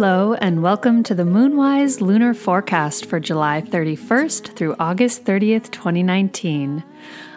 Hello, 0.00 0.34
and 0.34 0.62
welcome 0.62 1.02
to 1.02 1.12
the 1.12 1.24
Moonwise 1.24 2.00
Lunar 2.00 2.32
Forecast 2.32 3.06
for 3.06 3.18
July 3.18 3.60
31st 3.60 4.54
through 4.54 4.76
August 4.78 5.24
30th, 5.24 5.72
2019. 5.72 6.84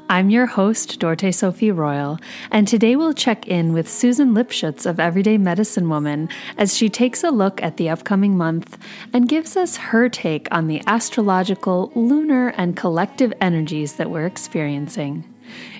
I'm 0.07 0.29
your 0.29 0.45
host, 0.45 0.99
Dorte 0.99 1.33
Sophie 1.33 1.71
Royal, 1.71 2.19
and 2.51 2.67
today 2.67 2.95
we'll 2.95 3.15
check 3.15 3.47
in 3.47 3.73
with 3.73 3.89
Susan 3.89 4.35
Lipschutz 4.35 4.85
of 4.85 4.99
Everyday 4.99 5.39
Medicine 5.39 5.89
Woman 5.89 6.29
as 6.55 6.77
she 6.77 6.87
takes 6.87 7.23
a 7.23 7.31
look 7.31 7.63
at 7.63 7.77
the 7.77 7.89
upcoming 7.89 8.37
month 8.37 8.77
and 9.11 9.27
gives 9.27 9.57
us 9.57 9.77
her 9.77 10.07
take 10.07 10.47
on 10.51 10.67
the 10.67 10.83
astrological, 10.85 11.91
lunar, 11.95 12.49
and 12.57 12.77
collective 12.77 13.33
energies 13.41 13.93
that 13.93 14.11
we're 14.11 14.27
experiencing. 14.27 15.30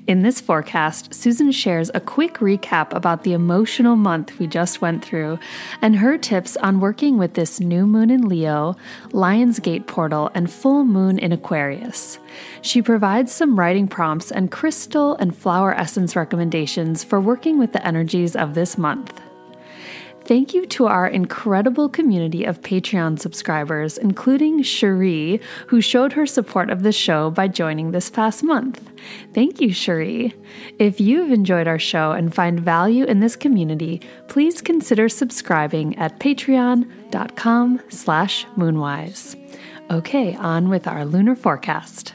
In 0.08 0.22
this 0.24 0.42
forecast, 0.42 1.14
Susan 1.14 1.52
shares 1.52 1.92
a 1.94 2.00
quick 2.00 2.36
recap 2.36 2.94
about 2.94 3.24
the 3.24 3.34
emotional 3.34 3.96
month 3.96 4.40
we 4.40 4.48
just 4.48 4.82
went 4.82 5.04
through 5.04 5.40
and 5.82 5.98
her 5.98 6.18
tips 6.18 6.58
on 6.58 6.80
working 6.80 7.18
with 7.18 7.36
this 7.36 7.60
new 7.60 7.86
moon 7.86 8.10
in 8.10 8.28
Leo, 8.28 8.76
Lionsgate 9.10 9.88
portal, 9.88 10.32
and 10.34 10.52
full 10.52 10.84
moon 10.84 11.20
in 11.20 11.32
Aquarius. 11.32 12.20
She 12.62 12.82
provides 12.82 13.32
some 13.32 13.58
writing 13.58 13.88
prompts 13.88 14.32
and 14.32 14.52
crystal 14.52 15.16
and 15.16 15.36
flower 15.36 15.74
essence 15.74 16.16
recommendations 16.16 17.04
for 17.04 17.20
working 17.20 17.60
with 17.60 17.74
the 17.74 17.86
energies 17.86 18.36
of 18.36 18.54
this 18.54 18.78
month. 18.78 19.20
Thank 20.24 20.54
you 20.54 20.66
to 20.68 20.88
our 20.88 21.08
incredible 21.08 21.90
community 21.90 22.46
of 22.46 22.62
Patreon 22.62 23.20
subscribers, 23.20 23.98
including 23.98 24.62
Cherie, 24.62 25.42
who 25.68 25.82
showed 25.82 26.14
her 26.14 26.26
support 26.26 26.70
of 26.70 26.84
the 26.84 26.92
show 26.92 27.32
by 27.32 27.48
joining 27.48 27.92
this 27.92 28.10
past 28.10 28.44
month. 28.44 28.88
Thank 29.34 29.60
you, 29.60 29.74
Cherie. 29.74 30.34
If 30.78 31.02
you've 31.02 31.32
enjoyed 31.32 31.68
our 31.68 31.80
show 31.80 32.12
and 32.12 32.34
find 32.34 32.60
value 32.60 33.04
in 33.06 33.20
this 33.20 33.36
community, 33.36 34.00
please 34.28 34.62
consider 34.62 35.10
subscribing 35.10 35.98
at 35.98 36.20
patreon.com 36.20 37.82
slash 37.90 38.46
moonwise. 38.56 39.36
Okay, 39.90 40.36
on 40.36 40.70
with 40.70 40.88
our 40.88 41.04
lunar 41.04 41.36
forecast. 41.36 42.14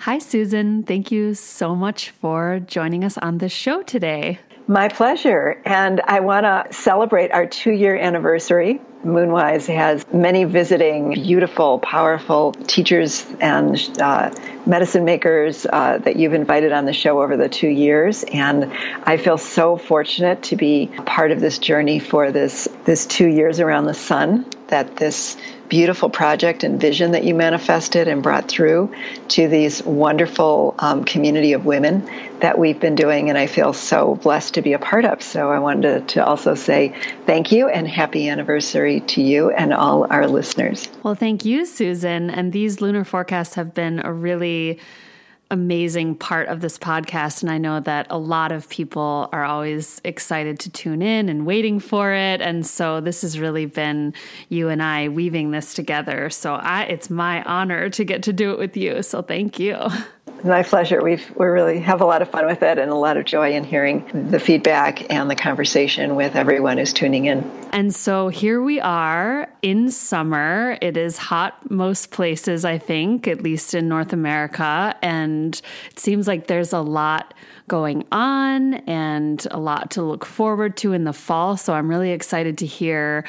Hi, 0.00 0.18
Susan. 0.18 0.82
Thank 0.82 1.10
you 1.10 1.34
so 1.34 1.74
much 1.74 2.10
for 2.10 2.60
joining 2.60 3.04
us 3.04 3.18
on 3.18 3.38
the 3.38 3.48
show 3.48 3.82
today. 3.82 4.40
My 4.68 4.88
pleasure. 4.88 5.60
And 5.64 6.00
I 6.00 6.20
want 6.20 6.44
to 6.44 6.76
celebrate 6.76 7.30
our 7.30 7.46
two 7.46 7.70
year 7.70 7.96
anniversary. 7.96 8.80
Moonwise 9.04 9.72
has 9.72 10.04
many 10.12 10.42
visiting, 10.42 11.12
beautiful, 11.12 11.78
powerful 11.78 12.52
teachers 12.52 13.24
and 13.40 13.78
uh, 14.00 14.34
medicine 14.66 15.04
makers 15.04 15.66
uh, 15.72 15.98
that 15.98 16.16
you've 16.16 16.34
invited 16.34 16.72
on 16.72 16.84
the 16.84 16.92
show 16.92 17.22
over 17.22 17.36
the 17.36 17.48
two 17.48 17.68
years. 17.68 18.24
And 18.24 18.72
I 19.04 19.18
feel 19.18 19.38
so 19.38 19.76
fortunate 19.76 20.42
to 20.44 20.56
be 20.56 20.88
part 21.06 21.30
of 21.30 21.38
this 21.38 21.58
journey 21.58 22.00
for 22.00 22.32
this, 22.32 22.66
this 22.84 23.06
two 23.06 23.28
years 23.28 23.60
around 23.60 23.84
the 23.84 23.94
sun, 23.94 24.46
that 24.66 24.96
this 24.96 25.36
beautiful 25.68 26.10
project 26.10 26.64
and 26.64 26.80
vision 26.80 27.12
that 27.12 27.24
you 27.24 27.34
manifested 27.34 28.08
and 28.08 28.22
brought 28.22 28.48
through 28.48 28.94
to 29.28 29.48
these 29.48 29.82
wonderful 29.82 30.74
um, 30.78 31.04
community 31.04 31.52
of 31.52 31.64
women 31.64 32.08
that 32.40 32.58
we've 32.58 32.78
been 32.78 32.94
doing 32.94 33.28
and 33.28 33.38
I 33.38 33.46
feel 33.46 33.72
so 33.72 34.14
blessed 34.16 34.54
to 34.54 34.62
be 34.62 34.72
a 34.72 34.78
part 34.78 35.04
of. 35.04 35.22
So 35.22 35.50
I 35.50 35.58
wanted 35.58 36.08
to, 36.08 36.14
to 36.14 36.26
also 36.26 36.54
say 36.54 36.94
thank 37.26 37.52
you 37.52 37.68
and 37.68 37.88
happy 37.88 38.28
anniversary 38.28 39.00
to 39.00 39.22
you 39.22 39.50
and 39.50 39.72
all 39.72 40.06
our 40.10 40.26
listeners. 40.26 40.88
Well, 41.02 41.14
thank 41.14 41.44
you, 41.44 41.64
Susan. 41.64 42.30
And 42.30 42.52
these 42.52 42.80
lunar 42.80 43.04
forecasts 43.04 43.54
have 43.54 43.74
been 43.74 44.00
a 44.04 44.12
really 44.12 44.78
amazing 45.50 46.16
part 46.16 46.48
of 46.48 46.60
this 46.60 46.78
podcast. 46.78 47.42
And 47.42 47.50
I 47.50 47.58
know 47.58 47.80
that 47.80 48.06
a 48.10 48.18
lot 48.18 48.52
of 48.52 48.68
people 48.68 49.28
are 49.32 49.44
always 49.44 50.00
excited 50.04 50.58
to 50.60 50.70
tune 50.70 51.02
in 51.02 51.28
and 51.28 51.46
waiting 51.46 51.78
for 51.78 52.12
it. 52.12 52.40
And 52.40 52.66
so 52.66 53.00
this 53.00 53.22
has 53.22 53.38
really 53.38 53.66
been 53.66 54.12
you 54.48 54.68
and 54.68 54.82
I 54.82 55.08
weaving 55.08 55.52
this 55.52 55.74
together. 55.74 56.30
So 56.30 56.54
I, 56.54 56.82
it's 56.84 57.10
my 57.10 57.42
honor 57.44 57.88
to 57.90 58.04
get 58.04 58.22
to 58.24 58.32
do 58.32 58.52
it 58.52 58.58
with 58.58 58.76
you. 58.76 59.02
So 59.02 59.22
thank 59.22 59.58
you. 59.58 59.78
My 60.46 60.62
pleasure. 60.62 61.02
We've 61.02 61.28
we 61.36 61.46
really 61.46 61.80
have 61.80 62.00
a 62.00 62.04
lot 62.04 62.22
of 62.22 62.30
fun 62.30 62.46
with 62.46 62.62
it 62.62 62.78
and 62.78 62.90
a 62.90 62.94
lot 62.94 63.16
of 63.16 63.24
joy 63.24 63.54
in 63.54 63.64
hearing 63.64 64.28
the 64.30 64.38
feedback 64.38 65.12
and 65.12 65.28
the 65.28 65.34
conversation 65.34 66.14
with 66.14 66.36
everyone 66.36 66.78
who's 66.78 66.92
tuning 66.92 67.24
in. 67.24 67.42
And 67.72 67.92
so 67.92 68.28
here 68.28 68.62
we 68.62 68.78
are 68.78 69.48
in 69.62 69.90
summer. 69.90 70.78
It 70.80 70.96
is 70.96 71.18
hot 71.18 71.68
most 71.68 72.12
places, 72.12 72.64
I 72.64 72.78
think, 72.78 73.26
at 73.26 73.42
least 73.42 73.74
in 73.74 73.88
North 73.88 74.12
America, 74.12 74.94
and 75.02 75.60
it 75.90 75.98
seems 75.98 76.28
like 76.28 76.46
there's 76.46 76.72
a 76.72 76.80
lot 76.80 77.34
going 77.66 78.06
on 78.12 78.74
and 78.74 79.44
a 79.50 79.58
lot 79.58 79.90
to 79.92 80.02
look 80.02 80.24
forward 80.24 80.76
to 80.76 80.92
in 80.92 81.02
the 81.02 81.12
fall. 81.12 81.56
So 81.56 81.74
I'm 81.74 81.88
really 81.88 82.12
excited 82.12 82.58
to 82.58 82.66
hear 82.66 83.24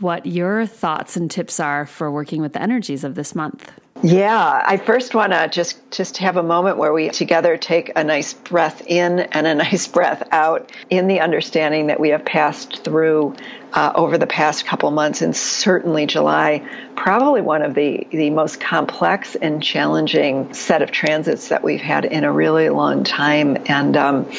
what 0.00 0.26
your 0.26 0.66
thoughts 0.66 1.16
and 1.16 1.30
tips 1.30 1.60
are 1.60 1.86
for 1.86 2.10
working 2.10 2.42
with 2.42 2.54
the 2.54 2.62
energies 2.62 3.04
of 3.04 3.14
this 3.14 3.36
month. 3.36 3.70
Yeah, 4.02 4.62
I 4.64 4.76
first 4.76 5.14
want 5.14 5.32
to 5.32 5.48
just 5.48 5.90
just 5.90 6.18
have 6.18 6.36
a 6.36 6.42
moment 6.42 6.76
where 6.76 6.92
we 6.92 7.08
together 7.08 7.56
take 7.56 7.92
a 7.96 8.04
nice 8.04 8.34
breath 8.34 8.86
in 8.86 9.20
and 9.20 9.46
a 9.46 9.54
nice 9.66 9.88
breath 9.88 10.22
out 10.32 10.70
in 10.90 11.08
the 11.08 11.20
understanding 11.20 11.86
that 11.86 11.98
we 11.98 12.10
have 12.10 12.24
passed 12.24 12.84
through 12.84 13.34
uh, 13.72 13.92
over 13.94 14.16
the 14.16 14.26
past 14.26 14.64
couple 14.64 14.90
months, 14.90 15.20
and 15.20 15.36
certainly 15.36 16.06
July, 16.06 16.66
probably 16.96 17.42
one 17.42 17.60
of 17.60 17.74
the, 17.74 18.06
the 18.10 18.30
most 18.30 18.58
complex 18.58 19.34
and 19.34 19.62
challenging 19.62 20.54
set 20.54 20.80
of 20.80 20.90
transits 20.90 21.48
that 21.48 21.62
we've 21.62 21.80
had 21.80 22.06
in 22.06 22.24
a 22.24 22.32
really 22.32 22.70
long 22.70 23.04
time. 23.04 23.58
And 23.66 23.94
um, 23.96 24.32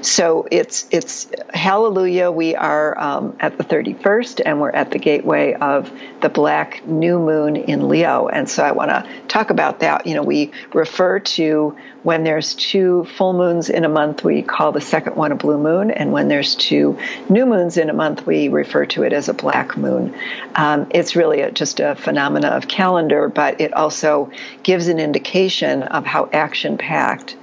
so 0.00 0.46
it's 0.50 0.86
it's 0.92 1.28
hallelujah. 1.52 2.30
We 2.30 2.54
are 2.54 2.96
um, 2.96 3.36
at 3.40 3.58
the 3.58 3.64
31st, 3.64 4.42
and 4.46 4.60
we're 4.60 4.70
at 4.70 4.92
the 4.92 4.98
gateway 4.98 5.54
of 5.54 5.90
the 6.20 6.28
black 6.28 6.86
new 6.86 7.18
moon 7.18 7.56
in 7.56 7.88
Leo. 7.88 8.28
And 8.28 8.48
so 8.48 8.62
I 8.62 8.72
want 8.72 8.90
to 8.90 9.03
talk 9.28 9.50
about 9.50 9.80
that. 9.80 10.06
You 10.06 10.14
know, 10.14 10.22
we 10.22 10.52
refer 10.72 11.20
to 11.20 11.76
when 12.02 12.24
there's 12.24 12.54
two 12.54 13.04
full 13.16 13.32
moons 13.32 13.70
in 13.70 13.84
a 13.84 13.88
month, 13.88 14.22
we 14.22 14.42
call 14.42 14.72
the 14.72 14.80
second 14.80 15.16
one 15.16 15.32
a 15.32 15.36
blue 15.36 15.58
moon. 15.58 15.90
And 15.90 16.12
when 16.12 16.28
there's 16.28 16.54
two 16.54 16.98
new 17.28 17.46
moons 17.46 17.76
in 17.76 17.90
a 17.90 17.94
month, 17.94 18.26
we 18.26 18.48
refer 18.48 18.86
to 18.86 19.02
it 19.04 19.12
as 19.12 19.28
a 19.28 19.34
black 19.34 19.76
moon. 19.76 20.14
Um, 20.54 20.86
it's 20.90 21.16
really 21.16 21.40
a, 21.40 21.50
just 21.50 21.80
a 21.80 21.94
phenomena 21.94 22.48
of 22.48 22.68
calendar, 22.68 23.28
but 23.28 23.60
it 23.60 23.72
also 23.72 24.30
gives 24.62 24.88
an 24.88 24.98
indication 24.98 25.82
of 25.82 26.04
how 26.04 26.28
action 26.32 26.76
packed 26.76 27.36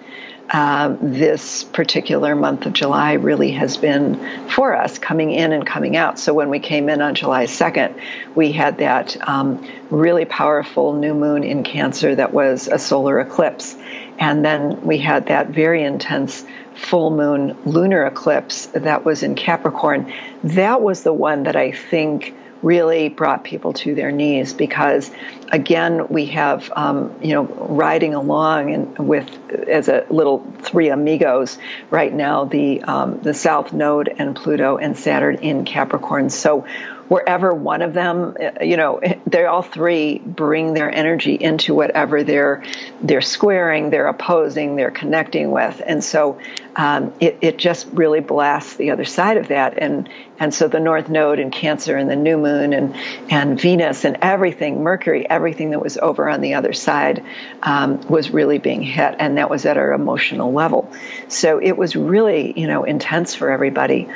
uh, 0.51 0.97
this 1.01 1.63
particular 1.63 2.35
month 2.35 2.65
of 2.65 2.73
July 2.73 3.13
really 3.13 3.51
has 3.51 3.77
been 3.77 4.49
for 4.49 4.75
us, 4.75 4.99
coming 4.99 5.31
in 5.31 5.53
and 5.53 5.65
coming 5.65 5.95
out. 5.95 6.19
So 6.19 6.33
when 6.33 6.49
we 6.49 6.59
came 6.59 6.89
in 6.89 7.01
on 7.01 7.15
July 7.15 7.45
2nd, 7.45 7.97
we 8.35 8.51
had 8.51 8.79
that 8.79 9.15
um, 9.27 9.65
really 9.89 10.25
powerful 10.25 10.93
new 10.93 11.13
moon 11.13 11.45
in 11.45 11.63
Cancer 11.63 12.15
that 12.15 12.33
was 12.33 12.67
a 12.67 12.77
solar 12.77 13.21
eclipse. 13.21 13.77
And 14.19 14.43
then 14.43 14.81
we 14.81 14.97
had 14.97 15.27
that 15.27 15.47
very 15.47 15.83
intense 15.83 16.45
full 16.75 17.11
moon 17.11 17.57
lunar 17.65 18.05
eclipse 18.05 18.65
that 18.67 19.05
was 19.05 19.23
in 19.23 19.35
Capricorn. 19.35 20.13
That 20.43 20.81
was 20.81 21.03
the 21.03 21.13
one 21.13 21.43
that 21.43 21.55
I 21.55 21.71
think 21.71 22.35
really 22.61 23.09
brought 23.09 23.43
people 23.43 23.73
to 23.73 23.95
their 23.95 24.11
knees 24.11 24.53
because 24.53 25.11
again 25.51 26.07
we 26.09 26.27
have 26.27 26.71
um, 26.75 27.15
you 27.21 27.33
know 27.33 27.45
riding 27.45 28.13
along 28.13 28.73
and 28.73 28.97
with 28.99 29.27
as 29.67 29.87
a 29.87 30.05
little 30.09 30.45
three 30.59 30.89
amigos 30.89 31.57
right 31.89 32.13
now 32.13 32.45
the 32.45 32.81
um, 32.83 33.19
the 33.21 33.33
south 33.33 33.73
node 33.73 34.13
and 34.17 34.35
pluto 34.35 34.77
and 34.77 34.97
saturn 34.97 35.37
in 35.37 35.65
capricorn. 35.65 36.29
So 36.29 36.65
wherever 37.11 37.53
one 37.53 37.81
of 37.81 37.93
them, 37.93 38.37
you 38.61 38.77
know, 38.77 39.01
they 39.27 39.43
all 39.43 39.61
three 39.61 40.17
bring 40.19 40.73
their 40.73 40.89
energy 40.89 41.35
into 41.35 41.75
whatever 41.75 42.23
they're 42.23 42.63
they're 43.01 43.19
squaring, 43.19 43.89
they're 43.89 44.07
opposing, 44.07 44.77
they're 44.77 44.91
connecting 44.91 45.51
with, 45.51 45.81
and 45.85 46.01
so 46.01 46.39
um, 46.77 47.13
it, 47.19 47.37
it 47.41 47.57
just 47.57 47.85
really 47.91 48.21
blasts 48.21 48.77
the 48.77 48.91
other 48.91 49.03
side 49.03 49.35
of 49.35 49.49
that, 49.49 49.77
and 49.77 50.07
and 50.39 50.53
so 50.53 50.69
the 50.69 50.79
North 50.79 51.09
Node 51.09 51.39
and 51.39 51.51
Cancer 51.51 51.97
and 51.97 52.09
the 52.09 52.15
New 52.15 52.37
Moon 52.37 52.71
and 52.71 52.95
and 53.29 53.59
Venus 53.59 54.05
and 54.05 54.17
everything, 54.21 54.81
Mercury, 54.81 55.29
everything 55.29 55.71
that 55.71 55.81
was 55.81 55.97
over 55.97 56.29
on 56.29 56.39
the 56.39 56.53
other 56.53 56.71
side 56.71 57.25
um, 57.61 57.99
was 58.07 58.31
really 58.31 58.57
being 58.57 58.83
hit, 58.83 59.17
and 59.19 59.37
that 59.37 59.49
was 59.49 59.65
at 59.65 59.75
our 59.75 59.91
emotional 59.91 60.53
level. 60.53 60.89
So 61.27 61.59
it 61.61 61.73
was 61.73 61.93
really 61.97 62.57
you 62.57 62.67
know 62.67 62.85
intense 62.85 63.35
for 63.35 63.51
everybody 63.51 64.07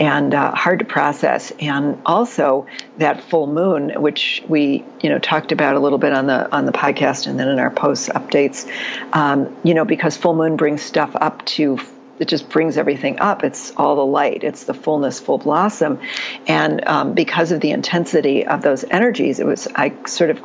and 0.00 0.34
uh, 0.34 0.54
hard 0.54 0.78
to 0.80 0.84
process. 0.84 1.52
And 1.58 2.00
also 2.06 2.66
that 2.98 3.22
full 3.22 3.46
moon, 3.46 3.90
which 4.00 4.42
we 4.48 4.84
you 5.02 5.10
know 5.10 5.18
talked 5.18 5.52
about 5.52 5.76
a 5.76 5.80
little 5.80 5.98
bit 5.98 6.12
on 6.12 6.26
the 6.26 6.50
on 6.54 6.66
the 6.66 6.72
podcast 6.72 7.26
and 7.26 7.38
then 7.38 7.48
in 7.48 7.58
our 7.58 7.70
post 7.70 8.08
updates. 8.10 8.68
Um, 9.12 9.56
you 9.64 9.74
know, 9.74 9.84
because 9.84 10.16
full 10.16 10.34
moon 10.34 10.56
brings 10.56 10.82
stuff 10.82 11.14
up 11.14 11.44
to 11.46 11.78
it 12.18 12.28
just 12.28 12.48
brings 12.48 12.76
everything 12.76 13.18
up. 13.18 13.42
It's 13.42 13.72
all 13.76 13.96
the 13.96 14.06
light. 14.06 14.44
It's 14.44 14.64
the 14.64 14.74
fullness, 14.74 15.18
full 15.18 15.38
blossom, 15.38 15.98
and 16.46 16.86
um, 16.86 17.14
because 17.14 17.50
of 17.50 17.60
the 17.60 17.72
intensity 17.72 18.46
of 18.46 18.62
those 18.62 18.84
energies, 18.84 19.40
it 19.40 19.46
was 19.46 19.66
I 19.74 19.92
sort 20.06 20.30
of 20.30 20.40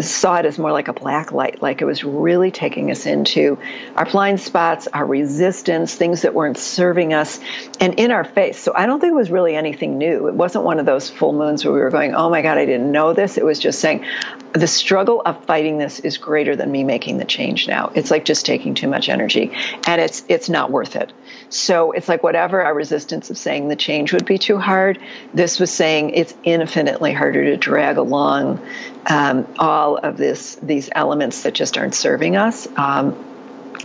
saw 0.00 0.36
it 0.36 0.46
as 0.46 0.58
more 0.58 0.72
like 0.72 0.88
a 0.88 0.92
black 0.92 1.32
light, 1.32 1.62
like 1.62 1.82
it 1.82 1.84
was 1.84 2.04
really 2.04 2.50
taking 2.50 2.90
us 2.90 3.06
into 3.06 3.58
our 3.96 4.06
blind 4.06 4.40
spots, 4.40 4.88
our 4.88 5.04
resistance, 5.04 5.94
things 5.94 6.22
that 6.22 6.34
weren't 6.34 6.58
serving 6.58 7.12
us, 7.12 7.40
and 7.80 7.94
in 7.94 8.10
our 8.10 8.24
face. 8.24 8.58
So 8.58 8.72
I 8.74 8.86
don't 8.86 9.00
think 9.00 9.12
it 9.12 9.16
was 9.16 9.30
really 9.30 9.54
anything 9.54 9.98
new. 9.98 10.28
It 10.28 10.34
wasn't 10.34 10.64
one 10.64 10.78
of 10.78 10.86
those 10.86 11.10
full 11.10 11.32
moons 11.32 11.64
where 11.64 11.74
we 11.74 11.80
were 11.80 11.90
going, 11.90 12.14
oh 12.14 12.30
my 12.30 12.42
God, 12.42 12.58
I 12.58 12.64
didn't 12.64 12.90
know 12.90 13.12
this. 13.12 13.36
It 13.36 13.44
was 13.44 13.58
just 13.58 13.80
saying, 13.80 14.04
the 14.52 14.66
struggle 14.66 15.22
of 15.24 15.44
fighting 15.46 15.78
this 15.78 16.00
is 16.00 16.18
greater 16.18 16.54
than 16.56 16.70
me 16.70 16.84
making 16.84 17.18
the 17.18 17.24
change 17.24 17.66
now. 17.68 17.90
It's 17.94 18.10
like 18.10 18.24
just 18.24 18.44
taking 18.44 18.74
too 18.74 18.88
much 18.88 19.08
energy, 19.08 19.52
and 19.86 20.00
it's 20.00 20.24
it's 20.28 20.48
not 20.48 20.70
worth 20.70 20.96
it. 20.96 21.12
So 21.48 21.92
it's 21.92 22.08
like 22.08 22.22
whatever 22.22 22.62
our 22.62 22.74
resistance 22.74 23.30
of 23.30 23.38
saying 23.38 23.68
the 23.68 23.76
change 23.76 24.12
would 24.12 24.26
be 24.26 24.38
too 24.38 24.58
hard, 24.58 24.98
this 25.32 25.58
was 25.58 25.70
saying 25.70 26.10
it's 26.10 26.34
infinitely 26.44 27.12
harder 27.12 27.44
to 27.44 27.56
drag 27.56 27.96
along 27.96 28.60
um, 29.06 29.46
all 29.58 29.96
of 29.96 30.16
this 30.16 30.56
these 30.56 30.90
elements 30.94 31.42
that 31.42 31.54
just 31.54 31.78
aren't 31.78 31.94
serving 31.94 32.36
us. 32.36 32.66
Um, 32.76 33.28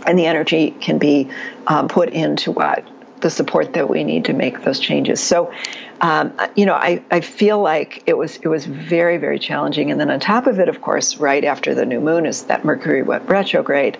and 0.06 0.18
the 0.18 0.26
energy 0.26 0.70
can 0.70 0.98
be 0.98 1.30
um, 1.66 1.88
put 1.88 2.10
into 2.10 2.52
what 2.52 2.86
the 3.20 3.30
support 3.30 3.72
that 3.72 3.90
we 3.90 4.04
need 4.04 4.26
to 4.26 4.32
make 4.32 4.62
those 4.62 4.78
changes. 4.78 5.20
So, 5.20 5.52
um, 6.00 6.32
you 6.54 6.66
know, 6.66 6.74
I, 6.74 7.02
I 7.10 7.20
feel 7.20 7.60
like 7.60 8.04
it 8.06 8.16
was 8.16 8.36
it 8.36 8.48
was 8.48 8.64
very 8.64 9.18
very 9.18 9.38
challenging. 9.38 9.90
And 9.90 10.00
then 10.00 10.10
on 10.10 10.20
top 10.20 10.46
of 10.46 10.60
it, 10.60 10.68
of 10.68 10.80
course, 10.80 11.16
right 11.16 11.44
after 11.44 11.74
the 11.74 11.84
new 11.84 12.00
moon 12.00 12.26
is 12.26 12.44
that 12.44 12.64
Mercury 12.64 13.02
went 13.02 13.28
retrograde, 13.28 13.98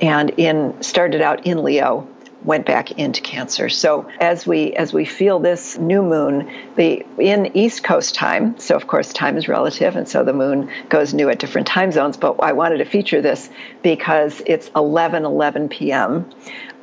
and 0.00 0.30
in 0.30 0.82
started 0.82 1.20
out 1.20 1.46
in 1.46 1.62
Leo 1.62 2.08
went 2.44 2.66
back 2.66 2.92
into 2.92 3.20
cancer. 3.20 3.68
So 3.68 4.08
as 4.20 4.46
we 4.46 4.72
as 4.74 4.92
we 4.92 5.04
feel 5.04 5.38
this 5.38 5.78
new 5.78 6.02
moon 6.02 6.50
the 6.76 7.04
in 7.18 7.56
east 7.56 7.82
coast 7.82 8.14
time 8.14 8.58
so 8.58 8.76
of 8.76 8.86
course 8.86 9.12
time 9.12 9.36
is 9.36 9.48
relative 9.48 9.96
and 9.96 10.08
so 10.08 10.24
the 10.24 10.32
moon 10.32 10.70
goes 10.88 11.12
new 11.12 11.28
at 11.28 11.38
different 11.38 11.66
time 11.66 11.90
zones 11.90 12.16
but 12.16 12.36
i 12.40 12.52
wanted 12.52 12.78
to 12.78 12.84
feature 12.84 13.20
this 13.20 13.50
because 13.82 14.42
it's 14.46 14.70
11 14.76 15.24
11 15.24 15.68
p.m 15.68 16.28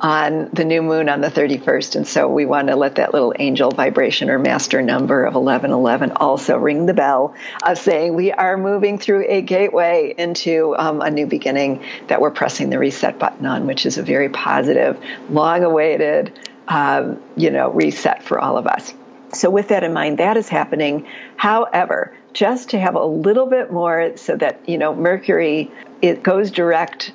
on 0.00 0.50
the 0.52 0.64
new 0.64 0.82
moon 0.82 1.08
on 1.08 1.20
the 1.20 1.30
31st. 1.30 1.96
And 1.96 2.06
so 2.06 2.28
we 2.28 2.44
want 2.44 2.68
to 2.68 2.76
let 2.76 2.96
that 2.96 3.14
little 3.14 3.34
angel 3.38 3.70
vibration 3.70 4.28
or 4.28 4.38
master 4.38 4.82
number 4.82 5.24
of 5.24 5.34
1111 5.34 6.12
also 6.12 6.58
ring 6.58 6.86
the 6.86 6.94
bell 6.94 7.34
of 7.64 7.78
saying 7.78 8.14
we 8.14 8.32
are 8.32 8.56
moving 8.56 8.98
through 8.98 9.24
a 9.28 9.40
gateway 9.40 10.14
into 10.16 10.76
um, 10.76 11.00
a 11.00 11.10
new 11.10 11.26
beginning 11.26 11.82
that 12.08 12.20
we're 12.20 12.30
pressing 12.30 12.70
the 12.70 12.78
reset 12.78 13.18
button 13.18 13.46
on, 13.46 13.66
which 13.66 13.86
is 13.86 13.96
a 13.96 14.02
very 14.02 14.28
positive, 14.28 15.02
long 15.30 15.64
awaited, 15.64 16.38
um, 16.68 17.20
you 17.36 17.50
know, 17.50 17.70
reset 17.70 18.22
for 18.22 18.38
all 18.38 18.58
of 18.58 18.66
us. 18.66 18.92
So, 19.32 19.50
with 19.50 19.68
that 19.68 19.82
in 19.82 19.92
mind, 19.92 20.18
that 20.18 20.36
is 20.36 20.48
happening. 20.48 21.06
However, 21.36 22.16
just 22.32 22.70
to 22.70 22.78
have 22.78 22.94
a 22.94 23.04
little 23.04 23.46
bit 23.46 23.72
more 23.72 24.16
so 24.16 24.36
that, 24.36 24.68
you 24.68 24.78
know, 24.78 24.94
Mercury, 24.94 25.70
it 26.02 26.22
goes 26.22 26.50
direct 26.50 27.12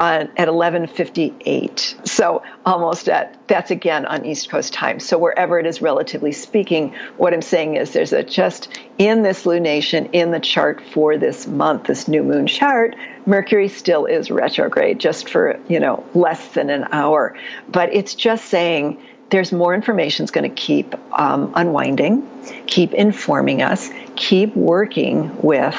on, 0.00 0.30
at 0.38 0.48
11:58. 0.48 2.08
So 2.08 2.42
almost 2.64 3.08
at 3.08 3.36
that's 3.46 3.70
again 3.70 4.06
on 4.06 4.24
East 4.24 4.48
Coast 4.48 4.72
time. 4.72 4.98
So 4.98 5.18
wherever 5.18 5.60
it 5.60 5.66
is, 5.66 5.82
relatively 5.82 6.32
speaking, 6.32 6.94
what 7.18 7.34
I'm 7.34 7.42
saying 7.42 7.76
is 7.76 7.92
there's 7.92 8.14
a 8.14 8.22
just 8.22 8.68
in 8.96 9.22
this 9.22 9.44
lunation 9.44 10.08
in 10.12 10.30
the 10.30 10.40
chart 10.40 10.82
for 10.92 11.18
this 11.18 11.46
month, 11.46 11.84
this 11.84 12.08
new 12.08 12.22
moon 12.22 12.46
chart, 12.46 12.96
Mercury 13.26 13.68
still 13.68 14.06
is 14.06 14.30
retrograde, 14.30 14.98
just 14.98 15.28
for 15.28 15.60
you 15.68 15.78
know 15.78 16.04
less 16.14 16.48
than 16.54 16.70
an 16.70 16.88
hour. 16.90 17.36
But 17.68 17.94
it's 17.94 18.14
just 18.14 18.46
saying 18.46 18.98
there's 19.28 19.52
more 19.52 19.74
information 19.74 20.24
is 20.24 20.30
going 20.30 20.48
to 20.48 20.54
keep 20.54 20.94
um, 21.12 21.52
unwinding, 21.54 22.26
keep 22.66 22.94
informing 22.94 23.62
us, 23.62 23.90
keep 24.16 24.56
working 24.56 25.40
with 25.42 25.76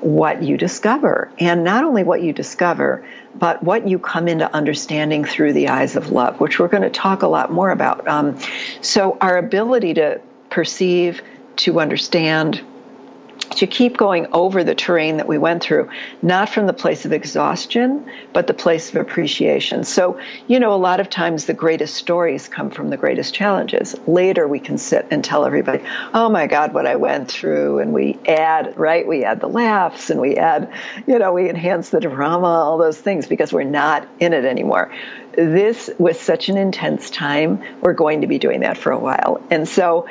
what 0.00 0.42
you 0.42 0.56
discover. 0.56 1.30
And 1.38 1.64
not 1.64 1.84
only 1.84 2.02
what 2.02 2.22
you 2.22 2.32
discover, 2.32 3.06
but 3.40 3.62
what 3.62 3.88
you 3.88 3.98
come 3.98 4.28
into 4.28 4.54
understanding 4.54 5.24
through 5.24 5.54
the 5.54 5.68
eyes 5.68 5.96
of 5.96 6.10
love, 6.10 6.38
which 6.38 6.60
we're 6.60 6.68
going 6.68 6.82
to 6.82 6.90
talk 6.90 7.22
a 7.22 7.26
lot 7.26 7.50
more 7.50 7.70
about. 7.70 8.06
Um, 8.06 8.38
so, 8.82 9.16
our 9.20 9.38
ability 9.38 9.94
to 9.94 10.20
perceive, 10.50 11.22
to 11.56 11.80
understand, 11.80 12.60
to 13.50 13.66
keep 13.66 13.96
going 13.96 14.26
over 14.32 14.62
the 14.64 14.74
terrain 14.74 15.16
that 15.16 15.26
we 15.26 15.38
went 15.38 15.62
through, 15.62 15.90
not 16.22 16.48
from 16.48 16.66
the 16.66 16.72
place 16.72 17.04
of 17.04 17.12
exhaustion, 17.12 18.10
but 18.32 18.46
the 18.46 18.54
place 18.54 18.90
of 18.90 18.96
appreciation. 18.96 19.84
So, 19.84 20.20
you 20.46 20.60
know, 20.60 20.72
a 20.72 20.76
lot 20.76 21.00
of 21.00 21.10
times 21.10 21.46
the 21.46 21.54
greatest 21.54 21.94
stories 21.94 22.48
come 22.48 22.70
from 22.70 22.90
the 22.90 22.96
greatest 22.96 23.34
challenges. 23.34 23.96
Later, 24.06 24.46
we 24.46 24.60
can 24.60 24.78
sit 24.78 25.06
and 25.10 25.24
tell 25.24 25.44
everybody, 25.44 25.82
oh 26.14 26.28
my 26.28 26.46
God, 26.46 26.72
what 26.72 26.86
I 26.86 26.96
went 26.96 27.30
through. 27.30 27.80
And 27.80 27.92
we 27.92 28.18
add, 28.26 28.78
right? 28.78 29.06
We 29.06 29.24
add 29.24 29.40
the 29.40 29.48
laughs 29.48 30.10
and 30.10 30.20
we 30.20 30.36
add, 30.36 30.72
you 31.06 31.18
know, 31.18 31.32
we 31.32 31.48
enhance 31.48 31.90
the 31.90 32.00
drama, 32.00 32.46
all 32.46 32.78
those 32.78 32.98
things 32.98 33.26
because 33.26 33.52
we're 33.52 33.64
not 33.64 34.08
in 34.20 34.32
it 34.32 34.44
anymore. 34.44 34.92
This 35.32 35.90
was 35.98 36.20
such 36.20 36.48
an 36.48 36.56
intense 36.56 37.10
time. 37.10 37.62
We're 37.80 37.94
going 37.94 38.20
to 38.20 38.26
be 38.26 38.38
doing 38.38 38.60
that 38.60 38.76
for 38.76 38.92
a 38.92 38.98
while. 38.98 39.42
And 39.50 39.68
so, 39.68 40.06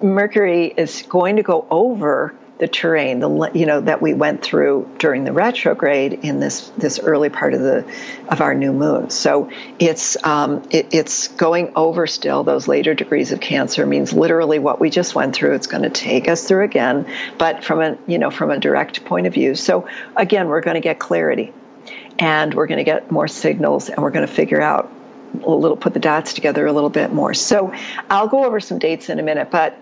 Mercury 0.00 0.66
is 0.66 1.02
going 1.08 1.36
to 1.36 1.42
go 1.42 1.66
over 1.70 2.32
the 2.58 2.66
terrain, 2.66 3.20
the 3.20 3.50
you 3.54 3.66
know 3.66 3.80
that 3.80 4.02
we 4.02 4.14
went 4.14 4.42
through 4.42 4.90
during 4.98 5.22
the 5.22 5.32
retrograde 5.32 6.12
in 6.12 6.40
this 6.40 6.68
this 6.76 6.98
early 6.98 7.28
part 7.28 7.54
of 7.54 7.60
the 7.60 7.84
of 8.28 8.40
our 8.40 8.52
new 8.52 8.72
moon. 8.72 9.10
So 9.10 9.50
it's 9.78 10.22
um, 10.24 10.66
it, 10.70 10.88
it's 10.92 11.28
going 11.28 11.72
over 11.76 12.08
still. 12.08 12.42
Those 12.42 12.66
later 12.66 12.94
degrees 12.94 13.30
of 13.30 13.40
Cancer 13.40 13.86
means 13.86 14.12
literally 14.12 14.58
what 14.58 14.80
we 14.80 14.90
just 14.90 15.14
went 15.14 15.36
through. 15.36 15.54
It's 15.54 15.68
going 15.68 15.84
to 15.84 15.90
take 15.90 16.28
us 16.28 16.46
through 16.46 16.64
again, 16.64 17.06
but 17.38 17.62
from 17.62 17.80
a 17.80 17.98
you 18.08 18.18
know 18.18 18.30
from 18.30 18.50
a 18.50 18.58
direct 18.58 19.04
point 19.04 19.28
of 19.28 19.34
view. 19.34 19.54
So 19.54 19.88
again, 20.16 20.48
we're 20.48 20.60
going 20.60 20.74
to 20.74 20.80
get 20.80 20.98
clarity, 20.98 21.52
and 22.18 22.52
we're 22.52 22.66
going 22.66 22.78
to 22.78 22.84
get 22.84 23.12
more 23.12 23.28
signals, 23.28 23.88
and 23.88 24.02
we're 24.02 24.10
going 24.10 24.26
to 24.26 24.32
figure 24.32 24.60
out 24.60 24.92
a 25.44 25.50
little 25.50 25.76
put 25.76 25.94
the 25.94 26.00
dots 26.00 26.32
together 26.32 26.66
a 26.66 26.72
little 26.72 26.90
bit 26.90 27.12
more. 27.12 27.34
So 27.34 27.72
I'll 28.10 28.28
go 28.28 28.44
over 28.44 28.58
some 28.58 28.80
dates 28.80 29.10
in 29.10 29.20
a 29.20 29.22
minute, 29.22 29.50
but 29.52 29.80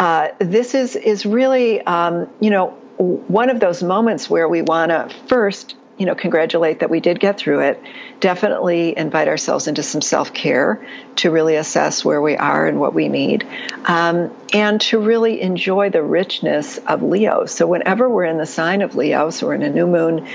uh, 0.00 0.32
this 0.38 0.74
is 0.74 0.96
is 0.96 1.26
really 1.26 1.80
um, 1.82 2.28
you 2.40 2.48
know 2.50 2.70
one 2.98 3.50
of 3.50 3.60
those 3.60 3.82
moments 3.82 4.28
where 4.28 4.48
we 4.48 4.62
want 4.62 4.90
to 4.90 5.14
first 5.28 5.76
you 5.98 6.06
know 6.06 6.14
congratulate 6.14 6.80
that 6.80 6.88
we 6.88 7.00
did 7.00 7.20
get 7.20 7.36
through 7.36 7.60
it 7.60 7.82
definitely 8.18 8.96
invite 8.96 9.28
ourselves 9.28 9.68
into 9.68 9.82
some 9.82 10.00
self-care 10.00 10.86
to 11.16 11.30
really 11.30 11.56
assess 11.56 12.02
where 12.02 12.22
we 12.22 12.34
are 12.34 12.66
and 12.66 12.80
what 12.80 12.94
we 12.94 13.08
need 13.08 13.46
um, 13.84 14.34
and 14.54 14.80
to 14.80 14.98
really 14.98 15.42
enjoy 15.42 15.90
the 15.90 16.02
richness 16.02 16.78
of 16.78 17.02
leo. 17.02 17.44
So 17.44 17.66
whenever 17.66 18.08
we're 18.08 18.24
in 18.24 18.38
the 18.38 18.46
sign 18.46 18.80
of 18.80 18.94
leo 18.96 19.28
so 19.28 19.48
we're 19.48 19.54
in 19.54 19.62
a 19.62 19.70
new 19.70 19.86
moon 19.86 20.26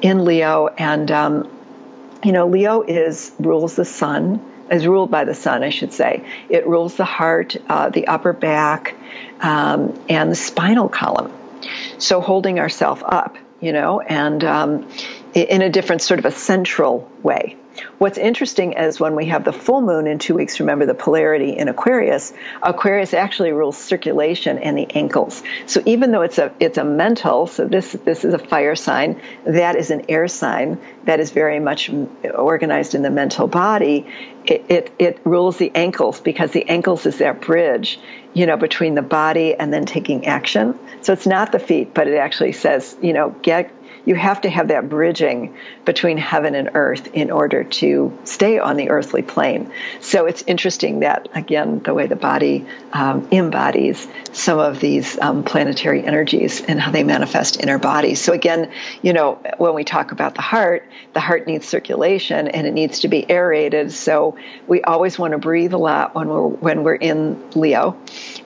in 0.00 0.24
leo 0.24 0.66
and 0.66 1.08
um, 1.12 1.48
you 2.24 2.32
know 2.32 2.48
leo 2.48 2.82
is 2.82 3.30
rules 3.38 3.76
the 3.76 3.84
sun 3.84 4.51
is 4.72 4.86
ruled 4.86 5.10
by 5.10 5.24
the 5.24 5.34
sun, 5.34 5.62
I 5.62 5.70
should 5.70 5.92
say. 5.92 6.24
It 6.48 6.66
rules 6.66 6.96
the 6.96 7.04
heart, 7.04 7.56
uh, 7.68 7.90
the 7.90 8.08
upper 8.08 8.32
back, 8.32 8.94
um, 9.40 9.98
and 10.08 10.30
the 10.30 10.36
spinal 10.36 10.88
column. 10.88 11.32
So 11.98 12.20
holding 12.20 12.58
ourselves 12.58 13.02
up, 13.04 13.36
you 13.60 13.72
know, 13.72 14.00
and 14.00 14.42
um, 14.44 14.88
in 15.34 15.62
a 15.62 15.70
different 15.70 16.02
sort 16.02 16.18
of 16.18 16.26
a 16.26 16.32
central 16.32 17.10
way. 17.22 17.56
What's 17.98 18.18
interesting 18.18 18.72
is 18.74 19.00
when 19.00 19.16
we 19.16 19.26
have 19.26 19.44
the 19.44 19.52
full 19.52 19.80
moon 19.80 20.06
in 20.06 20.18
two 20.18 20.34
weeks, 20.34 20.60
remember 20.60 20.86
the 20.86 20.94
polarity 20.94 21.56
in 21.56 21.68
Aquarius, 21.68 22.32
Aquarius 22.62 23.14
actually 23.14 23.52
rules 23.52 23.76
circulation 23.76 24.58
and 24.58 24.76
the 24.76 24.86
ankles. 24.94 25.42
So 25.66 25.82
even 25.86 26.10
though 26.10 26.22
it's 26.22 26.38
a 26.38 26.52
it's 26.60 26.78
a 26.78 26.84
mental, 26.84 27.46
so 27.46 27.66
this 27.66 27.92
this 27.92 28.24
is 28.24 28.34
a 28.34 28.38
fire 28.38 28.76
sign, 28.76 29.20
that 29.44 29.76
is 29.76 29.90
an 29.90 30.06
air 30.08 30.28
sign 30.28 30.78
that 31.04 31.20
is 31.20 31.30
very 31.30 31.60
much 31.60 31.90
organized 32.34 32.94
in 32.94 33.02
the 33.02 33.10
mental 33.10 33.46
body. 33.46 34.06
It, 34.44 34.64
it, 34.68 34.92
it 34.98 35.20
rules 35.24 35.56
the 35.56 35.70
ankles 35.74 36.20
because 36.20 36.50
the 36.50 36.68
ankles 36.68 37.06
is 37.06 37.18
that 37.18 37.40
bridge, 37.40 38.00
you 38.34 38.46
know, 38.46 38.56
between 38.56 38.94
the 38.94 39.02
body 39.02 39.54
and 39.54 39.72
then 39.72 39.86
taking 39.86 40.26
action. 40.26 40.78
So 41.02 41.12
it's 41.12 41.26
not 41.26 41.52
the 41.52 41.60
feet, 41.60 41.94
but 41.94 42.08
it 42.08 42.16
actually 42.16 42.52
says, 42.52 42.96
you 43.00 43.12
know, 43.12 43.30
get 43.30 43.70
you 44.04 44.14
have 44.14 44.40
to 44.42 44.50
have 44.50 44.68
that 44.68 44.88
bridging 44.88 45.56
between 45.84 46.18
heaven 46.18 46.54
and 46.54 46.70
earth 46.74 47.08
in 47.14 47.30
order 47.30 47.64
to 47.64 48.16
stay 48.24 48.58
on 48.58 48.76
the 48.76 48.90
earthly 48.90 49.22
plane. 49.22 49.72
So 50.00 50.26
it's 50.26 50.42
interesting 50.42 51.00
that, 51.00 51.28
again, 51.34 51.80
the 51.80 51.94
way 51.94 52.06
the 52.06 52.16
body 52.16 52.66
um, 52.92 53.28
embodies 53.30 54.06
some 54.32 54.58
of 54.58 54.80
these 54.80 55.18
um, 55.18 55.44
planetary 55.44 56.04
energies 56.04 56.60
and 56.62 56.80
how 56.80 56.90
they 56.90 57.04
manifest 57.04 57.56
in 57.56 57.68
our 57.68 57.78
bodies. 57.78 58.20
So, 58.20 58.32
again, 58.32 58.72
you 59.02 59.12
know, 59.12 59.40
when 59.58 59.74
we 59.74 59.84
talk 59.84 60.12
about 60.12 60.34
the 60.34 60.42
heart, 60.42 60.88
the 61.12 61.20
heart 61.20 61.46
needs 61.46 61.66
circulation 61.66 62.48
and 62.48 62.66
it 62.66 62.72
needs 62.72 63.00
to 63.00 63.08
be 63.08 63.28
aerated. 63.30 63.92
So, 63.92 64.36
we 64.66 64.82
always 64.82 65.18
want 65.18 65.32
to 65.32 65.38
breathe 65.38 65.72
a 65.74 65.78
lot 65.78 66.14
when 66.14 66.28
we're, 66.28 66.48
when 66.48 66.82
we're 66.82 66.94
in 66.94 67.50
Leo. 67.52 67.96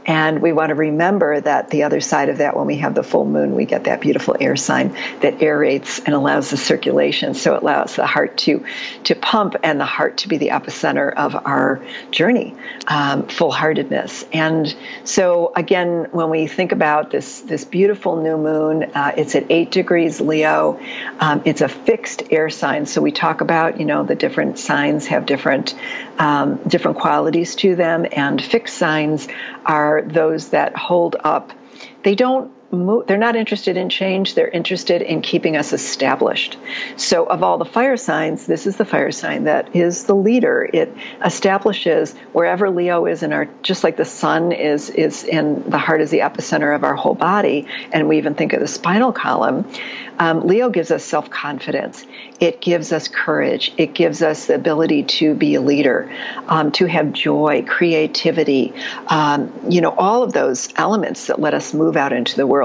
And 0.06 0.40
we 0.40 0.52
want 0.52 0.68
to 0.70 0.76
remember 0.76 1.40
that 1.40 1.68
the 1.70 1.82
other 1.82 2.00
side 2.00 2.28
of 2.28 2.38
that, 2.38 2.56
when 2.56 2.66
we 2.66 2.76
have 2.76 2.94
the 2.94 3.02
full 3.02 3.24
moon, 3.24 3.56
we 3.56 3.64
get 3.64 3.84
that 3.84 4.00
beautiful 4.00 4.36
air 4.38 4.54
sign 4.54 4.96
that 5.20 5.38
aerates 5.38 6.00
and 6.04 6.14
allows 6.14 6.50
the 6.50 6.56
circulation. 6.56 7.34
So 7.34 7.56
it 7.56 7.62
allows 7.62 7.96
the 7.96 8.06
heart 8.06 8.38
to 8.38 8.64
to 9.04 9.14
pump 9.16 9.56
and 9.64 9.80
the 9.80 9.84
heart 9.84 10.18
to 10.18 10.28
be 10.28 10.38
the 10.38 10.48
epicenter 10.50 11.12
of 11.12 11.34
our 11.34 11.82
journey, 12.12 12.54
um, 12.86 13.26
full 13.26 13.50
heartedness. 13.50 14.24
And 14.32 14.74
so 15.02 15.52
again, 15.56 16.08
when 16.12 16.30
we 16.30 16.46
think 16.46 16.70
about 16.70 17.10
this 17.10 17.40
this 17.40 17.64
beautiful 17.64 18.22
new 18.22 18.38
moon, 18.38 18.84
uh, 18.94 19.12
it's 19.16 19.34
at 19.34 19.50
eight 19.50 19.72
degrees 19.72 20.20
Leo. 20.20 20.78
Um, 21.18 21.42
it's 21.44 21.62
a 21.62 21.68
fixed 21.68 22.22
air 22.30 22.48
sign. 22.48 22.86
So 22.86 23.00
we 23.00 23.10
talk 23.10 23.40
about 23.40 23.80
you 23.80 23.86
know 23.86 24.04
the 24.04 24.14
different 24.14 24.60
signs 24.60 25.08
have 25.08 25.26
different 25.26 25.74
um, 26.18 26.56
different 26.68 26.98
qualities 26.98 27.56
to 27.56 27.74
them, 27.74 28.06
and 28.12 28.40
fixed 28.40 28.78
signs 28.78 29.26
are 29.64 29.95
those 30.02 30.50
that 30.50 30.76
hold 30.76 31.16
up. 31.24 31.52
They 32.02 32.14
don't 32.14 32.52
move, 32.70 33.06
they're 33.06 33.18
not 33.18 33.36
interested 33.36 33.76
in 33.76 33.88
change. 33.88 34.34
They're 34.34 34.48
interested 34.48 35.02
in 35.02 35.22
keeping 35.22 35.56
us 35.56 35.72
established. 35.72 36.56
So, 36.96 37.24
of 37.24 37.42
all 37.42 37.58
the 37.58 37.64
fire 37.64 37.96
signs, 37.96 38.46
this 38.46 38.66
is 38.66 38.76
the 38.76 38.84
fire 38.84 39.12
sign 39.12 39.44
that 39.44 39.74
is 39.76 40.04
the 40.04 40.14
leader. 40.14 40.68
It 40.72 40.92
establishes 41.24 42.14
wherever 42.32 42.70
Leo 42.70 43.06
is 43.06 43.22
in 43.22 43.32
our, 43.32 43.48
just 43.62 43.84
like 43.84 43.96
the 43.96 44.04
sun 44.04 44.52
is 44.52 44.90
is 44.90 45.24
in 45.24 45.68
the 45.68 45.78
heart 45.78 46.00
is 46.00 46.10
the 46.10 46.20
epicenter 46.20 46.74
of 46.74 46.84
our 46.84 46.94
whole 46.94 47.14
body, 47.14 47.66
and 47.92 48.08
we 48.08 48.18
even 48.18 48.34
think 48.34 48.52
of 48.52 48.60
the 48.60 48.68
spinal 48.68 49.12
column. 49.12 49.64
Um, 50.18 50.46
Leo 50.46 50.70
gives 50.70 50.90
us 50.90 51.04
self 51.04 51.28
confidence. 51.30 52.04
It 52.40 52.60
gives 52.60 52.92
us 52.92 53.08
courage. 53.08 53.72
It 53.76 53.94
gives 53.94 54.22
us 54.22 54.46
the 54.46 54.54
ability 54.54 55.04
to 55.04 55.34
be 55.34 55.54
a 55.54 55.60
leader, 55.60 56.10
um, 56.48 56.72
to 56.72 56.86
have 56.86 57.12
joy, 57.12 57.64
creativity, 57.66 58.72
um, 59.08 59.52
you 59.68 59.80
know, 59.80 59.90
all 59.90 60.22
of 60.22 60.32
those 60.32 60.72
elements 60.76 61.26
that 61.26 61.38
let 61.38 61.54
us 61.54 61.74
move 61.74 61.96
out 61.96 62.12
into 62.12 62.36
the 62.36 62.46
world. 62.46 62.55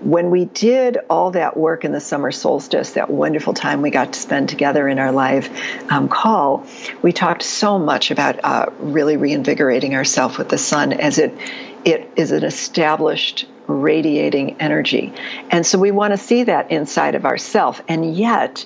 When 0.00 0.30
we 0.30 0.46
did 0.46 0.98
all 1.10 1.32
that 1.32 1.56
work 1.56 1.84
in 1.84 1.92
the 1.92 2.00
summer 2.00 2.30
solstice, 2.30 2.92
that 2.92 3.10
wonderful 3.10 3.54
time 3.54 3.82
we 3.82 3.90
got 3.90 4.12
to 4.12 4.20
spend 4.20 4.48
together 4.48 4.88
in 4.88 4.98
our 4.98 5.12
live 5.12 5.50
um, 5.90 6.08
call, 6.08 6.66
we 7.02 7.12
talked 7.12 7.42
so 7.42 7.78
much 7.78 8.10
about 8.10 8.44
uh, 8.44 8.66
really 8.78 9.16
reinvigorating 9.16 9.94
ourselves 9.94 10.38
with 10.38 10.48
the 10.48 10.58
sun 10.58 10.92
as 10.92 11.18
it 11.18 11.36
it 11.84 12.12
is 12.14 12.30
an 12.30 12.44
established 12.44 13.46
radiating 13.66 14.60
energy. 14.60 15.12
And 15.50 15.66
so 15.66 15.78
we 15.78 15.90
want 15.90 16.12
to 16.12 16.16
see 16.16 16.44
that 16.44 16.70
inside 16.70 17.14
of 17.14 17.24
ourself. 17.24 17.82
And 17.88 18.14
yet, 18.14 18.64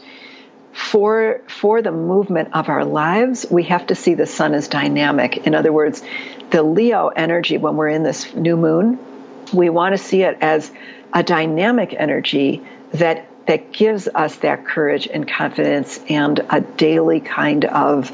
for 0.73 1.41
for 1.49 1.81
the 1.81 1.93
movement 1.93 2.51
of 2.53 2.69
our 2.69 2.85
lives, 2.85 3.47
we 3.51 3.65
have 3.65 3.87
to 3.87 3.95
see 3.95 4.15
the 4.15 4.27
sun 4.27 4.53
as 4.53 4.69
dynamic. 4.69 5.47
In 5.47 5.55
other 5.55 5.73
words, 5.73 6.03
the 6.51 6.63
Leo 6.63 7.09
energy 7.09 7.57
when 7.57 7.77
we're 7.77 7.89
in 7.89 8.03
this 8.03 8.35
new 8.35 8.57
moon, 8.57 8.99
we 9.53 9.69
want 9.69 9.95
to 9.95 9.99
see 9.99 10.23
it 10.23 10.39
as 10.41 10.71
a 11.13 11.23
dynamic 11.23 11.95
energy 11.97 12.63
that 12.93 13.29
that 13.47 13.73
gives 13.73 14.09
us 14.09 14.37
that 14.37 14.65
courage 14.65 15.07
and 15.07 15.29
confidence 15.29 16.01
and 16.09 16.45
a 16.51 16.61
daily 16.61 17.21
kind 17.21 17.65
of 17.65 18.11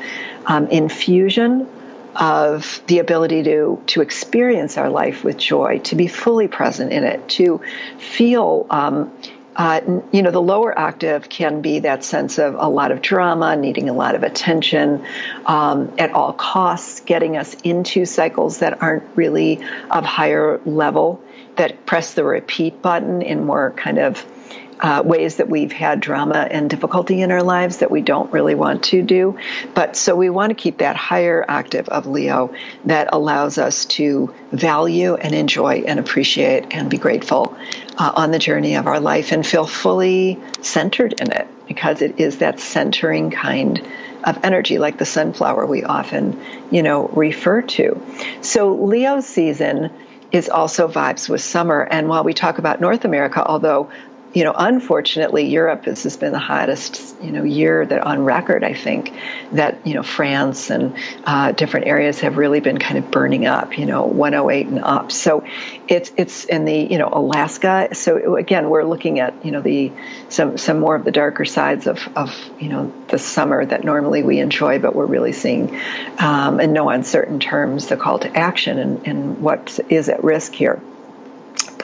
um, 0.46 0.66
infusion 0.66 1.66
of 2.14 2.82
the 2.86 2.98
ability 2.98 3.42
to 3.42 3.82
to 3.86 4.02
experience 4.02 4.76
our 4.76 4.90
life 4.90 5.24
with 5.24 5.38
joy, 5.38 5.78
to 5.78 5.96
be 5.96 6.06
fully 6.06 6.48
present 6.48 6.92
in 6.92 7.04
it, 7.04 7.28
to 7.28 7.60
feel. 7.98 8.66
Um, 8.70 9.12
uh, 9.56 10.00
you 10.12 10.22
know, 10.22 10.30
the 10.30 10.40
lower 10.40 10.76
octave 10.78 11.28
can 11.28 11.60
be 11.60 11.80
that 11.80 12.04
sense 12.04 12.38
of 12.38 12.54
a 12.54 12.68
lot 12.68 12.90
of 12.90 13.02
drama, 13.02 13.54
needing 13.56 13.88
a 13.88 13.92
lot 13.92 14.14
of 14.14 14.22
attention 14.22 15.04
um, 15.46 15.92
at 15.98 16.12
all 16.12 16.32
costs, 16.32 17.00
getting 17.00 17.36
us 17.36 17.54
into 17.62 18.06
cycles 18.06 18.60
that 18.60 18.82
aren't 18.82 19.04
really 19.14 19.60
of 19.90 20.04
higher 20.04 20.58
level, 20.64 21.22
that 21.56 21.86
press 21.86 22.14
the 22.14 22.24
repeat 22.24 22.82
button 22.82 23.22
in 23.22 23.44
more 23.44 23.72
kind 23.72 23.98
of 23.98 24.24
uh, 24.82 25.00
ways 25.04 25.36
that 25.36 25.48
we've 25.48 25.70
had 25.70 26.00
drama 26.00 26.46
and 26.50 26.68
difficulty 26.68 27.22
in 27.22 27.30
our 27.30 27.42
lives 27.42 27.78
that 27.78 27.90
we 27.90 28.00
don't 28.00 28.32
really 28.32 28.56
want 28.56 28.82
to 28.82 29.00
do. 29.00 29.38
But 29.74 29.96
so 29.96 30.16
we 30.16 30.28
want 30.28 30.50
to 30.50 30.54
keep 30.54 30.78
that 30.78 30.96
higher 30.96 31.44
octave 31.48 31.88
of 31.88 32.06
Leo 32.06 32.52
that 32.86 33.08
allows 33.12 33.58
us 33.58 33.84
to 33.84 34.34
value 34.50 35.14
and 35.14 35.34
enjoy 35.34 35.84
and 35.86 36.00
appreciate 36.00 36.74
and 36.74 36.90
be 36.90 36.98
grateful 36.98 37.56
uh, 37.96 38.12
on 38.16 38.32
the 38.32 38.40
journey 38.40 38.74
of 38.74 38.88
our 38.88 38.98
life 38.98 39.30
and 39.30 39.46
feel 39.46 39.66
fully 39.66 40.40
centered 40.62 41.20
in 41.20 41.30
it 41.30 41.46
because 41.68 42.02
it 42.02 42.18
is 42.18 42.38
that 42.38 42.58
centering 42.58 43.30
kind 43.30 43.86
of 44.24 44.44
energy 44.44 44.78
like 44.78 44.98
the 44.98 45.04
sunflower 45.04 45.66
we 45.66 45.82
often 45.82 46.40
you 46.70 46.82
know 46.82 47.08
refer 47.08 47.60
to 47.60 48.00
so 48.40 48.74
leo 48.74 49.20
season 49.20 49.90
is 50.32 50.48
also 50.48 50.88
vibes 50.88 51.28
with 51.28 51.42
summer. 51.42 51.86
And 51.88 52.08
while 52.08 52.24
we 52.24 52.34
talk 52.34 52.58
about 52.58 52.80
north 52.80 53.04
america 53.04 53.42
although 53.44 53.90
you 54.34 54.44
know, 54.44 54.54
unfortunately, 54.56 55.46
Europe 55.48 55.84
has, 55.84 56.04
has 56.04 56.16
been 56.16 56.32
the 56.32 56.38
hottest, 56.38 57.20
you 57.20 57.30
know, 57.32 57.42
year 57.42 57.84
that 57.84 58.00
on 58.06 58.24
record. 58.24 58.64
I 58.64 58.72
think 58.72 59.12
that 59.52 59.86
you 59.86 59.94
know 59.94 60.02
France 60.02 60.70
and 60.70 60.96
uh, 61.24 61.52
different 61.52 61.86
areas 61.86 62.20
have 62.20 62.38
really 62.38 62.60
been 62.60 62.78
kind 62.78 62.98
of 62.98 63.10
burning 63.10 63.46
up. 63.46 63.76
You 63.78 63.84
know, 63.84 64.06
108 64.06 64.66
and 64.68 64.78
up. 64.78 65.12
So 65.12 65.44
it's 65.86 66.12
it's 66.16 66.44
in 66.46 66.64
the 66.64 66.76
you 66.76 66.98
know 66.98 67.10
Alaska. 67.12 67.88
So 67.92 68.36
again, 68.36 68.70
we're 68.70 68.84
looking 68.84 69.20
at 69.20 69.44
you 69.44 69.50
know 69.50 69.60
the 69.60 69.92
some 70.30 70.56
some 70.56 70.80
more 70.80 70.96
of 70.96 71.04
the 71.04 71.12
darker 71.12 71.44
sides 71.44 71.86
of 71.86 72.08
of 72.16 72.34
you 72.58 72.70
know 72.70 72.92
the 73.08 73.18
summer 73.18 73.64
that 73.64 73.84
normally 73.84 74.22
we 74.22 74.38
enjoy, 74.38 74.78
but 74.78 74.94
we're 74.94 75.06
really 75.06 75.32
seeing 75.32 75.78
um, 76.18 76.58
in 76.58 76.72
no 76.72 76.88
uncertain 76.88 77.38
terms 77.38 77.88
the 77.88 77.96
call 77.98 78.18
to 78.20 78.34
action 78.36 78.78
and, 78.78 79.06
and 79.06 79.42
what 79.42 79.78
is 79.90 80.08
at 80.08 80.24
risk 80.24 80.54
here 80.54 80.80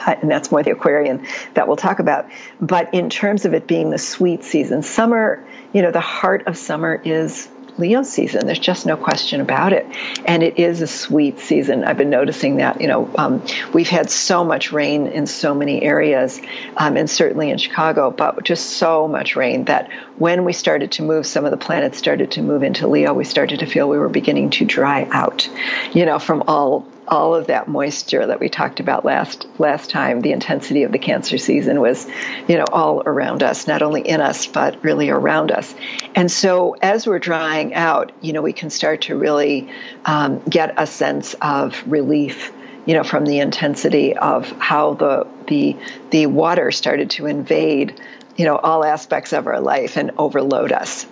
and 0.07 0.29
that's 0.29 0.51
more 0.51 0.63
the 0.63 0.71
Aquarian 0.71 1.25
that 1.53 1.67
we'll 1.67 1.77
talk 1.77 1.99
about. 1.99 2.29
But 2.59 2.93
in 2.93 3.09
terms 3.09 3.45
of 3.45 3.53
it 3.53 3.67
being 3.67 3.89
the 3.89 3.97
sweet 3.97 4.43
season, 4.43 4.83
summer, 4.83 5.45
you 5.73 5.81
know, 5.81 5.91
the 5.91 5.99
heart 5.99 6.47
of 6.47 6.57
summer 6.57 6.99
is 7.03 7.49
Leo 7.79 8.03
season. 8.03 8.45
There's 8.45 8.59
just 8.59 8.85
no 8.85 8.97
question 8.97 9.41
about 9.41 9.73
it. 9.73 9.87
And 10.25 10.43
it 10.43 10.59
is 10.59 10.81
a 10.81 10.87
sweet 10.87 11.39
season. 11.39 11.85
I've 11.85 11.97
been 11.97 12.09
noticing 12.09 12.57
that. 12.57 12.81
You 12.81 12.87
know, 12.87 13.09
um, 13.17 13.43
we've 13.73 13.87
had 13.87 14.11
so 14.11 14.43
much 14.43 14.71
rain 14.71 15.07
in 15.07 15.25
so 15.25 15.55
many 15.55 15.81
areas, 15.81 16.41
um, 16.75 16.97
and 16.97 17.09
certainly 17.09 17.49
in 17.49 17.57
Chicago, 17.57 18.11
but 18.11 18.43
just 18.43 18.71
so 18.71 19.07
much 19.07 19.35
rain 19.35 19.65
that 19.65 19.91
when 20.17 20.43
we 20.43 20.53
started 20.53 20.91
to 20.93 21.03
move, 21.03 21.25
some 21.25 21.45
of 21.45 21.51
the 21.51 21.57
planets 21.57 21.97
started 21.97 22.31
to 22.31 22.41
move 22.41 22.63
into 22.63 22.87
Leo, 22.87 23.13
we 23.13 23.23
started 23.23 23.59
to 23.59 23.65
feel 23.65 23.87
we 23.87 23.97
were 23.97 24.09
beginning 24.09 24.49
to 24.51 24.65
dry 24.65 25.07
out, 25.11 25.49
you 25.93 26.05
know, 26.05 26.19
from 26.19 26.43
all 26.47 26.85
all 27.09 27.35
of 27.35 27.47
that 27.47 27.67
moisture 27.67 28.27
that 28.27 28.39
we 28.39 28.49
talked 28.49 28.79
about 28.79 29.03
last 29.03 29.47
last 29.57 29.89
time 29.89 30.21
the 30.21 30.31
intensity 30.31 30.83
of 30.83 30.91
the 30.91 30.99
cancer 30.99 31.37
season 31.37 31.81
was 31.81 32.07
you 32.47 32.57
know 32.57 32.65
all 32.71 33.01
around 33.05 33.41
us 33.43 33.67
not 33.67 33.81
only 33.81 34.01
in 34.01 34.21
us 34.21 34.45
but 34.47 34.83
really 34.83 35.09
around 35.09 35.51
us. 35.51 35.73
And 36.15 36.31
so 36.31 36.75
as 36.81 37.07
we're 37.07 37.19
drying 37.19 37.73
out 37.73 38.11
you 38.21 38.31
know 38.31 38.41
we 38.41 38.53
can 38.53 38.69
start 38.69 39.01
to 39.01 39.17
really 39.17 39.69
um, 40.05 40.39
get 40.41 40.75
a 40.77 40.85
sense 40.85 41.35
of 41.41 41.83
relief 41.87 42.53
you 42.85 42.93
know 42.93 43.03
from 43.03 43.25
the 43.25 43.39
intensity 43.39 44.15
of 44.15 44.49
how 44.59 44.93
the 44.93 45.27
the 45.47 45.75
the 46.11 46.27
water 46.27 46.71
started 46.71 47.09
to 47.11 47.25
invade 47.25 47.99
you 48.37 48.45
know 48.45 48.55
all 48.55 48.85
aspects 48.85 49.33
of 49.33 49.47
our 49.47 49.59
life 49.59 49.97
and 49.97 50.11
overload 50.17 50.71
us 50.71 51.07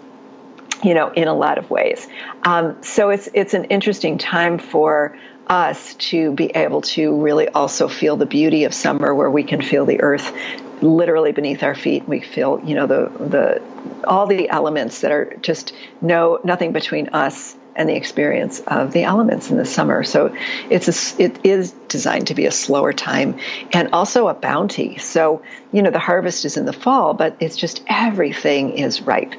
you 0.84 0.94
know 0.94 1.12
in 1.12 1.28
a 1.28 1.34
lot 1.34 1.58
of 1.58 1.70
ways. 1.70 2.08
Um, 2.44 2.82
so 2.84 3.10
it's 3.10 3.28
it's 3.34 3.54
an 3.54 3.66
interesting 3.66 4.18
time 4.18 4.60
for 4.60 5.18
us 5.50 5.96
to 5.96 6.32
be 6.32 6.48
able 6.48 6.82
to 6.82 7.22
really 7.22 7.48
also 7.50 7.88
feel 7.88 8.16
the 8.18 8.26
beauty 8.26 8.66
of 8.66 8.74
summer 8.74 9.14
where 9.14 9.30
we 9.30 9.44
can 9.44 9.62
feel 9.62 9.86
the 9.86 10.02
earth 10.02 10.34
literally 10.82 11.32
beneath 11.32 11.64
our 11.64 11.76
feet. 11.76 12.08
We 12.08 12.22
feel 12.22 12.62
you 12.64 12.76
know 12.76 12.88
the 12.88 13.12
the 13.20 13.62
all 14.08 14.28
the 14.28 14.50
elements 14.50 15.02
that 15.02 15.12
are 15.12 15.36
just 15.42 15.74
no 16.02 16.40
nothing 16.44 16.72
between 16.72 17.10
us 17.10 17.56
and 17.76 17.88
the 17.88 17.96
experience 17.96 18.60
of 18.62 18.92
the 18.92 19.04
elements 19.04 19.52
in 19.52 19.58
the 19.58 19.66
summer. 19.66 20.04
So 20.04 20.36
it's 20.70 21.14
a, 21.20 21.22
it 21.22 21.46
is 21.46 21.72
designed 21.88 22.28
to 22.28 22.34
be 22.34 22.48
a 22.48 22.52
slower 22.52 22.92
time 22.92 23.40
and 23.72 23.90
also 23.94 24.28
a 24.28 24.34
bounty. 24.34 24.98
So 24.98 25.44
you 25.72 25.82
know 25.82 25.92
the 25.92 26.00
harvest 26.00 26.46
is 26.46 26.58
in 26.58 26.66
the 26.66 26.74
fall 26.74 27.14
but 27.14 27.38
it's 27.40 27.56
just 27.56 27.84
everything 27.88 28.78
is 28.78 29.02
ripe. 29.02 29.34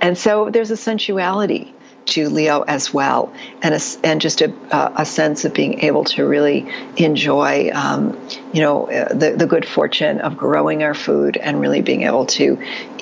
And 0.00 0.18
so 0.18 0.50
there's 0.50 0.70
a 0.70 0.76
sensuality 0.76 1.74
to 2.06 2.28
Leo 2.28 2.62
as 2.62 2.92
well, 2.92 3.32
and 3.62 3.74
a, 3.74 3.80
and 4.02 4.20
just 4.20 4.40
a, 4.42 4.52
a 4.70 5.06
sense 5.06 5.44
of 5.44 5.54
being 5.54 5.80
able 5.80 6.04
to 6.04 6.26
really 6.26 6.70
enjoy, 6.96 7.70
um, 7.72 8.18
you 8.52 8.60
know, 8.60 8.90
uh, 8.90 9.12
the 9.14 9.32
the 9.32 9.46
good 9.46 9.66
fortune 9.66 10.20
of 10.20 10.36
growing 10.36 10.82
our 10.82 10.94
food 10.94 11.36
and 11.36 11.60
really 11.60 11.82
being 11.82 12.02
able 12.02 12.26
to 12.26 12.58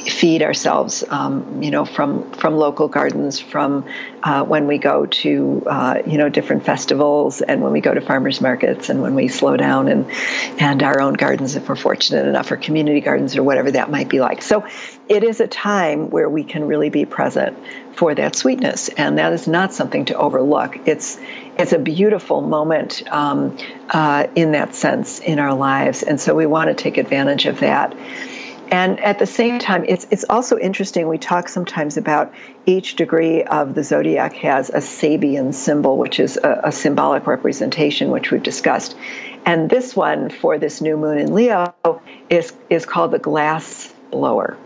feed 0.08 0.42
ourselves, 0.42 1.04
um, 1.08 1.62
you 1.62 1.70
know, 1.70 1.84
from 1.84 2.30
from 2.32 2.56
local 2.56 2.88
gardens, 2.88 3.40
from 3.40 3.84
uh, 4.22 4.44
when 4.44 4.66
we 4.66 4.78
go 4.78 5.06
to 5.06 5.62
uh, 5.66 6.02
you 6.06 6.18
know 6.18 6.28
different 6.28 6.64
festivals, 6.64 7.40
and 7.40 7.62
when 7.62 7.72
we 7.72 7.80
go 7.80 7.92
to 7.92 8.00
farmers 8.00 8.40
markets, 8.40 8.88
and 8.88 9.02
when 9.02 9.14
we 9.14 9.28
slow 9.28 9.56
down 9.56 9.88
and 9.88 10.10
and 10.60 10.82
our 10.82 11.00
own 11.00 11.14
gardens, 11.14 11.56
if 11.56 11.68
we're 11.68 11.76
fortunate 11.76 12.26
enough, 12.26 12.50
or 12.50 12.56
community 12.56 13.00
gardens, 13.00 13.36
or 13.36 13.42
whatever 13.42 13.70
that 13.70 13.90
might 13.90 14.08
be 14.08 14.20
like. 14.20 14.42
So, 14.42 14.66
it 15.08 15.24
is 15.24 15.40
a 15.40 15.48
time 15.48 16.10
where 16.10 16.28
we 16.28 16.44
can 16.44 16.66
really 16.66 16.90
be 16.90 17.04
present 17.04 17.58
for 17.94 18.14
that 18.14 18.34
sweetness, 18.34 18.88
and 18.90 19.18
that 19.18 19.32
is 19.32 19.46
not 19.46 19.72
something 19.72 20.06
to 20.06 20.16
overlook. 20.16 20.78
It's 20.86 21.18
it's 21.58 21.72
a 21.72 21.78
beautiful 21.78 22.40
moment 22.40 23.02
um, 23.12 23.56
uh, 23.90 24.26
in 24.34 24.52
that 24.52 24.74
sense 24.74 25.20
in 25.20 25.38
our 25.38 25.54
lives, 25.54 26.02
and 26.02 26.20
so 26.20 26.34
we 26.34 26.46
want 26.46 26.68
to 26.68 26.74
take 26.74 26.96
advantage 26.96 27.46
of 27.46 27.60
that. 27.60 27.94
And 28.72 29.00
at 29.00 29.18
the 29.18 29.26
same 29.26 29.58
time, 29.58 29.84
it's, 29.86 30.06
it's 30.10 30.24
also 30.30 30.58
interesting. 30.58 31.06
We 31.06 31.18
talk 31.18 31.50
sometimes 31.50 31.98
about 31.98 32.32
each 32.64 32.96
degree 32.96 33.42
of 33.42 33.74
the 33.74 33.84
zodiac 33.84 34.32
has 34.36 34.70
a 34.70 34.78
Sabian 34.78 35.52
symbol, 35.52 35.98
which 35.98 36.18
is 36.18 36.38
a, 36.38 36.62
a 36.64 36.72
symbolic 36.72 37.26
representation, 37.26 38.10
which 38.10 38.30
we've 38.30 38.42
discussed. 38.42 38.96
And 39.44 39.68
this 39.68 39.94
one 39.94 40.30
for 40.30 40.56
this 40.56 40.80
new 40.80 40.96
moon 40.96 41.18
in 41.18 41.34
Leo 41.34 41.74
is, 42.30 42.54
is 42.70 42.86
called 42.86 43.10
the 43.10 43.18
glass 43.18 43.92
blower. 44.10 44.56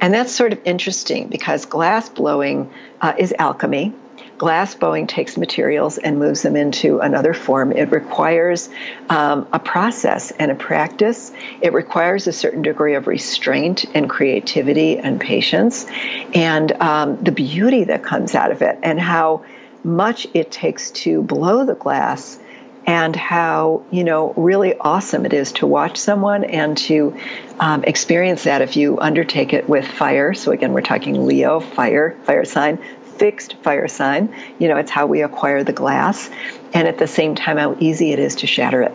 And 0.00 0.12
that's 0.12 0.32
sort 0.32 0.52
of 0.52 0.60
interesting 0.64 1.28
because 1.28 1.64
glass 1.66 2.08
blowing 2.08 2.70
uh, 3.00 3.14
is 3.18 3.34
alchemy. 3.38 3.92
Glass 4.38 4.74
blowing 4.74 5.06
takes 5.06 5.38
materials 5.38 5.96
and 5.96 6.18
moves 6.18 6.42
them 6.42 6.56
into 6.56 6.98
another 6.98 7.32
form. 7.32 7.72
It 7.72 7.90
requires 7.90 8.68
um, 9.08 9.48
a 9.52 9.58
process 9.58 10.30
and 10.30 10.50
a 10.50 10.54
practice. 10.54 11.32
It 11.62 11.72
requires 11.72 12.26
a 12.26 12.32
certain 12.32 12.60
degree 12.60 12.94
of 12.94 13.06
restraint 13.06 13.86
and 13.94 14.10
creativity 14.10 14.98
and 14.98 15.18
patience, 15.18 15.86
and 16.34 16.70
um, 16.82 17.16
the 17.22 17.32
beauty 17.32 17.84
that 17.84 18.02
comes 18.02 18.34
out 18.34 18.52
of 18.52 18.60
it, 18.60 18.78
and 18.82 19.00
how 19.00 19.44
much 19.82 20.26
it 20.34 20.50
takes 20.50 20.90
to 20.90 21.22
blow 21.22 21.64
the 21.64 21.74
glass 21.74 22.38
and 22.86 23.16
how 23.16 23.82
you 23.90 24.04
know 24.04 24.32
really 24.34 24.74
awesome 24.78 25.26
it 25.26 25.32
is 25.32 25.52
to 25.52 25.66
watch 25.66 25.96
someone 25.96 26.44
and 26.44 26.78
to 26.78 27.18
um, 27.58 27.84
experience 27.84 28.44
that 28.44 28.62
if 28.62 28.76
you 28.76 28.98
undertake 29.00 29.52
it 29.52 29.68
with 29.68 29.86
fire. 29.86 30.32
So 30.34 30.52
again 30.52 30.72
we're 30.72 30.82
talking 30.82 31.26
leo 31.26 31.60
fire 31.60 32.16
fire 32.24 32.44
sign 32.44 32.78
fixed 33.18 33.56
fire 33.62 33.88
sign. 33.88 34.34
You 34.58 34.68
know 34.68 34.76
it's 34.76 34.90
how 34.90 35.06
we 35.06 35.22
acquire 35.22 35.64
the 35.64 35.72
glass. 35.72 36.30
And 36.72 36.86
at 36.86 36.98
the 36.98 37.06
same 37.06 37.34
time 37.34 37.56
how 37.56 37.76
easy 37.80 38.12
it 38.12 38.18
is 38.18 38.36
to 38.36 38.46
shatter 38.46 38.82
it. 38.82 38.92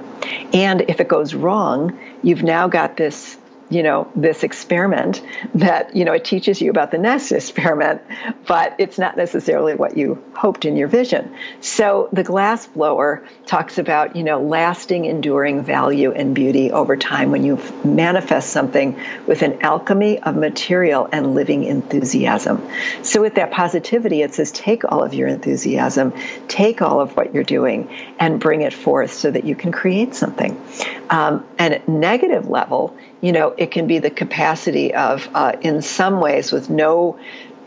And 0.54 0.82
if 0.82 1.00
it 1.00 1.08
goes 1.08 1.34
wrong 1.34 2.00
you've 2.24 2.44
now 2.44 2.68
got 2.68 2.98
this 2.98 3.38
you 3.72 3.84
know 3.84 4.12
this 4.16 4.44
experiment 4.44 5.22
that 5.56 5.96
you 5.96 6.06
know 6.06 6.14
it 6.14 6.26
teaches 6.26 6.62
you 6.62 6.70
about 6.70 6.92
the 6.92 6.98
next 6.98 7.32
experiment 7.42 8.02
but 8.46 8.76
it's 8.78 8.98
not 9.00 9.18
necessarily 9.18 9.74
what 9.74 9.98
you 9.98 10.22
hoped 10.36 10.66
in 10.66 10.76
your 10.76 10.88
vision. 10.88 11.34
So 11.62 12.10
the 12.12 12.24
glass 12.24 12.68
blower 12.68 13.26
talks 13.46 13.78
about 13.78 14.16
you 14.16 14.24
know 14.24 14.42
lasting 14.42 15.06
enduring 15.06 15.64
value 15.64 16.12
and 16.12 16.36
beauty 16.36 16.72
over 16.72 16.98
time 16.98 17.32
when 17.32 17.44
you 17.44 17.60
manifest 17.84 18.50
something 18.50 19.00
with 19.26 19.42
an 19.42 19.62
alchemy 19.62 20.20
of 20.20 20.36
material 20.36 21.08
and 21.12 21.34
living 21.34 21.64
enthusiasm. 21.64 22.68
So 23.02 23.22
with 23.22 23.36
that 23.36 23.52
positivity 23.52 24.22
it 24.22 24.34
says 24.34 24.52
take 24.52 24.84
all 24.84 25.04
of 25.04 25.14
your 25.14 25.30
enthusiasm 25.30 26.14
take 26.48 26.82
all 26.82 27.00
of 27.00 27.16
what 27.16 27.34
you're 27.34 27.44
doing 27.44 27.90
and 28.20 28.40
bring 28.40 28.62
it 28.62 28.74
forth 28.74 29.14
so 29.14 29.32
that 29.32 29.46
you 29.46 29.56
can 29.56 29.72
create 29.72 30.14
something. 30.14 30.62
Um, 31.10 31.46
and 31.58 31.74
at 31.74 31.88
negative 31.88 32.50
level 32.50 32.98
you 33.22 33.32
know, 33.32 33.54
it 33.56 33.72
can 33.72 33.88
be 33.88 34.00
the 34.00 34.10
capacity 34.10 34.94
of, 34.94 35.30
uh, 35.34 35.54
in 35.62 35.82
some 35.82 36.20
ways, 36.20 36.52
with 36.52 36.70
no 36.70 37.20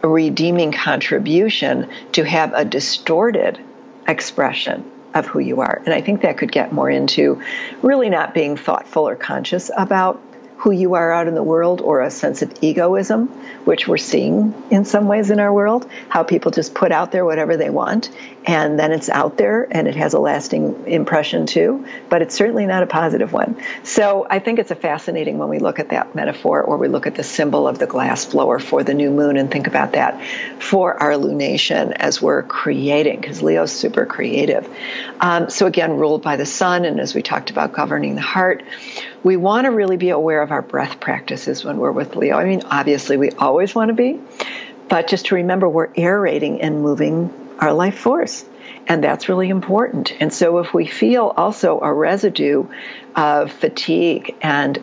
redeeming 0.03 0.73
contribution, 0.73 1.89
to 2.13 2.25
have 2.25 2.53
a 2.55 2.65
distorted 2.65 3.59
expression 4.07 4.91
of 5.15 5.27
who 5.27 5.39
you 5.39 5.61
are. 5.61 5.81
And 5.85 5.95
I 5.95 6.01
think 6.01 6.23
that 6.23 6.37
could 6.39 6.53
get 6.53 6.73
more 6.73 6.91
into 6.91 7.41
really 7.83 8.11
not 8.11 8.35
being 8.35 8.57
thoughtful 8.57 9.09
or 9.09 9.17
conscious 9.17 9.71
about 9.77 10.21
who 10.57 10.71
you 10.71 10.95
are 10.95 11.13
out 11.13 11.29
in 11.29 11.35
the 11.35 11.43
world 11.43 11.81
or 11.81 12.01
a 12.01 12.11
sense 12.11 12.43
of 12.43 12.53
egoism, 12.63 13.29
which 13.65 13.87
we're 13.87 13.97
seeing 13.99 14.55
in 14.71 14.85
some 14.85 15.09
ways 15.09 15.31
in 15.31 15.39
our 15.39 15.53
world, 15.53 15.89
how 16.09 16.23
people 16.23 16.51
just 16.51 16.75
put 16.75 16.91
out 16.91 17.13
there 17.13 17.25
whatever 17.25 17.57
they 17.57 17.71
want 17.71 18.11
and 18.47 18.79
then 18.79 18.93
it's 18.93 19.09
out 19.09 19.39
there 19.39 19.67
and 19.71 19.89
it 19.89 19.97
has 19.97 20.13
a 20.13 20.19
lasting 20.19 20.87
impression 20.87 21.47
too, 21.47 21.87
but 22.11 22.21
it's 22.21 22.35
certainly 22.35 22.67
not 22.67 22.83
a 22.83 22.87
positive 22.87 23.33
one. 23.33 23.57
So 23.83 24.27
I 24.29 24.39
think 24.39 24.59
it's 24.59 24.71
a 24.71 24.75
fascinating 24.75 25.39
when 25.39 25.49
we 25.49 25.59
look 25.59 25.79
at 25.79 25.89
that 25.91 26.15
metaphor 26.15 26.63
or 26.63 26.77
we 26.77 26.89
look 26.89 27.07
at 27.07 27.15
the 27.15 27.23
symbol 27.23 27.67
of 27.67 27.79
the 27.79 27.87
glass 27.87 28.27
blower 28.27 28.59
for 28.59 28.83
the 28.83 28.93
new 28.93 29.11
moon 29.11 29.39
and 29.39 29.51
think 29.51 29.67
about 29.67 29.93
that 29.93 30.23
for 30.59 31.03
our 31.03 31.13
lunation 31.13 31.93
as 31.93 32.21
we're 32.21 32.43
creating, 32.43 33.21
because 33.21 33.43
Leo's 33.43 33.73
super 33.73 34.05
creative. 34.05 34.69
Um, 35.21 35.49
so 35.49 35.67
again, 35.67 35.97
ruled 35.97 36.23
by 36.23 36.37
the 36.37 36.47
sun, 36.47 36.85
and 36.85 37.01
as 37.01 37.15
we 37.15 37.23
talked 37.23 37.51
about 37.51 37.73
governing 37.73 38.15
the 38.15 38.21
heart, 38.21 38.63
we 39.23 39.39
want 39.39 39.65
to 39.65 39.71
really 39.71 39.97
be 39.97 40.11
aware 40.11 40.43
of 40.43 40.51
our 40.51 40.61
breath 40.61 41.01
practices 41.01 41.65
when 41.65 41.79
we're 41.79 41.93
with 41.93 42.15
Leo. 42.15 42.37
I 42.37 42.45
mean, 42.45 42.63
obviously, 42.67 43.17
we 43.17 43.31
always 43.31 43.75
want 43.75 43.89
to 43.89 43.95
be, 43.95 44.21
but 44.89 45.09
just 45.09 45.27
to 45.27 45.37
remember 45.37 45.67
we're 45.67 45.89
aerating 45.97 46.61
and 46.61 46.83
moving 46.83 47.33
our 47.59 47.73
life 47.73 47.99
force. 47.99 48.45
And 48.87 49.03
that's 49.03 49.29
really 49.29 49.49
important. 49.49 50.13
And 50.21 50.33
so, 50.33 50.59
if 50.59 50.75
we 50.75 50.87
feel 50.87 51.33
also 51.37 51.81
a 51.81 51.93
residue 51.93 52.67
of 53.17 53.51
fatigue 53.51 54.35
and 54.43 54.79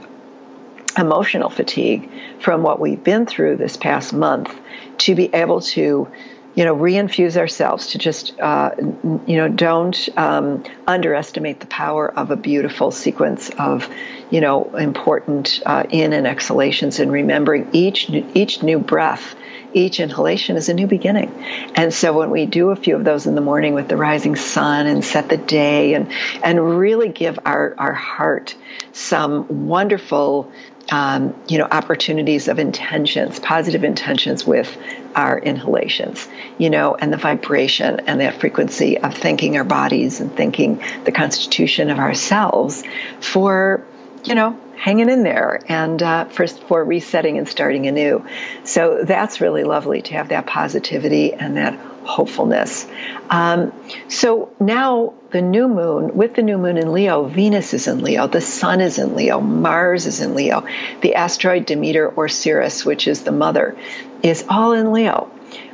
emotional 0.98 1.50
fatigue 1.50 2.10
from 2.40 2.64
what 2.64 2.80
we've 2.80 3.04
been 3.04 3.26
through 3.26 3.58
this 3.58 3.78
past 3.78 4.12
month, 4.12 4.54
to 5.00 5.16
be 5.16 5.34
able 5.34 5.62
to 5.62 6.08
you 6.56 6.66
know, 6.66 6.76
reinfuse 6.76 7.38
ourselves 7.38 7.88
to 7.88 7.98
just, 7.98 8.40
uh, 8.40 8.72
you 8.78 9.38
know, 9.38 9.48
don't 9.48 10.10
um, 10.18 10.64
underestimate 10.86 11.60
the 11.60 11.68
power 11.68 12.12
of 12.12 12.32
a 12.32 12.36
beautiful 12.36 12.92
sequence 12.92 13.50
of, 13.52 13.88
you 14.30 14.42
know, 14.42 14.76
important 14.76 15.62
uh, 15.66 15.84
in 15.90 16.14
and 16.14 16.28
exhalations, 16.28 17.00
and 17.00 17.12
remembering 17.12 17.70
each 17.74 18.10
each 18.10 18.64
new 18.64 18.80
breath 18.80 19.36
each 19.74 20.00
inhalation 20.00 20.58
is 20.58 20.70
a 20.70 20.74
new 20.74 20.88
beginning. 20.88 21.32
And 21.76 21.94
so 21.94 22.14
when 22.14 22.30
we 22.30 22.46
do 22.46 22.70
a 22.70 22.76
few 22.76 22.96
of 22.96 23.04
those 23.04 23.26
in 23.26 23.36
the 23.36 23.42
morning 23.42 23.74
with 23.74 23.88
the 23.88 23.98
rising 23.98 24.36
sun 24.36 24.88
and 24.88 25.04
set 25.04 25.30
the 25.30 25.38
day 25.38 25.94
and, 25.94 26.12
and 26.44 26.80
really 26.80 27.10
give 27.10 27.40
our, 27.46 27.76
our 27.78 27.94
heart 27.94 28.56
some 28.92 29.68
wonderful 29.68 30.52
um, 30.90 31.36
you 31.48 31.58
know 31.58 31.68
opportunities 31.70 32.48
of 32.48 32.60
intentions 32.60 33.40
positive 33.40 33.84
intentions 33.84 34.46
with 34.46 34.78
our 35.16 35.38
inhalations 35.38 36.28
you 36.58 36.70
know 36.70 36.96
and 36.96 37.12
the 37.14 37.18
vibration 37.18 38.00
and 38.08 38.22
that 38.22 38.40
frequency 38.40 38.98
of 38.98 39.14
thanking 39.16 39.58
our 39.58 39.64
bodies 39.64 40.20
and 40.20 40.36
thanking 40.36 40.82
the 41.04 41.12
constitution 41.12 41.90
of 41.90 42.00
ourselves 42.00 42.84
for 43.20 43.86
you 44.24 44.36
know 44.36 44.60
hanging 44.82 45.10
in 45.10 45.22
there 45.22 45.60
and 45.68 46.02
uh, 46.02 46.26
for, 46.26 46.48
for 46.48 46.84
resetting 46.84 47.38
and 47.38 47.48
starting 47.48 47.86
anew. 47.86 48.26
So 48.64 49.04
that's 49.04 49.40
really 49.40 49.64
lovely 49.64 50.02
to 50.02 50.14
have 50.16 50.30
that 50.30 50.48
positivity 50.48 51.36
and 51.36 51.58
that 51.58 51.78
hopefulness. 52.04 52.88
Um, 53.30 53.72
so 54.08 54.52
now 54.60 55.14
the 55.30 55.42
new 55.44 55.68
moon, 55.68 56.16
with 56.16 56.34
the 56.34 56.42
new 56.42 56.58
moon 56.58 56.78
in 56.78 56.94
Leo, 56.94 57.26
Venus 57.26 57.76
is 57.76 57.88
in 57.88 58.02
Leo, 58.02 58.26
the 58.26 58.42
sun 58.42 58.82
is 58.82 58.98
in 58.98 59.16
Leo, 59.16 59.40
Mars 59.40 60.08
is 60.08 60.20
in 60.20 60.34
Leo, 60.34 60.66
the 61.02 61.14
asteroid 61.14 61.68
Demeter 61.68 62.10
or 62.10 62.28
Ceres, 62.28 62.84
which 62.84 63.08
is 63.08 63.22
the 63.22 63.32
mother, 63.32 63.78
is 64.24 64.44
all 64.50 64.74
in 64.74 64.92
Leo. 64.92 65.32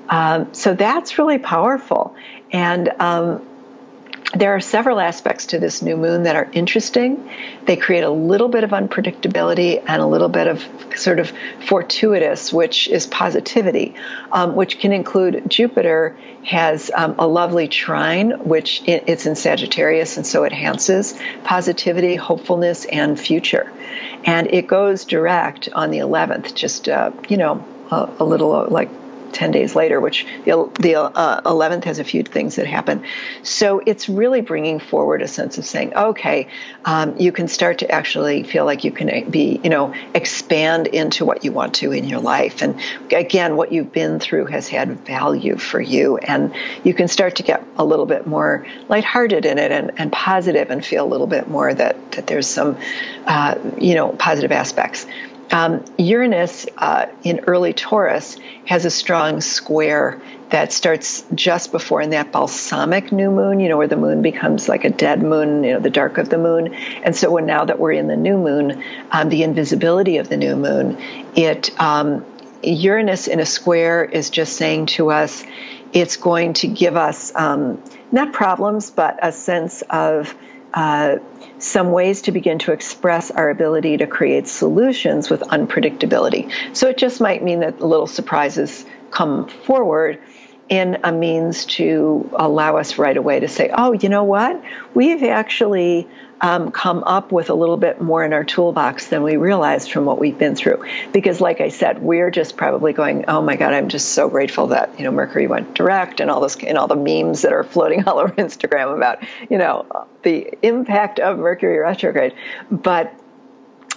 Um, 0.10 0.54
so 0.54 0.74
that's 0.74 1.18
really 1.18 1.38
powerful. 1.38 2.14
And 2.52 2.90
um, 3.00 3.42
there 4.34 4.54
are 4.54 4.60
several 4.60 5.00
aspects 5.00 5.48
to 5.48 5.60
this 5.60 5.82
new 5.82 5.96
moon 5.96 6.24
that 6.24 6.36
are 6.36 6.50
interesting. 6.52 7.30
They 7.66 7.78
create 7.78 8.04
a 8.04 8.10
little 8.10 8.50
bit 8.50 8.66
of 8.66 8.72
unpredictability 8.72 9.82
and 9.88 10.02
a 10.02 10.06
little 10.06 10.28
bit 10.28 10.48
of 10.48 10.66
sort 10.98 11.20
of 11.20 11.32
fortuitous, 11.66 12.52
which 12.52 12.90
is 12.90 13.08
positivity, 13.08 13.96
um, 14.32 14.56
which 14.56 14.80
can 14.80 14.92
include 14.92 15.44
Jupiter 15.48 16.18
has 16.44 16.92
um, 16.94 17.16
a 17.20 17.28
lovely 17.28 17.70
trine, 17.70 18.32
which 18.44 18.84
it's 18.86 19.26
in 19.26 19.36
Sagittarius, 19.36 20.18
and 20.18 20.28
so 20.28 20.44
it 20.44 20.52
enhances 20.52 21.18
positivity, 21.44 22.16
hopefulness, 22.16 22.86
and 22.86 23.18
future. 23.20 23.72
And 24.26 24.48
it 24.48 24.68
goes 24.68 25.06
direct 25.06 25.70
on 25.74 25.90
the 25.90 26.00
11th, 26.00 26.54
just, 26.54 26.90
uh, 26.90 27.12
you 27.30 27.38
know, 27.38 27.66
a, 27.92 28.10
a 28.20 28.26
little 28.26 28.54
uh, 28.54 28.68
like 28.68 28.90
10 29.34 29.52
days 29.52 29.76
later, 29.76 30.00
which 30.00 30.26
the, 30.46 30.72
the 30.80 30.96
uh, 30.96 31.42
11th 31.42 31.84
has 31.86 32.00
a 32.00 32.04
few 32.04 32.24
things 32.24 32.56
that 32.56 32.68
happen. 32.68 33.04
So 33.44 33.82
it's 33.86 34.10
really 34.10 34.42
bringing 34.42 34.80
forward 34.80 35.22
a 35.22 35.28
sense 35.28 35.58
of 35.58 35.66
saying, 35.66 35.96
okay, 35.96 36.48
um, 36.86 37.18
you 37.18 37.32
can 37.32 37.48
start 37.48 37.80
to 37.80 37.92
actually 37.92 38.44
feel 38.44 38.66
like 38.66 38.84
you 38.84 38.92
can 38.92 39.30
be, 39.30 39.60
you 39.64 39.70
know, 39.70 39.94
expand 40.14 40.88
into 40.88 41.26
what 41.26 41.44
you 41.44 41.52
want 41.52 41.76
to 41.76 41.92
in 41.92 42.06
your 42.06 42.20
life. 42.20 42.62
And 42.62 42.80
again, 43.12 43.56
what 43.56 43.72
you've 43.72 43.92
been 43.92 44.20
through 44.20 44.46
has 44.46 44.68
had 44.68 45.06
value 45.06 45.58
for 45.58 45.80
you. 45.80 46.18
And 46.18 46.54
you 46.84 46.94
can 46.94 47.08
start 47.08 47.38
to 47.38 47.44
get 47.44 47.64
a 47.78 47.86
little 47.86 48.06
bit 48.06 48.28
more 48.28 48.66
lighthearted 48.90 49.46
in 49.46 49.58
it 49.58 49.72
and, 49.72 49.92
and 49.98 50.12
positive 50.12 50.72
and 50.72 50.84
feel 50.84 51.06
a 51.06 51.10
little 51.10 51.28
bit 51.28 51.48
more 51.48 51.74
that, 51.74 52.12
that 52.14 52.28
there's 52.28 52.48
some, 52.48 52.78
uh, 53.26 53.56
you 53.78 53.96
know, 53.96 54.10
positive 54.10 54.52
aspects. 54.52 55.06
Um, 55.52 55.84
Uranus 55.98 56.66
uh, 56.78 57.08
in 57.24 57.42
early 57.42 57.74
Taurus 57.74 58.38
has 58.66 58.86
a 58.86 58.90
strong 58.90 59.42
square 59.42 60.22
that 60.50 60.72
starts 60.72 61.24
just 61.36 61.72
before 61.72 62.02
in 62.02 62.12
that 62.12 62.32
balsamic 62.32 63.12
new 63.12 63.30
moon, 63.30 63.60
you 63.60 63.70
know, 63.70 63.78
where 63.78 63.88
the 63.88 63.98
moon 63.98 64.22
becomes 64.22 64.70
like 64.70 64.86
a 64.86 64.90
dead 64.90 65.22
moon, 65.22 65.64
you 65.64 65.74
know, 65.74 65.80
the 65.80 65.90
dark 65.90 66.18
of 66.18 66.30
the 66.30 66.38
moon. 66.38 66.74
And 66.74 67.16
so 67.16 67.32
when 67.32 67.46
now 67.46 67.66
that 67.66 67.80
we're 67.80 67.92
in 67.94 68.08
the 68.08 68.16
new 68.16 68.38
moon, 68.38 68.84
um, 69.12 69.30
the 69.30 69.44
invisibility 69.44 70.18
of 70.18 70.30
the 70.30 70.38
new 70.38 70.56
moon, 70.56 70.98
it 71.36 71.78
um, 71.80 72.26
Uranus 72.64 73.28
in 73.28 73.40
a 73.40 73.46
square 73.46 74.04
is 74.04 74.30
just 74.30 74.56
saying 74.56 74.88
to 74.88 75.12
us, 75.12 75.44
it's 75.94 76.18
going 76.18 76.54
to 76.54 76.68
give 76.68 76.96
us 76.96 77.34
um, 77.36 77.82
not 78.12 78.34
problems, 78.34 78.90
but 78.90 79.20
a 79.22 79.32
sense 79.32 79.84
of 79.90 80.34
uh, 80.78 81.18
some 81.58 81.92
ways 81.92 82.22
to 82.22 82.32
begin 82.32 82.60
to 82.60 82.72
express 82.72 83.32
our 83.32 83.50
ability 83.50 83.98
to 83.98 84.06
create 84.06 84.48
solutions 84.48 85.28
with 85.28 85.42
unpredictability. 85.42 86.52
So 86.74 86.88
it 86.88 87.00
just 87.00 87.20
might 87.20 87.44
mean 87.44 87.62
that 87.62 87.82
little 87.82 88.06
surprises 88.06 88.86
come 89.10 89.48
forward 89.48 90.20
in 90.70 91.00
a 91.04 91.12
means 91.12 91.66
to 91.66 92.30
allow 92.34 92.78
us 92.78 92.98
right 92.98 93.16
away 93.16 93.40
to 93.40 93.48
say, 93.48 93.70
oh, 93.74 93.94
you 93.94 94.10
know 94.10 94.24
what? 94.24 94.62
We've 94.94 95.24
actually 95.24 96.08
um, 96.42 96.72
come 96.72 97.04
up 97.04 97.32
with 97.32 97.50
a 97.50 97.54
little 97.54 97.78
bit 97.78 98.02
more 98.02 98.24
in 98.24 98.34
our 98.34 98.44
toolbox 98.44 99.08
than 99.08 99.24
we 99.24 99.38
realized 99.38 99.92
from 99.92 100.06
what 100.06 100.20
we've 100.20 100.38
been 100.38 100.56
through. 100.56 100.86
Because, 101.12 101.42
like 101.42 101.62
I 101.62 101.70
said, 101.70 102.02
we're 102.02 102.30
just 102.30 102.58
probably 102.58 102.94
going, 102.94 103.26
oh 103.28 103.42
my 103.42 103.56
God, 103.56 103.74
I'm 103.74 103.90
just 103.90 104.10
so 104.10 104.30
grateful 104.30 104.68
that 104.68 104.98
you 105.00 105.06
know 105.06 105.12
Mercury 105.12 105.48
went 105.48 105.74
direct 105.74 106.20
and 106.20 106.30
all 106.30 106.42
this 106.42 106.56
and 106.58 106.78
all 106.78 106.88
the 106.88 106.96
memes 106.96 107.42
that 107.42 107.54
are 107.54 107.64
floating 107.64 108.04
all 108.08 108.20
over 108.20 108.34
Instagram 108.34 108.96
about 108.96 109.24
you 109.50 109.58
know 109.58 110.08
the 110.24 110.54
impact 110.62 111.20
of 111.20 111.40
Mercury 111.40 111.80
retrograde. 111.80 112.34
But 112.70 113.14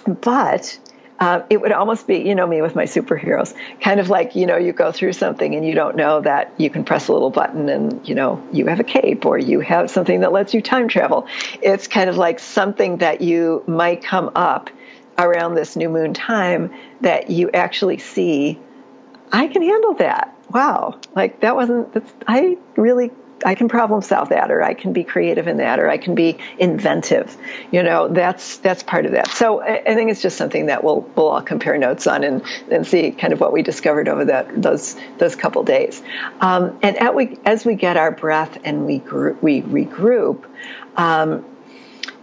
but 0.07 0.79
uh, 1.21 1.43
it 1.51 1.61
would 1.61 1.71
almost 1.71 2.07
be, 2.07 2.19
you 2.19 2.35
know, 2.35 2.47
me 2.47 2.63
with 2.63 2.75
my 2.75 2.85
superheroes, 2.85 3.55
kind 3.81 4.01
of 4.01 4.09
like, 4.09 4.35
you 4.35 4.47
know, 4.47 4.57
you 4.57 4.73
go 4.73 4.91
through 4.91 5.13
something 5.13 5.55
and 5.55 5.67
you 5.67 5.75
don't 5.75 5.95
know 5.95 6.23
that 6.23 6.53
you 6.57 6.71
can 6.71 6.83
press 6.83 7.09
a 7.09 7.13
little 7.13 7.31
button 7.31 7.69
and, 7.69 8.09
you 8.09 8.15
know, 8.15 8.43
you 8.53 8.67
have 8.67 8.81
a 8.81 8.85
cape 8.85 9.27
or 9.27 9.37
you 9.37 9.61
have 9.61 9.91
something 9.91 10.21
that 10.21 10.33
lets 10.33 10.55
you 10.55 10.63
time 10.63 10.89
travel. 10.89 11.29
It's 11.63 11.87
kind 11.87 12.09
of 12.09 12.17
like 12.17 12.39
something 12.39 12.97
that 12.99 13.21
you 13.21 13.63
might 13.67 14.03
come 14.03 14.31
up 14.35 14.71
around 15.19 15.55
this 15.55 15.77
new 15.77 15.91
moon 15.91 16.15
time 16.15 16.73
that 17.03 17.29
you 17.29 17.51
actually 17.53 17.99
see, 17.99 18.59
I 19.31 19.47
can 19.49 19.63
handle 19.63 19.95
that. 19.95 20.35
Wow. 20.49 20.99
Like 21.15 21.41
that 21.41 21.55
wasn't, 21.55 21.93
that's, 21.93 22.13
I 22.27 22.57
really 22.77 23.11
I 23.45 23.55
can 23.55 23.69
problem 23.69 24.03
solve 24.03 24.29
that, 24.31 24.51
or 24.51 24.63
I 24.63 24.75
can 24.75 24.93
be 24.93 25.05
creative 25.05 25.49
in 25.49 25.59
that, 25.59 25.79
or 25.79 25.89
I 25.89 25.97
can 25.97 26.15
be 26.15 26.39
inventive. 26.59 27.37
You 27.71 27.83
know, 27.83 28.09
that's 28.09 28.59
that's 28.59 28.83
part 28.83 29.07
of 29.07 29.13
that. 29.13 29.29
So 29.29 29.63
I, 29.63 29.95
think 29.95 30.11
it's 30.11 30.21
just 30.21 30.37
something 30.37 30.67
that 30.67 30.85
we'll 30.85 31.01
we'll 31.17 31.29
all 31.29 31.43
compare 31.43 31.79
notes 31.79 32.07
on 32.07 32.25
and, 32.25 32.43
and 32.71 32.87
see 32.87 33.13
kind 33.13 33.33
of 33.33 33.41
what 33.41 33.53
we 33.53 33.63
discovered 33.63 34.09
over 34.09 34.27
that 34.27 34.61
those 34.61 34.97
those 35.19 35.37
couple 35.37 35.63
days. 35.63 36.03
Um, 36.41 36.79
and 36.83 36.97
at 36.99 37.15
we, 37.15 37.39
as 37.45 37.65
we 37.65 37.75
get 37.75 37.97
our 37.97 38.11
breath 38.11 38.59
and 38.65 38.87
we 38.87 38.99
group, 38.99 39.43
we 39.43 39.63
regroup. 39.63 40.45
Um, 40.97 41.45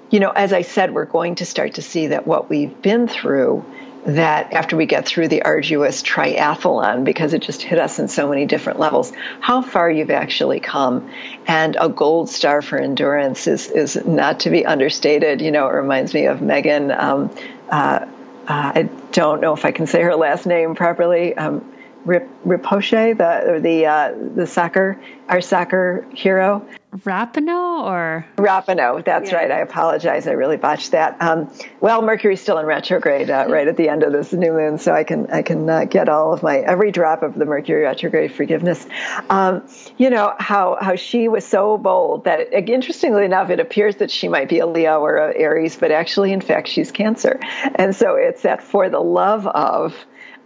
you 0.09 0.19
know, 0.21 0.29
as 0.29 0.53
I 0.53 0.61
said, 0.61 0.93
we're 0.93 1.05
going 1.05 1.35
to 1.35 1.45
start 1.45 1.75
to 1.75 1.81
see 1.81 2.07
that 2.07 2.25
what 2.25 2.49
we've 2.49 2.81
been 2.81 3.07
through 3.07 3.65
that 4.07 4.53
after 4.53 4.77
we 4.77 4.85
get 4.85 5.05
through 5.05 5.27
the 5.27 5.41
arduous 5.43 6.01
triathlon, 6.01 7.03
because 7.03 7.33
it 7.33 7.41
just 7.41 7.61
hit 7.61 7.77
us 7.77 7.99
in 7.99 8.07
so 8.07 8.29
many 8.29 8.45
different 8.45 8.79
levels, 8.79 9.11
how 9.41 9.61
far 9.61 9.91
you've 9.91 10.09
actually 10.09 10.61
come. 10.61 11.11
And 11.45 11.75
a 11.79 11.89
gold 11.89 12.29
star 12.29 12.61
for 12.61 12.77
endurance 12.77 13.47
is, 13.47 13.69
is 13.69 14.05
not 14.05 14.39
to 14.41 14.49
be 14.49 14.65
understated. 14.65 15.41
You 15.41 15.51
know, 15.51 15.67
it 15.67 15.73
reminds 15.73 16.13
me 16.13 16.27
of 16.27 16.41
Megan. 16.41 16.89
Um, 16.89 17.35
uh, 17.69 18.07
uh, 18.47 18.71
I 18.75 18.89
don't 19.11 19.41
know 19.41 19.53
if 19.53 19.65
I 19.65 19.71
can 19.71 19.87
say 19.87 20.01
her 20.01 20.15
last 20.15 20.45
name 20.45 20.73
properly. 20.73 21.35
Um, 21.35 21.73
Rip, 22.05 22.29
Ripoche, 22.45 23.17
the 23.17 23.59
the 23.59 23.85
uh, 23.85 24.13
the 24.35 24.47
soccer 24.47 24.97
our 25.27 25.41
soccer 25.41 26.07
hero. 26.13 26.65
Rapinoe 27.03 27.83
or 27.83 28.25
Rapinoe. 28.37 29.03
That's 29.03 29.31
yeah. 29.31 29.37
right. 29.37 29.51
I 29.51 29.59
apologize. 29.59 30.27
I 30.27 30.31
really 30.31 30.57
botched 30.57 30.91
that. 30.91 31.21
Um, 31.21 31.51
well, 31.79 32.01
Mercury's 32.01 32.41
still 32.41 32.57
in 32.57 32.65
retrograde 32.65 33.29
uh, 33.29 33.45
right 33.47 33.67
at 33.67 33.77
the 33.77 33.89
end 33.89 34.03
of 34.03 34.11
this 34.11 34.33
new 34.33 34.51
moon, 34.51 34.77
so 34.77 34.93
I 34.93 35.03
can 35.03 35.29
I 35.31 35.41
can 35.41 35.69
uh, 35.69 35.85
get 35.85 36.09
all 36.09 36.33
of 36.33 36.43
my 36.43 36.59
every 36.59 36.91
drop 36.91 37.23
of 37.23 37.35
the 37.35 37.45
Mercury 37.45 37.83
retrograde 37.83 38.33
forgiveness. 38.33 38.85
Um, 39.29 39.67
you 39.97 40.09
know 40.09 40.33
how 40.39 40.77
how 40.79 40.95
she 40.95 41.27
was 41.27 41.45
so 41.45 41.77
bold 41.77 42.25
that 42.25 42.53
interestingly 42.53 43.25
enough, 43.25 43.49
it 43.49 43.59
appears 43.59 43.97
that 43.97 44.11
she 44.11 44.27
might 44.27 44.49
be 44.49 44.59
a 44.59 44.65
Leo 44.65 44.99
or 44.99 45.17
a 45.17 45.37
Aries, 45.37 45.75
but 45.75 45.91
actually, 45.91 46.31
in 46.31 46.41
fact, 46.41 46.67
she's 46.67 46.91
Cancer, 46.91 47.39
and 47.75 47.95
so 47.95 48.15
it's 48.15 48.43
that 48.43 48.63
for 48.63 48.89
the 48.89 48.99
love 48.99 49.45
of 49.47 49.95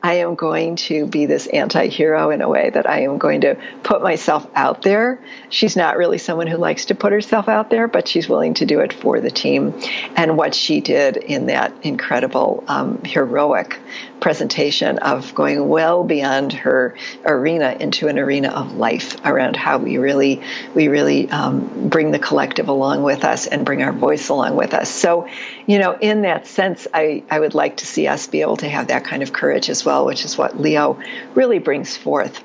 I 0.04 0.16
am 0.16 0.36
going 0.36 0.78
to 0.78 1.06
be 1.06 1.26
this 1.28 1.48
anti 1.48 1.88
hero 1.88 2.32
in 2.32 2.42
a 2.42 2.50
way 2.50 2.70
that 2.70 2.90
I 2.90 3.02
am 3.02 3.18
going 3.18 3.42
to 3.42 3.58
put 3.84 4.02
myself 4.02 4.48
out 4.56 4.82
there. 4.82 5.20
She's 5.50 5.76
not 5.76 5.98
really 5.98 6.18
someone 6.18 6.48
who 6.48 6.58
likes 6.58 6.86
to 6.86 6.96
put 6.96 7.12
herself 7.12 7.48
out 7.48 7.70
there, 7.70 7.88
but 7.88 8.08
she's 8.08 8.28
willing 8.28 8.56
to 8.56 8.66
do 8.66 8.80
it 8.80 8.94
for 8.94 9.20
the 9.20 9.30
team. 9.30 9.80
And 10.16 10.38
what 10.38 10.56
she 10.56 10.82
did 10.82 11.18
in 11.18 11.48
that 11.48 11.74
incredible, 11.84 12.64
um, 12.68 13.04
heroic 13.04 13.80
presentation 14.22 15.00
of 15.00 15.36
going 15.36 15.68
well 15.68 16.04
beyond 16.04 16.54
her 16.54 16.96
arena 17.26 17.76
into 17.80 18.08
an 18.08 18.18
arena 18.18 18.50
of 18.50 18.76
life 18.76 19.18
around 19.26 19.56
how 19.56 19.80
we 19.80 19.98
really 19.98 20.42
we 20.76 20.88
really 20.88 21.30
um, 21.30 21.90
bring 21.90 22.12
the 22.12 22.20
collective 22.20 22.70
along 22.70 23.04
with 23.04 23.26
us 23.26 23.48
and 23.48 23.66
bring 23.66 23.82
our 23.82 23.92
voice 23.92 24.30
along 24.30 24.56
with 24.56 24.74
us. 24.74 24.90
So, 24.90 25.28
you 25.66 25.80
know, 25.80 25.98
in 26.00 26.22
that 26.22 26.48
sense, 26.48 26.88
I, 26.94 27.24
I 27.30 27.40
would 27.40 27.56
like 27.56 27.78
to 27.78 27.86
see 27.86 28.08
us 28.08 28.28
be 28.28 28.42
able 28.42 28.58
to 28.58 28.70
have 28.70 28.88
that 28.88 29.04
kind 29.04 29.24
of 29.24 29.34
courage 29.34 29.70
as 29.70 29.84
well, 29.84 29.91
which 30.00 30.26
is 30.26 30.38
what 30.38 30.60
Leo 30.60 31.00
really 31.36 31.60
brings 31.60 31.96
forth. 31.98 32.44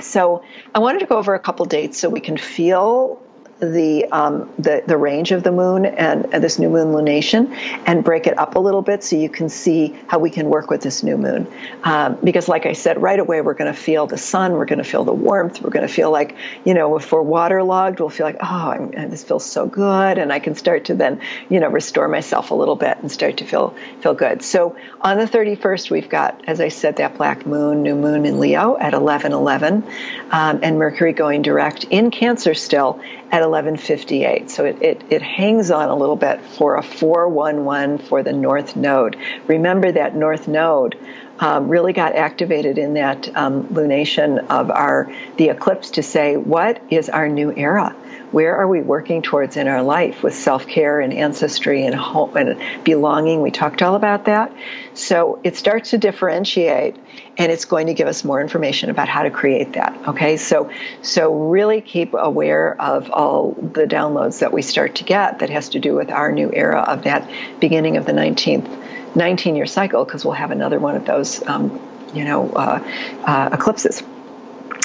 So 0.00 0.42
I 0.74 0.78
wanted 0.78 1.00
to 1.00 1.06
go 1.06 1.18
over 1.18 1.34
a 1.34 1.38
couple 1.38 1.66
dates 1.66 1.98
so 1.98 2.08
we 2.08 2.20
can 2.20 2.36
feel 2.36 3.20
the, 3.60 4.06
um, 4.06 4.50
the, 4.58 4.82
the 4.86 4.96
range 4.96 5.32
of 5.32 5.42
the 5.42 5.52
moon 5.52 5.84
and, 5.84 6.32
and, 6.32 6.42
this 6.42 6.58
new 6.58 6.70
moon 6.70 6.88
lunation 6.88 7.54
and 7.86 8.02
break 8.02 8.26
it 8.26 8.38
up 8.38 8.56
a 8.56 8.58
little 8.58 8.80
bit 8.80 9.04
so 9.04 9.16
you 9.16 9.28
can 9.28 9.50
see 9.50 9.98
how 10.06 10.18
we 10.18 10.30
can 10.30 10.48
work 10.48 10.70
with 10.70 10.80
this 10.80 11.02
new 11.02 11.18
moon. 11.18 11.46
Um, 11.82 12.18
because, 12.24 12.48
like 12.48 12.64
I 12.64 12.72
said, 12.72 13.02
right 13.02 13.18
away 13.18 13.42
we're 13.42 13.54
going 13.54 13.72
to 13.72 13.78
feel 13.78 14.06
the 14.06 14.16
sun, 14.16 14.52
we're 14.52 14.64
going 14.64 14.78
to 14.78 14.84
feel 14.84 15.04
the 15.04 15.12
warmth, 15.12 15.60
we're 15.60 15.70
going 15.70 15.86
to 15.86 15.92
feel 15.92 16.10
like, 16.10 16.36
you 16.64 16.72
know, 16.72 16.96
if 16.96 17.12
we're 17.12 17.20
waterlogged, 17.20 18.00
we'll 18.00 18.08
feel 18.08 18.26
like, 18.26 18.38
oh, 18.40 18.46
I'm, 18.46 18.90
this 19.10 19.24
feels 19.24 19.44
so 19.44 19.66
good, 19.66 20.18
and 20.18 20.32
I 20.32 20.38
can 20.38 20.54
start 20.54 20.86
to 20.86 20.94
then, 20.94 21.20
you 21.48 21.60
know, 21.60 21.68
restore 21.68 22.08
myself 22.08 22.50
a 22.50 22.54
little 22.54 22.76
bit 22.76 22.96
and 22.98 23.12
start 23.12 23.38
to 23.38 23.44
feel 23.44 23.74
feel 24.00 24.14
good. 24.14 24.42
So 24.42 24.76
on 25.00 25.18
the 25.18 25.26
31st, 25.26 25.90
we've 25.90 26.08
got, 26.08 26.42
as 26.46 26.60
I 26.60 26.68
said, 26.68 26.96
that 26.96 27.16
black 27.16 27.46
moon, 27.46 27.82
new 27.82 27.94
moon 27.94 28.24
in 28.24 28.40
Leo 28.40 28.78
at 28.78 28.94
11:11, 28.94 29.84
um, 30.30 30.60
and 30.62 30.78
Mercury 30.78 31.12
going 31.12 31.42
direct 31.42 31.84
in 31.84 32.10
Cancer 32.10 32.54
still 32.54 33.00
at 33.32 33.42
1158. 33.42 34.50
So 34.50 34.64
it, 34.64 34.82
it, 34.82 35.02
it, 35.08 35.22
hangs 35.22 35.70
on 35.70 35.88
a 35.88 35.94
little 35.94 36.16
bit 36.16 36.40
for 36.40 36.76
a 36.76 36.82
411 36.82 37.98
for 37.98 38.24
the 38.24 38.32
North 38.32 38.74
Node. 38.74 39.16
Remember 39.46 39.92
that 39.92 40.16
North 40.16 40.48
Node 40.48 40.98
um, 41.38 41.68
really 41.68 41.92
got 41.92 42.16
activated 42.16 42.76
in 42.76 42.94
that 42.94 43.34
um, 43.36 43.64
lunation 43.68 44.46
of 44.48 44.70
our 44.70 45.12
the 45.36 45.48
eclipse 45.48 45.90
to 45.92 46.02
say 46.02 46.36
what 46.36 46.82
is 46.90 47.08
our 47.08 47.28
new 47.28 47.52
era 47.56 47.94
where 48.32 48.56
are 48.56 48.68
we 48.68 48.80
working 48.80 49.22
towards 49.22 49.56
in 49.56 49.68
our 49.68 49.82
life 49.82 50.22
with 50.22 50.34
self-care 50.34 51.00
and 51.00 51.12
ancestry 51.12 51.84
and 51.84 51.94
home 51.94 52.36
and 52.36 52.84
belonging? 52.84 53.40
We 53.42 53.50
talked 53.50 53.82
all 53.82 53.94
about 53.94 54.26
that. 54.26 54.52
So 54.94 55.40
it 55.44 55.56
starts 55.56 55.90
to 55.90 55.98
differentiate 55.98 56.96
and 57.38 57.50
it's 57.50 57.64
going 57.64 57.86
to 57.86 57.94
give 57.94 58.06
us 58.08 58.24
more 58.24 58.40
information 58.40 58.90
about 58.90 59.08
how 59.08 59.22
to 59.22 59.30
create 59.30 59.72
that 59.74 59.90
okay? 60.08 60.36
So 60.36 60.70
so 61.02 61.34
really 61.34 61.80
keep 61.80 62.14
aware 62.14 62.80
of 62.80 63.10
all 63.10 63.52
the 63.52 63.84
downloads 63.84 64.40
that 64.40 64.52
we 64.52 64.62
start 64.62 64.96
to 64.96 65.04
get 65.04 65.40
that 65.40 65.50
has 65.50 65.70
to 65.70 65.80
do 65.80 65.94
with 65.94 66.10
our 66.10 66.32
new 66.32 66.50
era 66.52 66.80
of 66.80 67.04
that 67.04 67.30
beginning 67.60 67.96
of 67.96 68.06
the 68.06 68.12
19th 68.12 69.16
19 69.16 69.56
year 69.56 69.66
cycle 69.66 70.04
because 70.04 70.24
we'll 70.24 70.34
have 70.34 70.50
another 70.50 70.78
one 70.78 70.96
of 70.96 71.04
those 71.04 71.44
um, 71.46 71.80
you 72.14 72.24
know 72.24 72.50
uh, 72.50 72.80
uh, 73.24 73.50
eclipses. 73.52 74.02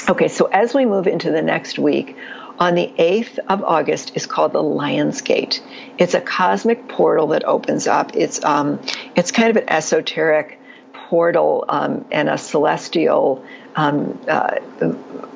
Okay 0.08 0.28
so 0.28 0.46
as 0.46 0.74
we 0.74 0.86
move 0.86 1.06
into 1.06 1.30
the 1.30 1.42
next 1.42 1.78
week 1.78 2.16
on 2.58 2.74
the 2.74 2.92
8th 2.98 3.38
of 3.48 3.62
August 3.62 4.12
is 4.14 4.26
called 4.26 4.52
the 4.52 4.62
Lion's 4.62 5.20
Gate. 5.20 5.62
It's 5.98 6.14
a 6.14 6.20
cosmic 6.20 6.88
portal 6.88 7.28
that 7.28 7.44
opens 7.44 7.86
up. 7.86 8.16
It's 8.16 8.42
um, 8.44 8.80
it's 9.14 9.30
kind 9.30 9.50
of 9.50 9.56
an 9.62 9.68
esoteric 9.68 10.58
portal 10.92 11.64
um, 11.68 12.04
and 12.10 12.28
a 12.28 12.38
celestial 12.38 13.44
um, 13.74 14.18
uh, 14.28 14.56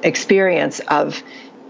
experience 0.02 0.80
of 0.80 1.22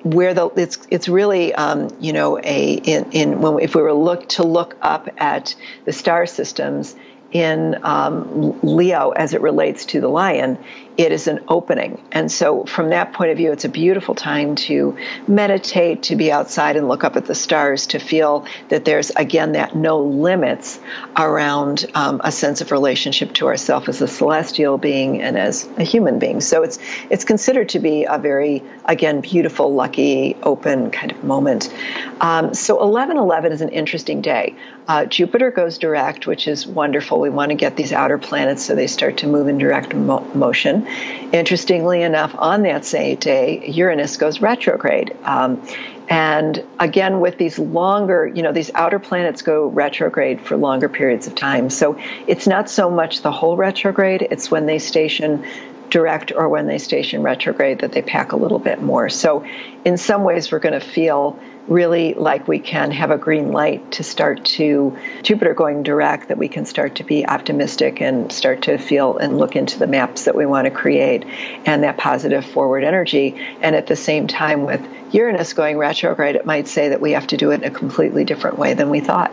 where 0.02 0.32
the 0.32 0.48
it's 0.56 0.78
it's 0.90 1.08
really 1.08 1.54
um, 1.54 1.94
you 2.00 2.12
know 2.12 2.38
a 2.38 2.74
in, 2.74 3.12
in 3.12 3.40
when 3.40 3.58
if 3.60 3.74
we 3.74 3.82
were 3.82 3.92
look 3.92 4.28
to 4.28 4.44
look 4.44 4.76
up 4.80 5.08
at 5.18 5.54
the 5.84 5.92
star 5.92 6.26
systems 6.26 6.96
in 7.32 7.78
um, 7.84 8.58
Leo 8.62 9.10
as 9.10 9.34
it 9.34 9.40
relates 9.40 9.84
to 9.86 10.00
the 10.00 10.08
lion, 10.08 10.58
it 11.00 11.12
is 11.12 11.26
an 11.28 11.40
opening. 11.48 11.98
And 12.12 12.30
so, 12.30 12.64
from 12.64 12.90
that 12.90 13.14
point 13.14 13.30
of 13.30 13.38
view, 13.38 13.52
it's 13.52 13.64
a 13.64 13.70
beautiful 13.70 14.14
time 14.14 14.54
to 14.56 14.98
meditate, 15.26 16.02
to 16.04 16.16
be 16.16 16.30
outside 16.30 16.76
and 16.76 16.88
look 16.88 17.04
up 17.04 17.16
at 17.16 17.24
the 17.24 17.34
stars, 17.34 17.86
to 17.88 17.98
feel 17.98 18.44
that 18.68 18.84
there's, 18.84 19.08
again, 19.08 19.52
that 19.52 19.74
no 19.74 20.00
limits 20.02 20.78
around 21.16 21.86
um, 21.94 22.20
a 22.22 22.30
sense 22.30 22.60
of 22.60 22.70
relationship 22.70 23.32
to 23.32 23.46
ourself 23.46 23.88
as 23.88 24.02
a 24.02 24.06
celestial 24.06 24.76
being 24.76 25.22
and 25.22 25.38
as 25.38 25.66
a 25.78 25.84
human 25.84 26.18
being. 26.18 26.42
So, 26.42 26.62
it's, 26.62 26.78
it's 27.08 27.24
considered 27.24 27.70
to 27.70 27.78
be 27.78 28.04
a 28.04 28.18
very, 28.18 28.62
again, 28.84 29.22
beautiful, 29.22 29.72
lucky, 29.72 30.36
open 30.42 30.90
kind 30.90 31.12
of 31.12 31.24
moment. 31.24 31.72
Um, 32.20 32.52
so, 32.52 32.74
1111 32.74 33.52
is 33.52 33.62
an 33.62 33.70
interesting 33.70 34.20
day. 34.20 34.54
Uh, 34.86 35.06
Jupiter 35.06 35.50
goes 35.50 35.78
direct, 35.78 36.26
which 36.26 36.46
is 36.46 36.66
wonderful. 36.66 37.20
We 37.20 37.30
want 37.30 37.50
to 37.50 37.54
get 37.54 37.76
these 37.76 37.92
outer 37.92 38.18
planets 38.18 38.66
so 38.66 38.74
they 38.74 38.88
start 38.88 39.18
to 39.18 39.26
move 39.26 39.48
in 39.48 39.56
direct 39.56 39.94
mo- 39.94 40.28
motion. 40.34 40.86
Interestingly 41.32 42.02
enough, 42.02 42.34
on 42.36 42.62
that 42.62 42.84
same 42.84 43.16
day, 43.16 43.66
Uranus 43.66 44.16
goes 44.16 44.40
retrograde. 44.40 45.16
Um, 45.24 45.62
And 46.10 46.64
again, 46.80 47.20
with 47.20 47.38
these 47.38 47.56
longer, 47.56 48.26
you 48.26 48.42
know, 48.42 48.52
these 48.52 48.72
outer 48.74 48.98
planets 48.98 49.42
go 49.42 49.68
retrograde 49.68 50.40
for 50.40 50.56
longer 50.56 50.88
periods 50.88 51.28
of 51.28 51.36
time. 51.36 51.70
So 51.70 52.00
it's 52.26 52.48
not 52.48 52.68
so 52.68 52.90
much 52.90 53.22
the 53.22 53.30
whole 53.30 53.56
retrograde, 53.56 54.26
it's 54.28 54.50
when 54.50 54.66
they 54.66 54.80
station 54.80 55.44
direct 55.88 56.32
or 56.34 56.48
when 56.48 56.66
they 56.66 56.78
station 56.78 57.22
retrograde 57.22 57.80
that 57.80 57.92
they 57.92 58.02
pack 58.02 58.32
a 58.32 58.36
little 58.36 58.58
bit 58.58 58.82
more. 58.82 59.08
So 59.08 59.44
in 59.84 59.96
some 59.96 60.24
ways, 60.24 60.50
we're 60.50 60.58
going 60.58 60.80
to 60.80 60.86
feel 60.86 61.38
really 61.70 62.14
like 62.14 62.48
we 62.48 62.58
can 62.58 62.90
have 62.90 63.12
a 63.12 63.16
green 63.16 63.52
light 63.52 63.92
to 63.92 64.02
start 64.02 64.44
to 64.44 64.98
Jupiter 65.22 65.54
going 65.54 65.84
direct, 65.84 66.28
that 66.28 66.36
we 66.36 66.48
can 66.48 66.66
start 66.66 66.96
to 66.96 67.04
be 67.04 67.24
optimistic 67.24 68.02
and 68.02 68.30
start 68.32 68.62
to 68.62 68.76
feel 68.76 69.16
and 69.18 69.38
look 69.38 69.54
into 69.54 69.78
the 69.78 69.86
maps 69.86 70.24
that 70.24 70.34
we 70.34 70.44
want 70.44 70.64
to 70.64 70.70
create 70.70 71.24
and 71.64 71.84
that 71.84 71.96
positive 71.96 72.44
forward 72.44 72.82
energy. 72.82 73.36
And 73.62 73.76
at 73.76 73.86
the 73.86 73.94
same 73.94 74.26
time, 74.26 74.64
with 74.64 74.84
Uranus 75.14 75.52
going 75.52 75.78
retrograde, 75.78 76.34
it 76.34 76.44
might 76.44 76.66
say 76.66 76.88
that 76.88 77.00
we 77.00 77.12
have 77.12 77.28
to 77.28 77.36
do 77.36 77.52
it 77.52 77.62
in 77.62 77.64
a 77.64 77.70
completely 77.70 78.24
different 78.24 78.58
way 78.58 78.74
than 78.74 78.90
we 78.90 78.98
thought. 78.98 79.32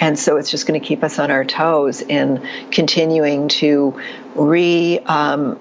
And 0.00 0.18
so 0.18 0.38
it's 0.38 0.50
just 0.50 0.66
going 0.66 0.80
to 0.80 0.84
keep 0.84 1.04
us 1.04 1.20
on 1.20 1.30
our 1.30 1.44
toes 1.44 2.02
in 2.02 2.44
continuing 2.72 3.48
to 3.48 4.00
re 4.34 4.98
um, 5.00 5.60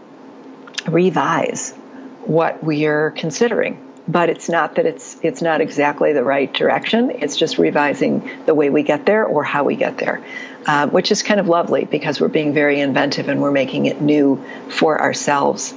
revise 0.88 1.74
what 2.26 2.64
we 2.64 2.86
are 2.86 3.12
considering 3.12 3.89
but 4.10 4.28
it's 4.28 4.50
not 4.50 4.76
that 4.76 4.88
it's 4.88 5.18
it's 5.22 5.42
not 5.42 5.62
exactly 5.62 6.14
the 6.14 6.24
right 6.24 6.52
direction. 6.52 7.12
It's 7.12 7.38
just 7.38 7.60
revising 7.60 8.30
the 8.48 8.56
way 8.56 8.72
we 8.72 8.82
get 8.82 9.06
there 9.06 9.24
or 9.24 9.44
how 9.44 9.64
we 9.64 9.76
get 9.76 10.00
there, 10.00 10.24
uh, 10.66 10.88
which 10.88 11.12
is 11.12 11.22
kind 11.22 11.40
of 11.40 11.48
lovely 11.48 11.86
because 11.86 12.20
we're 12.20 12.28
being 12.28 12.52
very 12.52 12.80
inventive 12.80 13.30
and 13.30 13.40
we're 13.40 13.52
making 13.52 13.86
it 13.86 14.02
new 14.02 14.44
for 14.68 15.00
ourselves. 15.00 15.76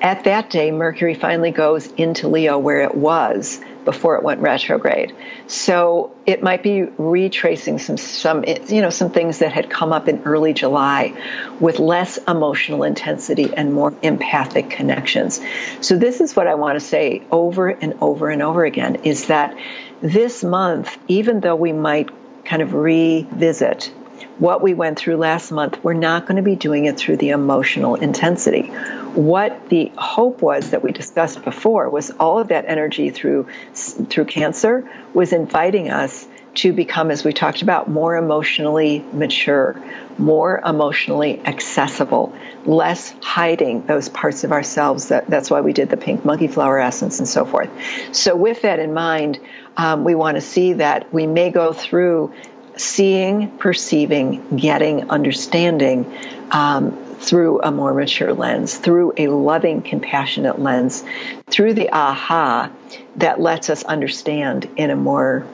At 0.00 0.24
that 0.24 0.48
day, 0.48 0.70
Mercury 0.70 1.14
finally 1.14 1.50
goes 1.50 1.86
into 1.92 2.28
Leo 2.28 2.58
where 2.58 2.80
it 2.80 2.94
was 2.94 3.60
before 3.86 4.16
it 4.16 4.22
went 4.22 4.40
retrograde. 4.40 5.16
So 5.46 6.14
it 6.26 6.42
might 6.42 6.62
be 6.62 6.82
retracing 6.82 7.78
some 7.78 7.96
some 7.96 8.44
you 8.44 8.82
know 8.82 8.90
some 8.90 9.10
things 9.10 9.38
that 9.38 9.52
had 9.52 9.70
come 9.70 9.94
up 9.94 10.08
in 10.08 10.24
early 10.24 10.52
July 10.52 11.14
with 11.58 11.78
less 11.78 12.18
emotional 12.28 12.82
intensity 12.82 13.54
and 13.54 13.72
more 13.72 13.94
empathic 14.02 14.68
connections. 14.68 15.40
So 15.80 15.96
this 15.96 16.20
is 16.20 16.36
what 16.36 16.46
I 16.46 16.56
want 16.56 16.78
to 16.78 16.84
say 16.84 17.22
over 17.30 17.68
and 17.68 17.94
over 18.02 18.28
and 18.28 18.42
over 18.42 18.66
again 18.66 18.96
is 18.96 19.28
that 19.28 19.56
this 20.02 20.44
month 20.44 20.98
even 21.08 21.40
though 21.40 21.56
we 21.56 21.72
might 21.72 22.10
kind 22.44 22.60
of 22.60 22.74
revisit 22.74 23.90
what 24.38 24.62
we 24.62 24.74
went 24.74 24.98
through 24.98 25.16
last 25.16 25.50
month, 25.50 25.82
we're 25.82 25.94
not 25.94 26.26
going 26.26 26.36
to 26.36 26.42
be 26.42 26.56
doing 26.56 26.84
it 26.86 26.96
through 26.96 27.16
the 27.16 27.30
emotional 27.30 27.94
intensity. 27.94 28.68
What 29.14 29.68
the 29.68 29.90
hope 29.96 30.42
was 30.42 30.70
that 30.70 30.82
we 30.82 30.92
discussed 30.92 31.42
before 31.42 31.88
was 31.88 32.10
all 32.12 32.38
of 32.38 32.48
that 32.48 32.64
energy 32.66 33.10
through 33.10 33.46
through 33.74 34.26
cancer 34.26 34.88
was 35.14 35.32
inviting 35.32 35.90
us 35.90 36.26
to 36.56 36.72
become 36.72 37.10
as 37.10 37.22
we 37.22 37.32
talked 37.32 37.60
about 37.60 37.88
more 37.88 38.16
emotionally 38.16 39.04
mature 39.12 39.76
more 40.18 40.60
emotionally 40.64 41.44
accessible 41.44 42.34
less 42.64 43.14
hiding 43.20 43.84
those 43.86 44.08
parts 44.08 44.42
of 44.42 44.52
ourselves 44.52 45.08
that, 45.08 45.26
that's 45.26 45.50
why 45.50 45.60
we 45.60 45.74
did 45.74 45.90
the 45.90 45.96
pink 45.96 46.24
monkey 46.24 46.48
flower 46.48 46.78
essence 46.78 47.18
and 47.18 47.28
so 47.28 47.44
forth. 47.44 47.68
So 48.12 48.34
with 48.34 48.62
that 48.62 48.78
in 48.78 48.94
mind 48.94 49.38
um, 49.76 50.04
we 50.04 50.14
want 50.14 50.36
to 50.36 50.40
see 50.40 50.74
that 50.74 51.12
we 51.12 51.26
may 51.26 51.50
go 51.50 51.74
through 51.74 52.32
seeing 52.76 53.50
perceiving 53.58 54.56
getting 54.56 55.10
understanding 55.10 56.14
um, 56.50 56.92
through 57.18 57.62
a 57.62 57.70
more 57.70 57.94
mature 57.94 58.32
lens, 58.34 58.76
through 58.76 59.14
a 59.16 59.28
loving, 59.28 59.82
compassionate 59.82 60.60
lens, 60.60 61.02
through 61.46 61.74
the 61.74 61.90
aha 61.90 62.70
that 63.16 63.40
lets 63.40 63.70
us 63.70 63.82
understand 63.84 64.68
in 64.76 64.90
a 64.90 64.96
more 64.96 65.46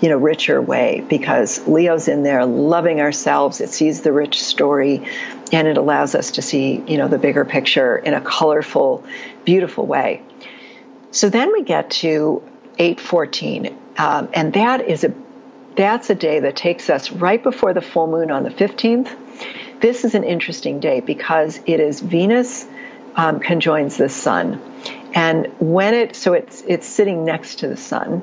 you 0.00 0.10
know 0.10 0.18
richer 0.18 0.60
way 0.60 1.02
because 1.08 1.66
leo's 1.66 2.06
in 2.08 2.22
there 2.22 2.44
loving 2.44 3.00
ourselves. 3.00 3.60
It 3.60 3.70
sees 3.70 4.02
the 4.02 4.12
rich 4.12 4.42
story 4.42 5.08
and 5.52 5.66
it 5.66 5.78
allows 5.78 6.14
us 6.14 6.32
to 6.32 6.42
see 6.42 6.82
you 6.86 6.98
know 6.98 7.08
the 7.08 7.18
bigger 7.18 7.44
picture 7.44 7.96
in 7.96 8.12
a 8.12 8.20
colorful 8.20 9.04
beautiful 9.44 9.86
way. 9.86 10.22
So 11.12 11.30
then 11.30 11.52
we 11.52 11.62
get 11.62 11.90
to 11.92 12.42
814 12.78 13.74
um, 13.96 14.28
and 14.34 14.52
that 14.52 14.82
is 14.82 15.04
a 15.04 15.14
that's 15.76 16.10
a 16.10 16.14
day 16.14 16.40
that 16.40 16.56
takes 16.56 16.90
us 16.90 17.12
right 17.12 17.42
before 17.42 17.72
the 17.74 17.82
full 17.82 18.06
moon 18.06 18.30
on 18.30 18.42
the 18.42 18.50
15th 18.50 19.14
this 19.80 20.04
is 20.04 20.14
an 20.14 20.24
interesting 20.24 20.80
day 20.80 21.00
because 21.00 21.60
it 21.66 21.80
is 21.80 22.00
Venus 22.00 22.66
um, 23.14 23.40
conjoins 23.40 23.96
the 23.96 24.08
sun. 24.08 24.60
And 25.14 25.52
when 25.58 25.94
it, 25.94 26.16
so 26.16 26.32
it's, 26.32 26.62
it's 26.66 26.86
sitting 26.86 27.24
next 27.24 27.60
to 27.60 27.68
the 27.68 27.76
sun. 27.76 28.22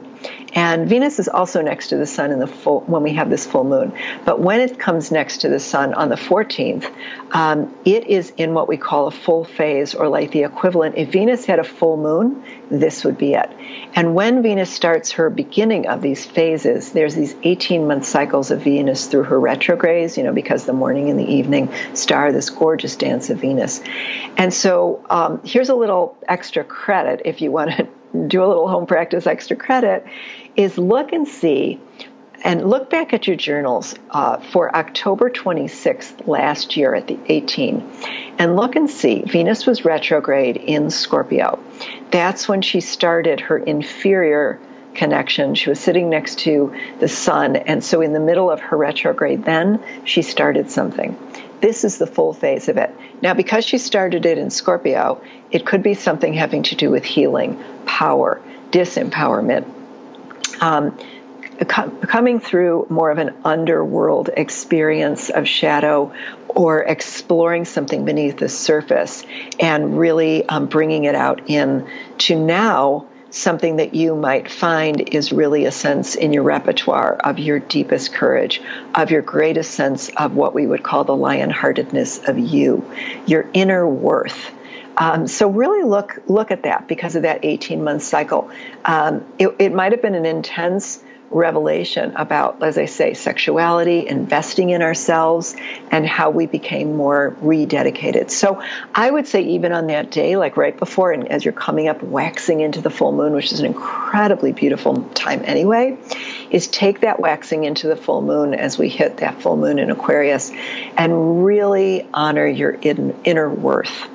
And 0.54 0.88
Venus 0.88 1.20
is 1.20 1.28
also 1.28 1.62
next 1.62 1.90
to 1.90 1.98
the 1.98 2.06
sun 2.06 2.32
in 2.32 2.40
the 2.40 2.48
full, 2.48 2.82
when 2.82 3.04
we 3.04 3.14
have 3.14 3.30
this 3.30 3.46
full 3.46 3.64
moon. 3.64 3.94
But 4.26 4.40
when 4.40 4.62
it 4.62 4.80
comes 4.80 5.12
next 5.12 5.40
to 5.42 5.50
the 5.50 5.60
sun 5.60 5.94
on 5.94 6.10
the 6.10 6.16
14th, 6.16 6.92
um, 7.32 7.74
it 7.86 8.08
is 8.08 8.32
in 8.38 8.54
what 8.54 8.68
we 8.68 8.78
call 8.78 9.08
a 9.08 9.12
full 9.12 9.44
phase 9.44 9.96
or 9.96 10.08
like 10.08 10.32
the 10.32 10.44
equivalent. 10.44 10.96
If 10.98 11.12
Venus 11.12 11.46
had 11.46 11.60
a 11.60 11.64
full 11.64 11.98
moon, 11.98 12.44
this 12.70 13.04
would 13.04 13.18
be 13.18 13.34
it. 13.34 13.50
And 13.96 14.14
when 14.16 14.44
Venus 14.44 14.70
starts 14.70 15.12
her 15.14 15.30
beginning 15.30 15.88
of 15.88 16.02
these 16.02 16.26
phases, 16.26 16.92
there's 16.92 17.16
these 17.16 17.36
18 17.44 17.88
month 17.88 18.06
cycles 18.06 18.52
of 18.52 18.62
Venus 18.62 19.08
through 19.08 19.24
her 19.24 19.40
retrogrades, 19.40 20.18
you 20.18 20.24
know, 20.24 20.34
because 20.34 20.66
the 20.66 20.74
morning 20.74 21.10
and 21.10 21.20
the 21.20 21.32
evening 21.32 21.72
star 21.94 22.32
this 22.32 22.50
gorgeous 22.50 22.96
dance 22.96 23.30
of 23.30 23.40
Venus. 23.40 23.82
And 24.38 24.54
so 24.54 25.06
um, 25.10 25.42
here's 25.44 25.70
a 25.70 25.76
little 25.76 26.18
extra 26.28 26.64
credit 26.64 27.22
if 27.26 27.42
you 27.42 27.52
want 27.52 27.72
to 27.72 27.88
do 28.28 28.44
a 28.44 28.48
little 28.48 28.68
home 28.68 28.86
practice 28.86 29.28
extra 29.28 29.56
credit 29.56 30.06
is 30.56 30.78
look 30.78 31.14
and 31.14 31.28
see 31.28 31.80
and 32.44 32.70
look 32.70 32.90
back 32.90 33.14
at 33.14 33.26
your 33.26 33.38
journals 33.38 33.96
uh, 34.12 34.38
for 34.38 34.76
October 34.76 35.30
26th 35.30 36.28
last 36.28 36.76
year 36.76 36.94
at 36.94 37.08
the 37.08 37.18
18 37.28 37.90
and 38.38 38.56
look 38.56 38.76
and 38.76 38.90
see 38.90 39.22
Venus 39.22 39.66
was 39.66 39.86
retrograde 39.86 40.58
in 40.58 40.90
Scorpio. 40.90 41.64
That's 42.12 42.48
when 42.48 42.62
she 42.62 42.82
started 42.82 43.40
her 43.40 43.58
inferior 43.58 44.60
connection. 44.94 45.56
She 45.56 45.70
was 45.70 45.80
sitting 45.80 46.10
next 46.10 46.40
to 46.40 46.74
the 47.00 47.08
sun, 47.08 47.56
and 47.56 47.84
so 47.84 48.02
in 48.02 48.14
the 48.14 48.20
middle 48.20 48.52
of 48.52 48.60
her 48.60 48.78
retrograde, 48.78 49.44
then 49.46 49.84
she 50.06 50.22
started 50.22 50.70
something. 50.70 51.18
This 51.64 51.86
is 51.86 51.98
the 51.98 52.06
full 52.06 52.34
phase 52.34 52.68
of 52.68 52.76
it. 52.76 52.94
Now, 53.22 53.34
because 53.34 53.64
she 53.64 53.78
started 53.78 54.26
it 54.26 54.38
in 54.38 54.50
Scorpio, 54.50 55.22
it 55.50 55.66
could 55.66 55.82
be 55.82 55.94
something 55.94 56.34
having 56.34 56.64
to 56.64 56.76
do 56.76 56.92
with 56.92 57.06
healing, 57.06 57.58
power, 57.86 58.42
disempowerment. 58.72 59.66
Um, 60.60 61.00
coming 61.66 62.42
through 62.42 62.88
more 62.90 63.12
of 63.12 63.18
an 63.18 63.34
underworld 63.46 64.30
experience 64.36 65.30
of 65.30 65.48
shadow 65.48 66.14
or 66.50 66.84
exploring 66.84 67.64
something 67.64 68.04
beneath 68.04 68.40
the 68.40 68.50
surface 68.50 69.24
and 69.58 69.98
really 69.98 70.46
um, 70.50 70.66
bringing 70.66 71.06
it 71.06 71.16
out 71.16 71.50
in 71.50 71.88
to 72.18 72.36
now 72.36 73.08
something 73.34 73.78
that 73.78 73.96
you 73.96 74.16
might 74.16 74.50
find 74.50 75.10
is 75.10 75.34
really 75.34 75.66
a 75.66 75.72
sense 75.72 76.14
in 76.14 76.32
your 76.32 76.44
repertoire 76.44 77.16
of 77.16 77.40
your 77.40 77.58
deepest 77.58 78.14
courage, 78.14 78.62
of 78.94 79.10
your 79.10 79.24
greatest 79.24 79.72
sense 79.72 80.10
of 80.10 80.36
what 80.36 80.54
we 80.54 80.68
would 80.68 80.84
call 80.84 81.04
the 81.04 81.16
lion-heartedness 81.16 82.20
of 82.28 82.38
you, 82.38 82.86
your 83.26 83.50
inner 83.54 83.88
worth. 83.88 84.52
Um, 84.96 85.28
so 85.28 85.50
really 85.50 85.84
look 85.84 86.22
look 86.28 86.52
at 86.52 86.64
that 86.64 86.88
because 86.88 87.16
of 87.16 87.24
that 87.24 87.44
18 87.44 87.84
month 87.84 88.04
cycle. 88.04 88.52
Um, 88.86 89.26
it, 89.40 89.56
it 89.58 89.74
might 89.74 89.92
have 89.92 90.04
been 90.04 90.14
an 90.14 90.28
intense 90.28 91.03
revelation 91.34 92.14
about, 92.16 92.62
as 92.64 92.78
I 92.78 92.86
say, 92.86 93.14
sexuality, 93.14 94.08
investing 94.08 94.70
in 94.70 94.82
ourselves, 94.82 95.56
and 95.92 96.06
how 96.06 96.30
we 96.30 96.46
became 96.46 96.96
more 96.96 97.36
rededicated. 97.42 98.30
So 98.30 98.62
I 98.94 99.10
would 99.10 99.28
say, 99.28 99.42
even 99.42 99.72
on 99.72 99.88
that 99.88 100.12
day, 100.12 100.38
like 100.38 100.58
right 100.58 100.78
before, 100.78 101.12
and 101.12 101.28
as 101.30 101.44
you're 101.44 101.54
coming 101.54 101.88
up, 101.88 102.04
waxing 102.04 102.62
into 102.62 102.82
the 102.82 102.90
full 102.90 103.12
moon, 103.12 103.34
which 103.34 103.52
is 103.52 103.60
an 103.60 103.66
incredibly 103.66 104.52
beautiful 104.52 105.04
time 105.14 105.42
anyway, 105.46 105.98
is 106.50 106.68
take 106.68 107.02
that 107.02 107.20
waxing 107.20 107.64
into 107.64 107.88
the 107.88 107.96
full 107.96 108.22
moon 108.22 108.54
as 108.54 108.78
we 108.78 108.90
hit 108.90 109.18
that 109.18 109.42
full 109.42 109.58
moon 109.58 109.80
in 109.80 109.90
Aquarius 109.90 110.52
and 110.98 111.44
really 111.46 112.08
honor 112.14 112.48
your 112.48 112.72
in, 112.72 113.16
inner 113.24 113.50
worth 113.50 114.10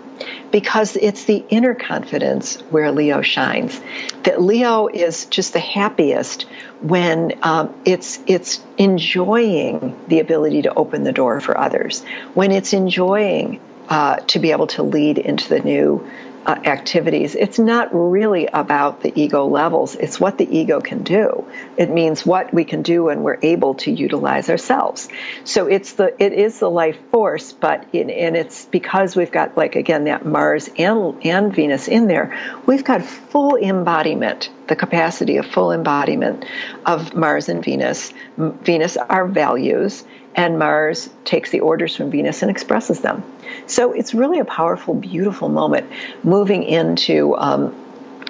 because 0.51 0.97
it's 0.97 1.25
the 1.25 1.45
inner 1.49 1.75
confidence 1.75 2.57
where 2.71 2.91
Leo 2.91 3.23
shines. 3.23 3.81
That 4.25 4.41
Leo 4.41 4.89
is 4.89 5.27
just 5.27 5.53
the 5.53 5.61
happiest 5.61 6.45
when 6.81 7.39
um, 7.43 7.75
it's 7.85 8.19
it's 8.27 8.61
enjoying 8.77 9.99
the 10.09 10.21
ability 10.21 10.63
to 10.63 10.75
open 10.75 11.05
the 11.05 11.13
door 11.13 11.41
for 11.41 11.59
others, 11.59 12.03
when 12.35 12.53
it's 12.53 12.73
enjoying 12.73 13.61
uh, 13.89 14.17
to 14.17 14.39
be 14.39 14.53
able 14.53 14.67
to 14.69 14.83
lead 14.83 15.19
into 15.19 15.49
the 15.49 15.61
new 15.61 16.09
uh, 16.47 16.53
activities, 16.65 17.35
it's 17.35 17.59
not 17.59 17.89
really 17.93 18.47
about 18.47 19.03
the 19.03 19.13
ego 19.21 19.47
levels. 19.47 19.95
It's 19.95 20.19
what 20.19 20.39
the 20.39 20.57
ego 20.57 20.81
can 20.81 21.03
do. 21.03 21.47
It 21.77 21.91
means 21.91 22.25
what 22.25 22.53
we 22.53 22.65
can 22.65 22.83
do 22.83 23.05
when 23.05 23.23
we're 23.23 23.39
able 23.43 23.75
to 23.77 23.91
utilize 23.91 24.49
ourselves. 24.49 25.09
So 25.45 25.67
it's 25.67 25.93
the 25.95 26.15
it 26.23 26.33
is 26.33 26.59
the 26.59 26.71
life 26.71 26.99
force, 27.11 27.53
but 27.53 27.87
in, 27.93 28.11
and 28.11 28.37
it's 28.37 28.67
because 28.67 29.17
we've 29.17 29.33
got 29.33 29.57
like 29.57 29.77
again 29.77 30.05
that 30.05 30.25
Mars 30.25 30.71
and 30.79 31.25
and 31.25 31.55
Venus 31.55 31.89
in 31.89 32.07
there, 32.07 32.39
we've 32.67 32.85
got 32.85 33.03
full 33.03 33.57
embodiment 33.57 34.51
the 34.69 34.77
capacity 34.77 35.39
of 35.39 35.47
full 35.47 35.73
embodiment 35.73 36.45
of 36.87 37.15
Mars 37.15 37.49
and 37.49 37.65
Venus. 37.65 38.13
Venus 38.37 38.97
are 38.97 39.27
values, 39.27 40.05
and 40.35 40.59
Mars 40.59 41.11
takes 41.25 41.51
the 41.51 41.61
orders 41.61 41.97
from 41.97 42.11
Venus 42.11 42.43
and 42.43 42.51
expresses 42.51 43.01
them. 43.01 43.23
So 43.67 43.93
it's 43.93 44.15
really 44.15 44.39
a 44.39 44.45
powerful, 44.45 44.95
beautiful 44.95 45.49
moment 45.49 45.91
moving 46.23 46.63
into 46.63 47.37
um, 47.37 47.75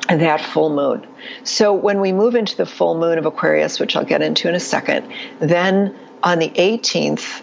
that 0.09 0.41
full 0.41 0.71
moon. 0.71 1.07
So 1.45 1.75
when 1.75 2.01
we 2.01 2.13
move 2.13 2.35
into 2.35 2.57
the 2.57 2.67
full 2.67 2.99
moon 2.99 3.19
of 3.19 3.27
Aquarius, 3.27 3.79
which 3.79 3.97
I'll 3.97 4.05
get 4.05 4.23
into 4.23 4.49
in 4.49 4.55
a 4.55 4.61
second, 4.61 5.13
then 5.39 5.95
on 6.23 6.39
the 6.39 6.49
18th, 6.49 7.43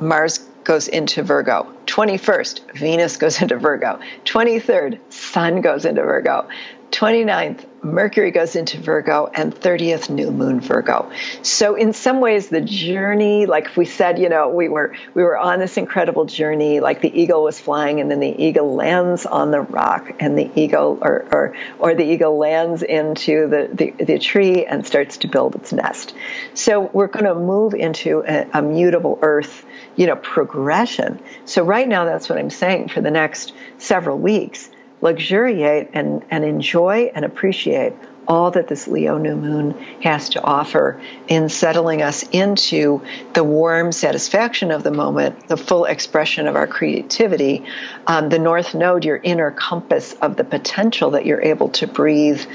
Mars 0.00 0.38
goes 0.64 0.88
into 0.88 1.22
Virgo. 1.22 1.72
21st, 1.86 2.72
Venus 2.74 3.16
goes 3.16 3.40
into 3.42 3.56
Virgo. 3.56 4.00
23rd, 4.24 4.98
Sun 5.10 5.60
goes 5.60 5.84
into 5.84 6.02
Virgo. 6.02 6.48
29th, 6.92 7.64
Mercury 7.82 8.30
goes 8.30 8.54
into 8.54 8.78
Virgo, 8.78 9.26
and 9.26 9.52
30th, 9.52 10.08
new 10.08 10.30
moon 10.30 10.60
Virgo. 10.60 11.10
So 11.40 11.74
in 11.74 11.94
some 11.94 12.20
ways, 12.20 12.48
the 12.48 12.60
journey, 12.60 13.46
like 13.46 13.76
we 13.76 13.86
said, 13.86 14.18
you 14.20 14.28
know, 14.28 14.50
we 14.50 14.68
were 14.68 14.94
we 15.14 15.22
were 15.22 15.36
on 15.36 15.58
this 15.58 15.76
incredible 15.78 16.26
journey, 16.26 16.80
like 16.80 17.00
the 17.00 17.20
eagle 17.20 17.42
was 17.42 17.58
flying, 17.58 18.00
and 18.00 18.10
then 18.10 18.20
the 18.20 18.44
eagle 18.44 18.74
lands 18.74 19.26
on 19.26 19.50
the 19.50 19.60
rock, 19.60 20.12
and 20.20 20.38
the 20.38 20.48
eagle 20.54 20.98
or 21.00 21.26
or, 21.32 21.56
or 21.78 21.94
the 21.94 22.04
eagle 22.04 22.38
lands 22.38 22.82
into 22.82 23.48
the, 23.48 23.68
the, 23.72 24.04
the 24.04 24.18
tree 24.18 24.64
and 24.66 24.86
starts 24.86 25.16
to 25.18 25.28
build 25.28 25.56
its 25.56 25.72
nest. 25.72 26.14
So 26.54 26.90
we're 26.92 27.08
going 27.08 27.24
to 27.24 27.34
move 27.34 27.74
into 27.74 28.22
a, 28.24 28.46
a 28.52 28.62
mutable 28.62 29.18
earth, 29.22 29.64
you 29.96 30.06
know, 30.06 30.16
progression. 30.16 31.20
So 31.46 31.64
right 31.64 31.88
now, 31.88 32.04
that's 32.04 32.28
what 32.28 32.38
I'm 32.38 32.50
saying 32.50 32.90
for 32.90 33.00
the 33.00 33.10
next 33.10 33.54
several 33.78 34.18
weeks 34.18 34.70
luxuriate 35.02 35.90
and, 35.92 36.24
and 36.30 36.44
enjoy 36.44 37.12
and 37.14 37.24
appreciate 37.24 37.92
all 38.26 38.52
that 38.52 38.68
this 38.68 38.86
Leo 38.86 39.18
new 39.18 39.34
moon 39.34 39.72
has 40.02 40.30
to 40.30 40.42
offer 40.42 41.00
in 41.26 41.48
settling 41.48 42.02
us 42.02 42.22
into 42.30 43.02
the 43.34 43.42
warm 43.42 43.90
satisfaction 43.90 44.70
of 44.70 44.84
the 44.84 44.92
moment, 44.92 45.48
the 45.48 45.56
full 45.56 45.84
expression 45.84 46.46
of 46.46 46.54
our 46.54 46.66
creativity, 46.66 47.64
um, 48.06 48.28
the 48.28 48.38
North 48.38 48.74
Node, 48.74 49.04
your 49.04 49.16
inner 49.16 49.50
compass 49.50 50.14
of 50.14 50.36
the 50.36 50.44
potential 50.44 51.10
that 51.10 51.26
you're 51.26 51.42
able 51.42 51.70
to 51.70 51.86
breathe 51.86 52.46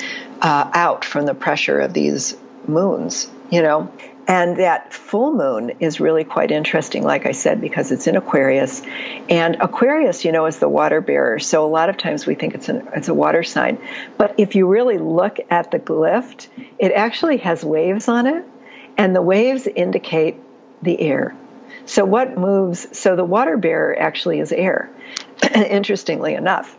uh, 0.41 0.71
out 0.73 1.03
from 1.03 1.25
the 1.25 1.35
pressure 1.35 1.79
of 1.79 1.93
these 1.93 2.37
moons, 2.65 3.29
you 3.51 3.61
know. 3.61 3.91
And 4.29 4.57
that 4.57 4.93
full 4.93 5.33
moon 5.33 5.71
is 5.79 6.01
really 6.01 6.25
quite 6.25 6.51
interesting, 6.51 7.03
like 7.03 7.25
I 7.25 7.31
said, 7.31 7.61
because 7.61 7.93
it's 7.93 8.07
in 8.07 8.17
Aquarius. 8.17 8.81
And 9.29 9.55
Aquarius, 9.61 10.25
you 10.25 10.33
know, 10.33 10.47
is 10.47 10.59
the 10.59 10.67
water 10.67 10.99
bearer. 10.99 11.39
So 11.39 11.65
a 11.65 11.69
lot 11.69 11.87
of 11.87 11.95
times 11.95 12.25
we 12.25 12.35
think 12.35 12.53
it's, 12.53 12.67
an, 12.67 12.89
it's 12.93 13.07
a 13.07 13.13
water 13.13 13.41
sign. 13.41 13.77
But 14.17 14.35
if 14.37 14.53
you 14.53 14.67
really 14.67 14.97
look 14.97 15.37
at 15.49 15.71
the 15.71 15.79
glyph, 15.79 16.47
it 16.77 16.91
actually 16.91 17.37
has 17.37 17.63
waves 17.63 18.09
on 18.09 18.27
it. 18.27 18.43
And 18.97 19.15
the 19.15 19.21
waves 19.21 19.65
indicate 19.65 20.35
the 20.81 20.99
air. 20.99 21.33
So 21.85 22.03
what 22.03 22.37
moves? 22.37 22.97
So 22.97 23.15
the 23.15 23.23
water 23.23 23.55
bearer 23.55 23.97
actually 23.97 24.39
is 24.39 24.51
air, 24.51 24.89
interestingly 25.55 26.33
enough. 26.33 26.77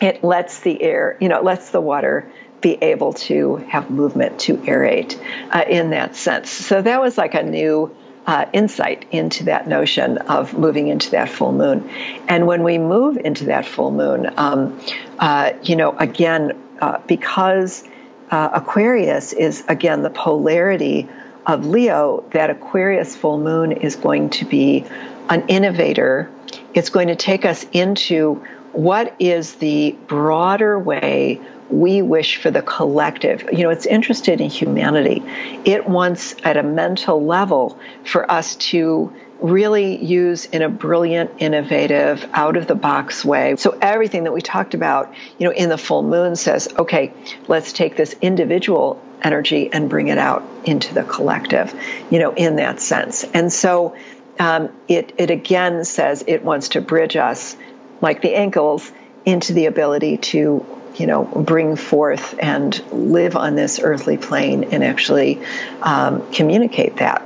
It 0.00 0.22
lets 0.22 0.60
the 0.60 0.80
air, 0.80 1.16
you 1.20 1.28
know, 1.28 1.38
it 1.38 1.44
lets 1.44 1.70
the 1.70 1.80
water 1.80 2.30
be 2.62 2.78
able 2.80 3.12
to 3.12 3.56
have 3.56 3.90
movement 3.90 4.40
to 4.40 4.56
aerate 4.58 5.20
uh, 5.50 5.64
in 5.68 5.90
that 5.90 6.16
sense. 6.16 6.50
So 6.50 6.80
that 6.80 7.00
was 7.00 7.18
like 7.18 7.34
a 7.34 7.42
new 7.42 7.94
uh, 8.26 8.46
insight 8.52 9.04
into 9.10 9.44
that 9.44 9.66
notion 9.66 10.18
of 10.18 10.56
moving 10.56 10.88
into 10.88 11.10
that 11.10 11.28
full 11.28 11.52
moon. 11.52 11.90
And 12.28 12.46
when 12.46 12.62
we 12.62 12.78
move 12.78 13.16
into 13.16 13.46
that 13.46 13.66
full 13.66 13.90
moon, 13.90 14.32
um, 14.36 14.80
uh, 15.18 15.52
you 15.62 15.76
know, 15.76 15.96
again, 15.98 16.52
uh, 16.80 16.98
because 17.06 17.84
uh, 18.30 18.50
Aquarius 18.54 19.32
is, 19.32 19.64
again, 19.68 20.02
the 20.02 20.10
polarity 20.10 21.08
of 21.46 21.66
Leo, 21.66 22.24
that 22.30 22.50
Aquarius 22.50 23.16
full 23.16 23.38
moon 23.38 23.72
is 23.72 23.96
going 23.96 24.30
to 24.30 24.44
be 24.44 24.86
an 25.28 25.48
innovator. 25.48 26.30
It's 26.74 26.90
going 26.90 27.08
to 27.08 27.16
take 27.16 27.44
us 27.44 27.66
into 27.72 28.44
what 28.72 29.14
is 29.18 29.56
the 29.56 29.92
broader 30.06 30.78
way 30.78 31.40
we 31.72 32.02
wish 32.02 32.36
for 32.36 32.50
the 32.50 32.62
collective. 32.62 33.48
You 33.52 33.64
know, 33.64 33.70
it's 33.70 33.86
interested 33.86 34.40
in 34.40 34.50
humanity. 34.50 35.22
It 35.64 35.88
wants, 35.88 36.36
at 36.44 36.56
a 36.56 36.62
mental 36.62 37.24
level, 37.24 37.78
for 38.04 38.30
us 38.30 38.56
to 38.56 39.12
really 39.40 40.02
use 40.04 40.44
in 40.44 40.62
a 40.62 40.68
brilliant, 40.68 41.30
innovative, 41.38 42.28
out 42.32 42.56
of 42.56 42.66
the 42.68 42.76
box 42.76 43.24
way. 43.24 43.56
So 43.56 43.76
everything 43.80 44.24
that 44.24 44.32
we 44.32 44.40
talked 44.40 44.74
about, 44.74 45.12
you 45.38 45.48
know, 45.48 45.52
in 45.52 45.68
the 45.68 45.78
full 45.78 46.02
moon 46.02 46.36
says, 46.36 46.68
okay, 46.78 47.12
let's 47.48 47.72
take 47.72 47.96
this 47.96 48.14
individual 48.20 49.02
energy 49.22 49.72
and 49.72 49.88
bring 49.88 50.08
it 50.08 50.18
out 50.18 50.44
into 50.64 50.94
the 50.94 51.02
collective, 51.02 51.74
you 52.10 52.18
know, 52.20 52.32
in 52.34 52.56
that 52.56 52.80
sense. 52.80 53.24
And 53.24 53.52
so 53.52 53.96
um, 54.38 54.70
it, 54.88 55.14
it 55.18 55.30
again 55.30 55.84
says 55.84 56.22
it 56.26 56.44
wants 56.44 56.70
to 56.70 56.80
bridge 56.80 57.16
us, 57.16 57.56
like 58.00 58.22
the 58.22 58.34
ankles, 58.34 58.92
into 59.24 59.52
the 59.52 59.66
ability 59.66 60.18
to 60.18 60.64
you 60.96 61.06
know, 61.06 61.24
bring 61.24 61.76
forth 61.76 62.34
and 62.38 62.82
live 62.92 63.36
on 63.36 63.54
this 63.54 63.80
earthly 63.80 64.16
plane 64.16 64.64
and 64.64 64.84
actually 64.84 65.40
um, 65.82 66.30
communicate 66.32 66.96
that. 66.96 67.22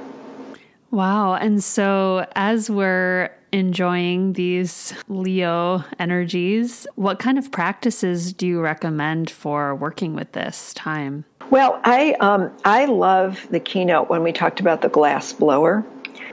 Wow. 0.90 1.35
And 1.35 1.62
so, 1.62 2.26
as 2.35 2.70
we're 2.70 3.31
enjoying 3.52 4.35
these 4.35 4.94
Leo 5.09 5.85
energies, 5.98 6.87
what 6.94 7.18
kind 7.18 7.38
of 7.38 7.50
practices 7.50 8.33
do 8.33 8.46
you 8.46 8.61
recommend 8.61 9.31
for 9.31 9.74
working 9.74 10.14
with 10.14 10.33
this 10.33 10.72
time? 10.74 11.24
Well, 11.50 11.81
I 11.85 12.12
um, 12.14 12.52
I 12.64 12.87
love 12.87 13.46
the 13.50 13.61
keynote 13.61 14.09
when 14.09 14.22
we 14.22 14.33
talked 14.33 14.61
about 14.61 14.83
the 14.83 14.88
glass 14.88 15.33
blower. 15.33 15.85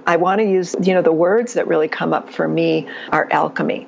I 0.05 0.17
want 0.17 0.39
to 0.41 0.45
use, 0.45 0.75
you 0.81 0.93
know, 0.93 1.01
the 1.01 1.13
words 1.13 1.53
that 1.53 1.67
really 1.67 1.87
come 1.87 2.13
up 2.13 2.29
for 2.29 2.47
me 2.47 2.87
are 3.09 3.27
alchemy. 3.31 3.87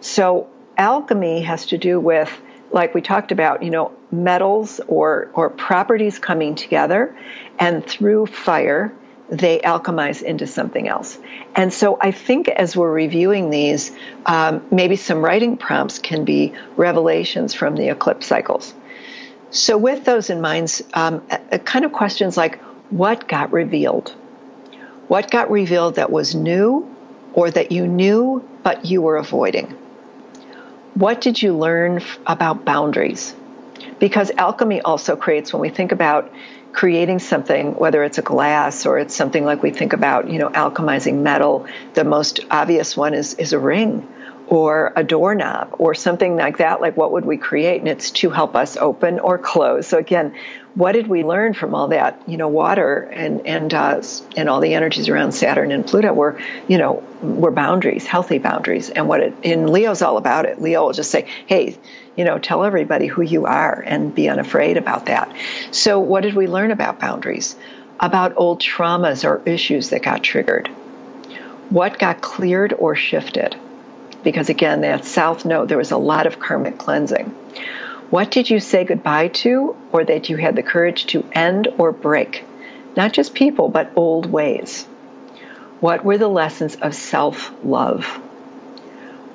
So, 0.00 0.48
alchemy 0.76 1.42
has 1.42 1.66
to 1.66 1.78
do 1.78 2.00
with 2.00 2.40
like 2.74 2.92
we 2.92 3.00
talked 3.00 3.30
about, 3.30 3.62
you 3.62 3.70
know, 3.70 3.92
metals 4.10 4.80
or, 4.88 5.30
or 5.32 5.48
properties 5.48 6.18
coming 6.18 6.56
together, 6.56 7.16
and 7.56 7.86
through 7.86 8.26
fire, 8.26 8.92
they 9.28 9.60
alchemize 9.60 10.20
into 10.22 10.46
something 10.48 10.88
else. 10.88 11.16
And 11.54 11.72
so 11.72 11.96
I 12.00 12.10
think 12.10 12.48
as 12.48 12.76
we're 12.76 12.92
reviewing 12.92 13.50
these, 13.50 13.92
um, 14.26 14.66
maybe 14.72 14.96
some 14.96 15.24
writing 15.24 15.56
prompts 15.56 16.00
can 16.00 16.24
be 16.24 16.52
revelations 16.76 17.54
from 17.54 17.76
the 17.76 17.90
eclipse 17.90 18.26
cycles. 18.26 18.74
So, 19.50 19.78
with 19.78 20.04
those 20.04 20.30
in 20.30 20.40
mind, 20.40 20.82
um, 20.94 21.22
a, 21.30 21.40
a 21.52 21.58
kind 21.60 21.84
of 21.84 21.92
questions 21.92 22.36
like 22.36 22.60
what 22.90 23.28
got 23.28 23.52
revealed? 23.52 24.10
What 25.06 25.30
got 25.30 25.48
revealed 25.48 25.94
that 25.94 26.10
was 26.10 26.34
new 26.34 26.92
or 27.34 27.52
that 27.52 27.70
you 27.70 27.86
knew 27.86 28.46
but 28.64 28.84
you 28.84 29.00
were 29.00 29.16
avoiding? 29.16 29.76
What 30.94 31.20
did 31.20 31.42
you 31.42 31.56
learn 31.56 32.02
about 32.24 32.64
boundaries? 32.64 33.34
Because 33.98 34.30
alchemy 34.36 34.80
also 34.80 35.16
creates, 35.16 35.52
when 35.52 35.60
we 35.60 35.68
think 35.68 35.90
about 35.90 36.30
creating 36.72 37.18
something, 37.18 37.74
whether 37.74 38.04
it's 38.04 38.18
a 38.18 38.22
glass 38.22 38.86
or 38.86 38.98
it's 38.98 39.14
something 39.14 39.44
like 39.44 39.60
we 39.60 39.70
think 39.70 39.92
about, 39.92 40.30
you 40.30 40.38
know, 40.38 40.50
alchemizing 40.50 41.22
metal, 41.22 41.66
the 41.94 42.04
most 42.04 42.40
obvious 42.48 42.96
one 42.96 43.12
is, 43.12 43.34
is 43.34 43.52
a 43.52 43.58
ring 43.58 44.06
or 44.46 44.92
a 44.94 45.02
doorknob 45.02 45.74
or 45.78 45.94
something 45.94 46.36
like 46.36 46.58
that. 46.58 46.80
Like, 46.80 46.96
what 46.96 47.10
would 47.10 47.24
we 47.24 47.38
create? 47.38 47.80
And 47.80 47.88
it's 47.88 48.12
to 48.12 48.30
help 48.30 48.54
us 48.54 48.76
open 48.76 49.18
or 49.18 49.36
close. 49.38 49.88
So, 49.88 49.98
again, 49.98 50.34
what 50.74 50.92
did 50.92 51.06
we 51.06 51.22
learn 51.22 51.54
from 51.54 51.74
all 51.74 51.88
that? 51.88 52.20
You 52.26 52.36
know, 52.36 52.48
water 52.48 53.08
and 53.12 53.46
and 53.46 53.72
uh, 53.72 54.02
and 54.36 54.48
all 54.48 54.60
the 54.60 54.74
energies 54.74 55.08
around 55.08 55.32
Saturn 55.32 55.70
and 55.70 55.86
Pluto 55.86 56.12
were, 56.12 56.40
you 56.66 56.78
know, 56.78 57.02
were 57.22 57.52
boundaries, 57.52 58.06
healthy 58.06 58.38
boundaries. 58.38 58.90
And 58.90 59.08
what 59.08 59.20
it 59.20 59.34
in 59.42 59.70
Leo's 59.72 60.02
all 60.02 60.16
about 60.16 60.46
it. 60.46 60.60
Leo 60.60 60.86
will 60.86 60.92
just 60.92 61.10
say, 61.10 61.28
"Hey, 61.46 61.78
you 62.16 62.24
know, 62.24 62.38
tell 62.38 62.64
everybody 62.64 63.06
who 63.06 63.22
you 63.22 63.46
are 63.46 63.82
and 63.86 64.14
be 64.14 64.28
unafraid 64.28 64.76
about 64.76 65.06
that." 65.06 65.32
So, 65.70 66.00
what 66.00 66.22
did 66.22 66.34
we 66.34 66.48
learn 66.48 66.72
about 66.72 66.98
boundaries? 66.98 67.56
About 68.00 68.34
old 68.36 68.60
traumas 68.60 69.24
or 69.24 69.40
issues 69.46 69.90
that 69.90 70.02
got 70.02 70.24
triggered. 70.24 70.66
What 71.70 72.00
got 72.00 72.20
cleared 72.20 72.72
or 72.72 72.96
shifted? 72.96 73.56
Because 74.24 74.48
again, 74.48 74.80
that 74.80 75.04
South 75.04 75.44
Node, 75.44 75.68
there 75.68 75.78
was 75.78 75.92
a 75.92 75.96
lot 75.96 76.26
of 76.26 76.40
karmic 76.40 76.78
cleansing. 76.78 77.32
What 78.10 78.30
did 78.30 78.50
you 78.50 78.60
say 78.60 78.84
goodbye 78.84 79.28
to, 79.28 79.76
or 79.92 80.04
that 80.04 80.28
you 80.28 80.36
had 80.36 80.56
the 80.56 80.62
courage 80.62 81.06
to 81.06 81.24
end 81.32 81.68
or 81.78 81.90
break? 81.90 82.44
Not 82.96 83.12
just 83.12 83.34
people, 83.34 83.68
but 83.68 83.92
old 83.96 84.26
ways. 84.26 84.84
What 85.80 86.04
were 86.04 86.18
the 86.18 86.28
lessons 86.28 86.76
of 86.76 86.94
self 86.94 87.52
love? 87.64 88.04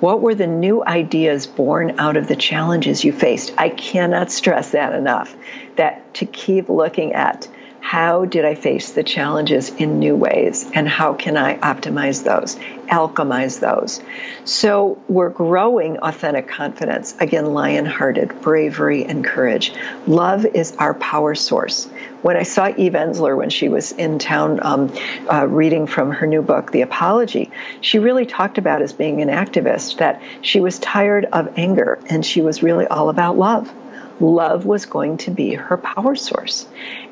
What 0.00 0.22
were 0.22 0.34
the 0.34 0.46
new 0.46 0.82
ideas 0.82 1.46
born 1.46 1.96
out 1.98 2.16
of 2.16 2.26
the 2.26 2.36
challenges 2.36 3.04
you 3.04 3.12
faced? 3.12 3.52
I 3.58 3.68
cannot 3.68 4.32
stress 4.32 4.70
that 4.70 4.94
enough. 4.94 5.34
That 5.76 6.14
to 6.14 6.26
keep 6.26 6.68
looking 6.70 7.12
at 7.12 7.46
How 7.80 8.26
did 8.26 8.44
I 8.44 8.54
face 8.54 8.92
the 8.92 9.02
challenges 9.02 9.70
in 9.70 9.98
new 9.98 10.14
ways? 10.14 10.70
And 10.74 10.88
how 10.88 11.14
can 11.14 11.36
I 11.36 11.56
optimize 11.58 12.22
those, 12.22 12.56
alchemize 12.88 13.58
those? 13.58 14.00
So 14.44 15.02
we're 15.08 15.30
growing 15.30 15.98
authentic 15.98 16.46
confidence. 16.46 17.16
Again, 17.18 17.46
lion 17.46 17.86
hearted, 17.86 18.42
bravery, 18.42 19.04
and 19.04 19.24
courage. 19.24 19.72
Love 20.06 20.44
is 20.44 20.76
our 20.76 20.94
power 20.94 21.34
source. 21.34 21.86
When 22.22 22.36
I 22.36 22.42
saw 22.42 22.68
Eve 22.68 22.92
Ensler 22.92 23.36
when 23.36 23.50
she 23.50 23.70
was 23.70 23.92
in 23.92 24.18
town 24.18 24.60
um, 24.62 24.94
uh, 25.32 25.46
reading 25.46 25.86
from 25.86 26.12
her 26.12 26.26
new 26.26 26.42
book, 26.42 26.70
The 26.70 26.82
Apology, 26.82 27.50
she 27.80 27.98
really 27.98 28.26
talked 28.26 28.58
about 28.58 28.82
as 28.82 28.92
being 28.92 29.22
an 29.22 29.28
activist 29.28 29.96
that 29.96 30.20
she 30.42 30.60
was 30.60 30.78
tired 30.78 31.24
of 31.24 31.58
anger 31.58 31.98
and 32.10 32.24
she 32.24 32.42
was 32.42 32.62
really 32.62 32.86
all 32.86 33.08
about 33.08 33.38
love 33.38 33.72
love 34.20 34.66
was 34.66 34.86
going 34.86 35.16
to 35.18 35.30
be 35.30 35.54
her 35.54 35.76
power 35.76 36.14
source. 36.14 36.66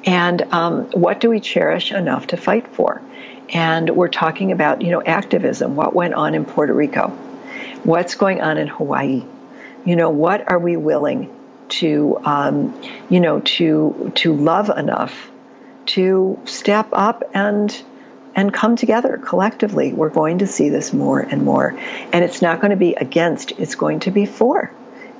And 0.04 0.42
um, 0.52 0.84
what 0.90 1.20
do 1.20 1.30
we 1.30 1.40
cherish 1.40 1.92
enough 1.92 2.28
to 2.28 2.36
fight 2.36 2.68
for? 2.68 3.02
And 3.50 3.90
we're 3.90 4.08
talking 4.08 4.52
about, 4.52 4.82
you 4.82 4.90
know, 4.90 5.02
activism, 5.02 5.74
what 5.74 5.94
went 5.94 6.14
on 6.14 6.34
in 6.34 6.44
Puerto 6.44 6.74
Rico, 6.74 7.08
what's 7.82 8.14
going 8.14 8.40
on 8.40 8.58
in 8.58 8.68
Hawaii. 8.68 9.24
You 9.84 9.96
know, 9.96 10.10
what 10.10 10.50
are 10.50 10.58
we 10.58 10.76
willing 10.76 11.34
to, 11.68 12.18
um, 12.24 12.80
you 13.08 13.20
know, 13.20 13.40
to 13.40 14.12
to 14.16 14.34
love 14.34 14.70
enough 14.70 15.30
to 15.86 16.38
step 16.44 16.88
up 16.92 17.22
and 17.34 17.82
and 18.34 18.52
come 18.52 18.76
together 18.76 19.18
collectively. 19.18 19.92
We're 19.92 20.10
going 20.10 20.38
to 20.38 20.46
see 20.46 20.68
this 20.68 20.92
more 20.92 21.20
and 21.20 21.42
more, 21.42 21.76
and 22.12 22.24
it's 22.24 22.42
not 22.42 22.60
going 22.60 22.70
to 22.70 22.76
be 22.76 22.94
against; 22.94 23.52
it's 23.52 23.74
going 23.74 24.00
to 24.00 24.10
be 24.10 24.26
for. 24.26 24.70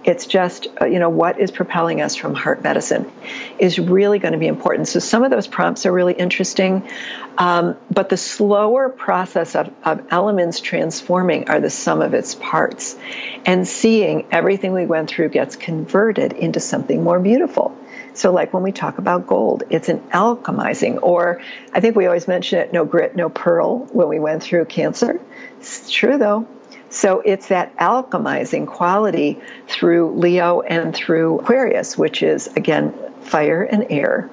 It's 0.05 0.27
just, 0.27 0.69
uh, 0.81 0.87
you 0.87 0.99
know, 0.99 1.11
what 1.11 1.41
is 1.41 1.51
propelling 1.51 2.01
us 2.01 2.15
from 2.15 2.35
heart 2.35 2.63
medicine 2.63 3.11
is 3.59 3.79
really 3.79 4.19
going 4.19 4.33
to 4.33 4.39
be 4.39 4.47
important. 4.47 4.89
So 4.89 5.01
some 5.01 5.25
of 5.25 5.31
those 5.31 5.47
prompts 5.47 5.87
are 5.87 5.93
really 5.93 6.15
interesting, 6.15 6.89
um, 7.37 7.77
but 7.91 8.09
the 8.09 8.17
slower 8.17 8.89
process 8.89 9.55
of, 9.55 9.73
of 9.85 10.07
elements 10.11 10.61
transforming 10.61 11.49
are 11.49 11.61
the 11.61 11.71
sum 11.71 12.01
of 12.01 12.15
its 12.15 12.35
parts. 12.35 12.97
And 13.45 13.67
seeing 13.67 14.27
everything 14.31 14.73
we 14.73 14.87
went 14.87 15.11
through 15.11 15.31
gets 15.31 15.57
converted 15.57 16.33
into 16.33 16.61
something 16.61 17.03
more 17.03 17.19
beautiful. 17.19 17.77
So, 18.15 18.33
like 18.33 18.53
when 18.53 18.63
we 18.63 18.73
talk 18.73 18.99
about 18.99 19.27
gold, 19.27 19.63
it's 19.71 19.89
an 19.89 20.01
alchemizing, 20.11 21.03
or 21.03 21.41
I 21.73 21.81
think 21.81 21.95
we 21.95 22.07
always 22.07 22.27
mention 22.27 22.59
it 22.59 22.73
no 22.73 22.85
grit, 22.85 23.15
no 23.15 23.29
pearl 23.29 23.87
when 23.93 24.09
we 24.09 24.19
went 24.19 24.43
through 24.43 24.65
cancer. 24.65 25.21
It's 25.59 25.91
true 25.91 26.19
though. 26.19 26.49
So 26.91 27.21
it's 27.21 27.49
that 27.49 27.77
alchemizing 27.77 28.67
quality 28.67 29.41
through 29.67 30.13
Leo 30.15 30.61
and 30.63 30.95
through 30.95 31.41
Aquarius, 31.41 31.99
which 31.99 32.23
is 32.23 32.47
again 32.57 32.95
fire 33.23 33.63
and 33.63 33.87
air, 33.91 34.31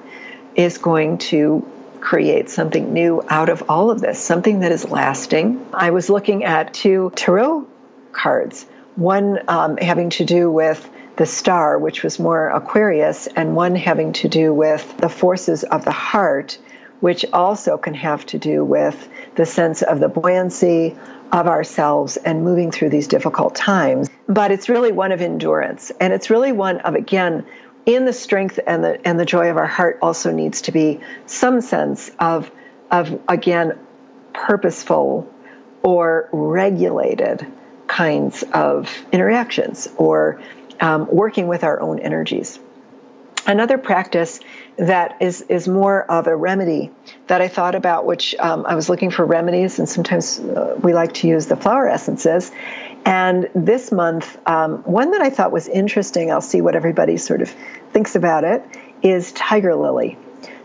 is 0.54 0.78
going 0.78 1.18
to 1.18 1.66
create 2.00 2.48
something 2.48 2.92
new 2.92 3.22
out 3.28 3.48
of 3.48 3.64
all 3.68 3.90
of 3.90 4.00
this, 4.00 4.18
something 4.18 4.60
that 4.60 4.72
is 4.72 4.88
lasting. 4.88 5.66
I 5.74 5.90
was 5.90 6.08
looking 6.08 6.44
at 6.44 6.72
two 6.72 7.12
tarot 7.14 7.66
cards, 8.12 8.64
one 8.94 9.40
um, 9.48 9.76
having 9.76 10.10
to 10.10 10.24
do 10.24 10.50
with 10.50 10.88
the 11.16 11.26
star, 11.26 11.78
which 11.78 12.02
was 12.02 12.18
more 12.18 12.48
Aquarius, 12.48 13.26
and 13.26 13.56
one 13.56 13.74
having 13.74 14.12
to 14.14 14.28
do 14.28 14.54
with 14.54 14.96
the 14.98 15.08
forces 15.08 15.64
of 15.64 15.84
the 15.84 15.90
heart, 15.90 16.58
which 17.00 17.24
also 17.32 17.76
can 17.76 17.94
have 17.94 18.24
to 18.26 18.38
do 18.38 18.64
with 18.64 19.08
the 19.34 19.46
sense 19.46 19.82
of 19.82 20.00
the 20.00 20.08
buoyancy 20.08 20.96
of 21.32 21.46
ourselves 21.46 22.16
and 22.16 22.44
moving 22.44 22.70
through 22.70 22.90
these 22.90 23.08
difficult 23.08 23.54
times. 23.54 24.08
But 24.28 24.50
it's 24.50 24.68
really 24.68 24.92
one 24.92 25.12
of 25.12 25.20
endurance. 25.20 25.90
And 26.00 26.12
it's 26.12 26.30
really 26.30 26.52
one 26.52 26.78
of, 26.80 26.94
again, 26.94 27.46
in 27.84 28.04
the 28.04 28.12
strength 28.12 28.58
and 28.66 28.82
the 28.82 29.06
and 29.06 29.18
the 29.18 29.24
joy 29.24 29.48
of 29.48 29.56
our 29.56 29.66
heart 29.66 30.00
also 30.02 30.32
needs 30.32 30.62
to 30.62 30.72
be 30.72 31.00
some 31.26 31.60
sense 31.60 32.10
of 32.18 32.50
of 32.90 33.20
again 33.28 33.78
purposeful 34.32 35.32
or 35.84 36.28
regulated 36.32 37.46
kinds 37.86 38.42
of 38.52 38.92
interactions 39.12 39.88
or 39.96 40.42
um, 40.80 41.06
working 41.10 41.46
with 41.46 41.62
our 41.62 41.80
own 41.80 42.00
energies. 42.00 42.58
Another 43.46 43.78
practice 43.78 44.40
that 44.76 45.18
is, 45.20 45.42
is 45.42 45.68
more 45.68 46.02
of 46.10 46.26
a 46.26 46.34
remedy 46.34 46.90
that 47.26 47.40
I 47.40 47.48
thought 47.48 47.74
about, 47.74 48.06
which 48.06 48.34
um, 48.38 48.64
I 48.66 48.74
was 48.74 48.88
looking 48.88 49.10
for 49.10 49.24
remedies, 49.24 49.78
and 49.78 49.88
sometimes 49.88 50.38
uh, 50.38 50.78
we 50.80 50.94
like 50.94 51.14
to 51.14 51.28
use 51.28 51.46
the 51.46 51.56
flower 51.56 51.88
essences. 51.88 52.52
And 53.04 53.48
this 53.54 53.90
month, 53.90 54.38
um, 54.46 54.78
one 54.84 55.10
that 55.10 55.20
I 55.20 55.30
thought 55.30 55.52
was 55.52 55.68
interesting, 55.68 56.30
I'll 56.30 56.40
see 56.40 56.60
what 56.60 56.76
everybody 56.76 57.16
sort 57.16 57.42
of 57.42 57.50
thinks 57.92 58.14
about 58.14 58.44
it, 58.44 58.64
is 59.02 59.32
tiger 59.32 59.74
lily. 59.74 60.18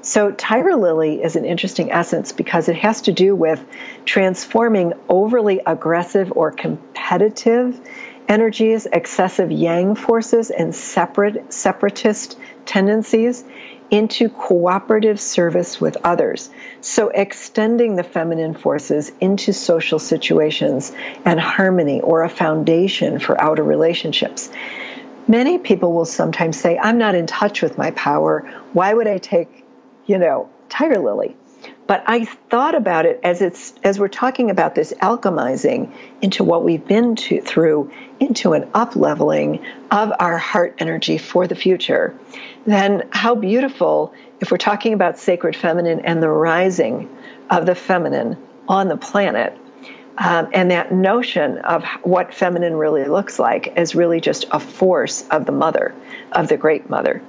So, 0.03 0.31
tiger 0.31 0.75
lily 0.75 1.21
is 1.21 1.35
an 1.35 1.45
interesting 1.45 1.91
essence 1.91 2.31
because 2.31 2.67
it 2.69 2.75
has 2.77 3.01
to 3.03 3.11
do 3.11 3.35
with 3.35 3.63
transforming 4.05 4.93
overly 5.09 5.61
aggressive 5.65 6.33
or 6.35 6.51
competitive 6.51 7.79
energies, 8.27 8.87
excessive 8.91 9.51
yang 9.51 9.93
forces, 9.93 10.49
and 10.49 10.73
separate 10.73 11.53
separatist 11.53 12.39
tendencies 12.65 13.43
into 13.91 14.29
cooperative 14.29 15.19
service 15.19 15.79
with 15.79 15.97
others. 16.03 16.49
So, 16.79 17.09
extending 17.09 17.97
the 17.97 18.03
feminine 18.03 18.53
forces 18.53 19.11
into 19.19 19.51
social 19.51 19.99
situations 19.99 20.93
and 21.25 21.39
harmony 21.39 21.99
or 21.99 22.23
a 22.23 22.29
foundation 22.29 23.19
for 23.19 23.39
outer 23.39 23.63
relationships. 23.63 24.49
Many 25.27 25.59
people 25.59 25.93
will 25.93 26.05
sometimes 26.05 26.59
say, 26.59 26.79
I'm 26.79 26.97
not 26.97 27.15
in 27.15 27.27
touch 27.27 27.61
with 27.61 27.77
my 27.77 27.91
power. 27.91 28.49
Why 28.73 28.93
would 28.93 29.07
I 29.07 29.17
take, 29.17 29.63
you 30.07 30.17
know, 30.17 30.49
Tiger 30.69 30.97
Lily? 30.97 31.35
But 31.85 32.03
I 32.07 32.25
thought 32.25 32.73
about 32.73 33.05
it 33.05 33.19
as 33.23 33.41
it's 33.41 33.73
as 33.83 33.99
we're 33.99 34.07
talking 34.07 34.49
about 34.49 34.75
this 34.75 34.93
alchemizing 35.01 35.93
into 36.21 36.43
what 36.43 36.63
we've 36.63 36.85
been 36.87 37.15
to, 37.17 37.41
through 37.41 37.91
into 38.19 38.53
an 38.53 38.69
up 38.73 38.95
leveling 38.95 39.63
of 39.91 40.13
our 40.19 40.37
heart 40.37 40.75
energy 40.79 41.17
for 41.17 41.47
the 41.47 41.55
future. 41.55 42.17
Then 42.65 43.07
how 43.11 43.35
beautiful 43.35 44.13
if 44.39 44.51
we're 44.51 44.57
talking 44.57 44.93
about 44.93 45.17
sacred 45.17 45.55
feminine 45.55 46.01
and 46.01 46.21
the 46.21 46.29
rising 46.29 47.09
of 47.49 47.65
the 47.65 47.75
feminine 47.75 48.37
on 48.67 48.87
the 48.87 48.97
planet. 48.97 49.57
Um, 50.17 50.49
and 50.53 50.69
that 50.71 50.91
notion 50.91 51.57
of 51.59 51.83
what 52.03 52.33
feminine 52.33 52.75
really 52.75 53.05
looks 53.05 53.39
like 53.39 53.77
is 53.77 53.95
really 53.95 54.19
just 54.19 54.45
a 54.51 54.59
force 54.59 55.25
of 55.29 55.45
the 55.45 55.51
mother, 55.51 55.95
of 56.33 56.47
the 56.47 56.57
great 56.57 56.89
mother 56.89 57.21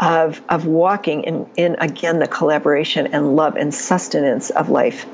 of, 0.00 0.40
of 0.48 0.66
walking 0.66 1.24
in, 1.24 1.46
in, 1.56 1.76
again, 1.78 2.18
the 2.18 2.26
collaboration 2.26 3.08
and 3.08 3.36
love 3.36 3.56
and 3.56 3.72
sustenance 3.72 4.48
of 4.50 4.70
life, 4.70 5.06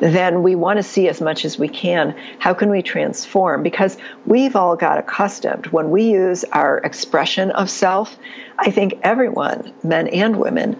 then 0.00 0.42
we 0.42 0.56
want 0.56 0.78
to 0.78 0.82
see 0.82 1.08
as 1.08 1.20
much 1.20 1.44
as 1.44 1.58
we 1.58 1.68
can 1.68 2.14
how 2.40 2.52
can 2.52 2.68
we 2.68 2.82
transform? 2.82 3.62
Because 3.62 3.96
we've 4.26 4.56
all 4.56 4.74
got 4.74 4.98
accustomed 4.98 5.68
when 5.68 5.90
we 5.90 6.10
use 6.10 6.44
our 6.44 6.78
expression 6.78 7.52
of 7.52 7.70
self, 7.70 8.16
I 8.58 8.70
think 8.72 8.94
everyone, 9.02 9.72
men 9.84 10.08
and 10.08 10.36
women, 10.36 10.76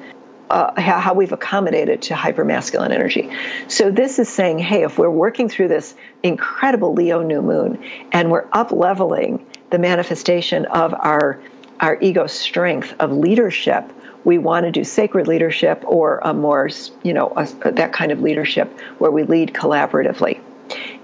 uh, 0.51 0.79
how 0.79 1.15
we've 1.15 1.33
accommodated 1.33 2.03
to 2.03 2.15
hypermasculine 2.15 2.91
energy. 2.91 3.31
So 3.69 3.91
this 3.91 4.19
is 4.19 4.29
saying, 4.29 4.59
hey, 4.59 4.83
if 4.83 4.99
we're 4.99 5.09
working 5.09 5.49
through 5.49 5.69
this 5.69 5.95
incredible 6.23 6.93
Leo 6.93 7.23
new 7.23 7.41
moon 7.41 7.83
and 8.11 8.31
we're 8.31 8.47
up 8.53 8.71
leveling 8.71 9.47
the 9.71 9.79
manifestation 9.79 10.67
of 10.67 10.93
our 10.93 11.41
our 11.81 11.99
ego 12.01 12.27
strength 12.27 12.95
of 13.01 13.13
leadership, 13.13 13.91
we 14.25 14.39
want 14.39 14.67
to 14.67 14.73
do 14.73 14.85
sacred 14.85 15.27
leadership 15.27 15.83
or 15.85 16.21
a 16.23 16.33
more, 16.33 16.69
you 17.03 17.13
know, 17.13 17.33
a, 17.37 17.73
that 17.73 17.93
kind 17.93 18.13
of 18.13 18.21
leadership 18.21 18.79
where 18.99 19.11
we 19.11 19.25
lead 19.25 19.53
collaboratively. 19.53 20.41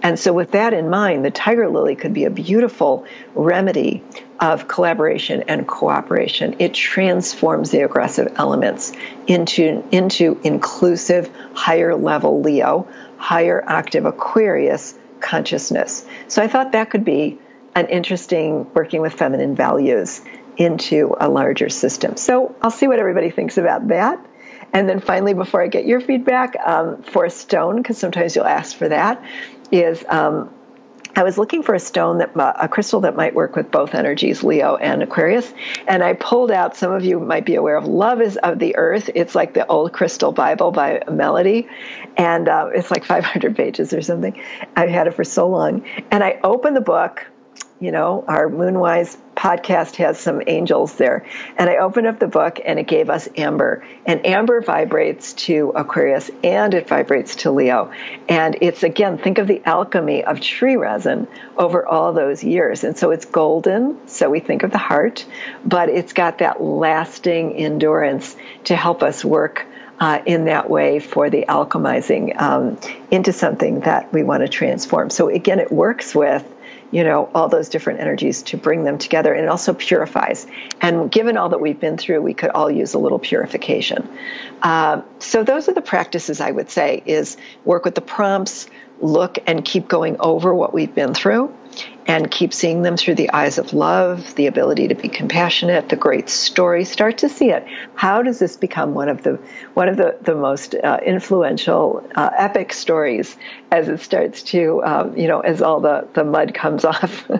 And 0.03 0.19
so, 0.19 0.33
with 0.33 0.53
that 0.53 0.73
in 0.73 0.89
mind, 0.89 1.25
the 1.25 1.31
tiger 1.31 1.69
lily 1.69 1.97
could 1.97 2.15
be 2.15 2.25
a 2.25 2.31
beautiful 2.31 3.07
remedy 3.35 4.03
of 4.41 4.69
collaboration 4.69 5.43
and 5.49 5.67
cooperation. 5.67 6.55
It 6.61 6.73
transforms 6.73 7.71
the 7.71 7.81
aggressive 7.81 8.33
elements 8.37 8.93
into, 9.27 9.85
into 9.91 10.41
inclusive, 10.45 11.31
higher 11.55 11.97
level 11.97 12.41
Leo, 12.41 12.87
higher 13.19 13.65
octave 13.69 14.05
Aquarius 14.05 14.97
consciousness. 15.21 16.07
So, 16.29 16.43
I 16.43 16.49
thought 16.49 16.73
that 16.73 16.91
could 16.91 17.05
be 17.05 17.39
an 17.75 17.87
interesting 17.89 18.73
working 18.75 19.01
with 19.01 19.15
feminine 19.15 19.55
values 19.55 20.23
into 20.59 21.17
a 21.19 21.29
larger 21.29 21.69
system. 21.69 22.17
So 22.17 22.55
I'll 22.61 22.71
see 22.71 22.89
what 22.89 22.99
everybody 22.99 23.31
thinks 23.31 23.57
about 23.57 23.89
that. 23.89 24.25
And 24.73 24.89
then 24.89 25.01
finally, 25.01 25.33
before 25.33 25.63
I 25.63 25.69
get 25.69 25.87
your 25.87 26.01
feedback, 26.01 26.57
um, 26.63 27.03
for 27.03 27.25
a 27.25 27.31
stone, 27.31 27.77
because 27.77 27.97
sometimes 27.97 28.37
you'll 28.37 28.45
ask 28.45 28.77
for 28.77 28.89
that, 28.89 29.25
is 29.73 30.05
um, 30.09 30.51
I 31.17 31.25
was 31.25 31.39
looking 31.39 31.63
for 31.63 31.75
a 31.75 31.81
stone 31.81 32.19
that 32.19 32.31
a 32.37 32.69
crystal 32.69 33.01
that 33.01 33.17
might 33.17 33.35
work 33.35 33.57
with 33.57 33.71
both 33.71 33.95
energies, 33.95 34.45
Leo 34.45 34.77
and 34.77 35.03
Aquarius, 35.03 35.53
and 35.89 36.03
I 36.03 36.13
pulled 36.13 36.53
out. 36.53 36.77
Some 36.77 36.93
of 36.93 37.05
you 37.05 37.19
might 37.19 37.45
be 37.45 37.57
aware 37.57 37.77
of 37.77 37.87
"Love 37.87 38.21
Is 38.21 38.37
of 38.37 38.59
the 38.59 38.77
Earth." 38.77 39.11
It's 39.15 39.35
like 39.35 39.55
the 39.55 39.67
old 39.67 39.93
Crystal 39.93 40.33
Bible 40.33 40.71
by 40.71 41.03
Melody, 41.11 41.69
and 42.17 42.49
uh, 42.49 42.69
it's 42.73 42.91
like 42.91 43.05
500 43.17 43.57
pages 43.57 43.93
or 43.93 44.03
something. 44.03 44.41
I've 44.77 44.91
had 44.91 45.07
it 45.07 45.15
for 45.15 45.25
so 45.25 45.49
long, 45.49 45.85
and 46.11 46.23
I 46.23 46.39
opened 46.45 46.77
the 46.77 46.83
book, 46.83 47.27
you 47.81 47.91
know, 47.91 48.25
our 48.29 48.49
Moonwise 48.49 49.17
podcast 49.39 49.95
has 49.97 50.19
some 50.19 50.43
angels 50.49 50.97
there. 50.97 51.25
And 51.57 51.71
I 51.71 51.77
opened 51.77 52.09
up 52.09 52.19
the 52.19 52.27
book 52.27 52.59
and 52.65 52.79
it 52.79 52.89
gave 52.89 53.09
us 53.09 53.29
amber. 53.37 53.85
And 54.05 54.27
amber 54.27 54.61
vibrates 54.61 55.33
to 55.35 55.73
Aquarius 55.77 56.29
and 56.43 56.75
it 56.75 56.89
vibrates 56.89 57.37
to 57.37 57.53
Leo. 57.53 57.93
And 58.29 58.59
it's 58.61 58.83
again, 58.83 59.17
think 59.17 59.39
of 59.39 59.47
the 59.47 59.63
alchemy 59.65 60.25
of 60.25 60.41
tree 60.41 60.77
resin 60.77 61.29
over 61.57 61.87
all 61.87 62.13
those 62.13 62.43
years. 62.43 62.83
And 62.83 62.99
so 62.99 63.13
it's 63.13 63.27
golden, 63.27 64.09
so 64.09 64.29
we 64.29 64.41
think 64.41 64.65
of 64.65 64.73
the 64.73 64.79
heart, 64.79 65.25
but 65.65 65.89
it's 65.89 66.13
got 66.13 66.39
that 66.39 66.61
lasting 66.61 67.55
endurance 67.55 68.35
to 68.65 68.75
help 68.75 69.05
us 69.05 69.25
work 69.25 69.67
uh, 70.01 70.21
in 70.27 70.47
that 70.47 70.69
way 70.69 70.99
for 70.99 71.31
the 71.31 71.45
alchemizing 71.49 72.41
um, 72.41 72.79
into 73.11 73.33
something 73.33 73.81
that 73.81 74.13
we 74.13 74.23
want 74.23 74.43
to 74.43 74.49
transform. 74.49 75.11
So 75.11 75.29
again, 75.29 75.59
it 75.61 75.71
works 75.73 76.15
with 76.15 76.45
you 76.91 77.05
know 77.05 77.31
all 77.35 77.49
those 77.49 77.69
different 77.69 78.01
energies 78.01 78.43
to 78.43 78.57
bring 78.57 78.85
them 78.85 78.99
together 78.99 79.33
and 79.33 79.45
it 79.45 79.49
also 79.49 79.75
purifies. 79.75 80.47
And 80.81 81.11
given 81.11 81.37
all 81.37 81.51
that 81.51 81.61
we've 81.61 81.81
been 81.81 81.97
through 81.99 82.23
we 82.23 82.35
could 82.35 82.51
all 82.51 82.71
use 82.71 82.95
a 82.95 82.99
little 82.99 83.19
purification. 83.19 84.09
Uh, 84.63 85.03
so 85.19 85.45
those 85.45 85.69
are 85.69 85.75
the 85.75 85.83
practices 85.83 86.41
i 86.41 86.51
would 86.51 86.71
say 86.71 87.03
is 87.07 87.37
work 87.65 87.85
with 87.85 87.95
the 87.95 88.01
prompts 88.01 88.69
look 89.01 89.39
and 89.47 89.65
keep 89.65 89.89
going 89.89 90.17
over 90.21 90.55
what 90.55 90.75
we've 90.75 90.95
been 90.95 91.15
through 91.15 91.55
and 92.07 92.31
keep 92.31 92.55
seeing 92.55 92.83
them 92.83 92.97
through 92.97 93.15
the 93.15 93.31
eyes 93.33 93.59
of 93.59 93.73
love, 93.73 94.35
the 94.35 94.47
ability 94.47 94.89
to 94.89 94.95
be 94.95 95.09
compassionate, 95.09 95.91
the 95.91 95.97
great 95.97 96.29
story. 96.31 96.85
Start 96.85 97.19
to 97.19 97.29
see 97.29 97.51
it. 97.51 97.67
How 97.95 98.23
does 98.23 98.39
this 98.39 98.57
become 98.57 98.95
one 98.95 99.09
of 99.09 99.23
the 99.23 99.39
one 99.75 99.89
of 99.89 99.97
the 99.97 100.17
the 100.23 100.35
most 100.35 100.75
uh, 100.75 101.01
influential, 101.05 102.09
uh, 102.15 102.31
epic 102.37 102.73
stories 102.73 103.37
as 103.71 103.89
it 103.89 104.01
starts 104.01 104.43
to, 104.45 104.83
um, 104.83 105.17
you 105.17 105.29
know, 105.29 105.41
as 105.41 105.61
all 105.61 105.81
the 105.81 106.09
the 106.15 106.25
mud 106.25 106.55
comes 106.55 106.85
off, 106.87 107.31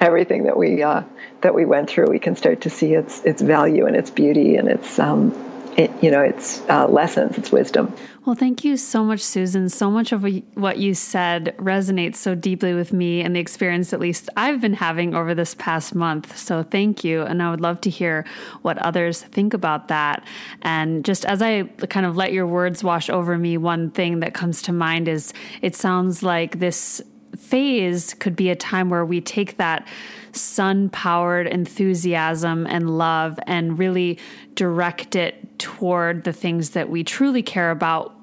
everything 0.00 0.44
that 0.44 0.56
we 0.56 0.82
uh, 0.82 1.02
that 1.40 1.54
we 1.54 1.64
went 1.64 1.90
through, 1.90 2.06
we 2.06 2.20
can 2.20 2.36
start 2.36 2.62
to 2.62 2.70
see 2.70 2.94
its 2.94 3.22
its 3.24 3.42
value 3.42 3.86
and 3.86 3.96
its 3.96 4.10
beauty 4.10 4.56
and 4.56 4.68
its 4.68 4.98
um, 4.98 5.32
it, 5.78 5.92
you 6.02 6.10
know, 6.10 6.20
it's 6.20 6.60
uh, 6.68 6.88
lessons, 6.88 7.38
it's 7.38 7.52
wisdom. 7.52 7.94
Well, 8.26 8.34
thank 8.34 8.64
you 8.64 8.76
so 8.76 9.04
much, 9.04 9.20
Susan. 9.20 9.68
So 9.68 9.92
much 9.92 10.10
of 10.10 10.26
what 10.54 10.78
you 10.78 10.92
said 10.92 11.54
resonates 11.56 12.16
so 12.16 12.34
deeply 12.34 12.74
with 12.74 12.92
me 12.92 13.20
and 13.20 13.34
the 13.34 13.40
experience, 13.40 13.92
at 13.92 14.00
least 14.00 14.28
I've 14.36 14.60
been 14.60 14.74
having 14.74 15.14
over 15.14 15.36
this 15.36 15.54
past 15.54 15.94
month. 15.94 16.36
So 16.36 16.64
thank 16.64 17.04
you. 17.04 17.22
And 17.22 17.40
I 17.40 17.50
would 17.50 17.60
love 17.60 17.80
to 17.82 17.90
hear 17.90 18.26
what 18.62 18.76
others 18.78 19.22
think 19.22 19.54
about 19.54 19.86
that. 19.86 20.24
And 20.62 21.04
just 21.04 21.24
as 21.24 21.40
I 21.40 21.62
kind 21.88 22.04
of 22.04 22.16
let 22.16 22.32
your 22.32 22.46
words 22.48 22.82
wash 22.82 23.08
over 23.08 23.38
me, 23.38 23.56
one 23.56 23.92
thing 23.92 24.18
that 24.18 24.34
comes 24.34 24.62
to 24.62 24.72
mind 24.72 25.06
is 25.06 25.32
it 25.62 25.76
sounds 25.76 26.24
like 26.24 26.58
this 26.58 27.00
phase 27.38 28.14
could 28.14 28.36
be 28.36 28.50
a 28.50 28.56
time 28.56 28.90
where 28.90 29.04
we 29.04 29.20
take 29.20 29.56
that 29.56 29.86
sun 30.32 30.90
powered 30.90 31.46
enthusiasm 31.46 32.66
and 32.66 32.98
love 32.98 33.38
and 33.46 33.78
really 33.78 34.18
direct 34.54 35.16
it 35.16 35.58
toward 35.58 36.24
the 36.24 36.32
things 36.32 36.70
that 36.70 36.90
we 36.90 37.02
truly 37.02 37.42
care 37.42 37.70
about 37.70 38.14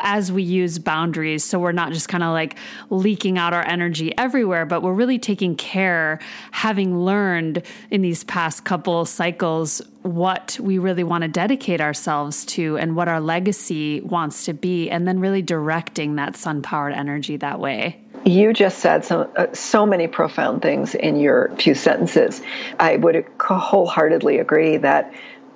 as 0.00 0.32
we 0.32 0.42
use 0.42 0.80
boundaries. 0.80 1.44
So 1.44 1.60
we're 1.60 1.70
not 1.70 1.92
just 1.92 2.08
kind 2.08 2.24
of 2.24 2.32
like 2.32 2.56
leaking 2.90 3.38
out 3.38 3.54
our 3.54 3.64
energy 3.66 4.12
everywhere, 4.18 4.66
but 4.66 4.82
we're 4.82 4.92
really 4.92 5.18
taking 5.18 5.54
care, 5.54 6.18
having 6.50 6.98
learned 6.98 7.62
in 7.90 8.02
these 8.02 8.24
past 8.24 8.64
couple 8.64 9.04
cycles 9.04 9.80
what 10.02 10.58
we 10.60 10.78
really 10.78 11.04
want 11.04 11.22
to 11.22 11.28
dedicate 11.28 11.80
ourselves 11.80 12.44
to 12.46 12.76
and 12.78 12.96
what 12.96 13.06
our 13.08 13.20
legacy 13.20 14.00
wants 14.00 14.44
to 14.46 14.52
be, 14.52 14.90
and 14.90 15.06
then 15.06 15.20
really 15.20 15.42
directing 15.42 16.16
that 16.16 16.36
sun 16.36 16.62
powered 16.62 16.92
energy 16.92 17.36
that 17.36 17.60
way. 17.60 18.00
You 18.26 18.52
just 18.52 18.80
said 18.80 19.04
some, 19.04 19.28
uh, 19.36 19.52
so 19.52 19.86
many 19.86 20.08
profound 20.08 20.60
things 20.60 20.96
in 20.96 21.14
your 21.14 21.54
few 21.58 21.76
sentences. 21.76 22.42
I 22.78 22.96
would 22.96 23.24
wholeheartedly 23.38 24.38
agree 24.40 24.78
that 24.78 25.14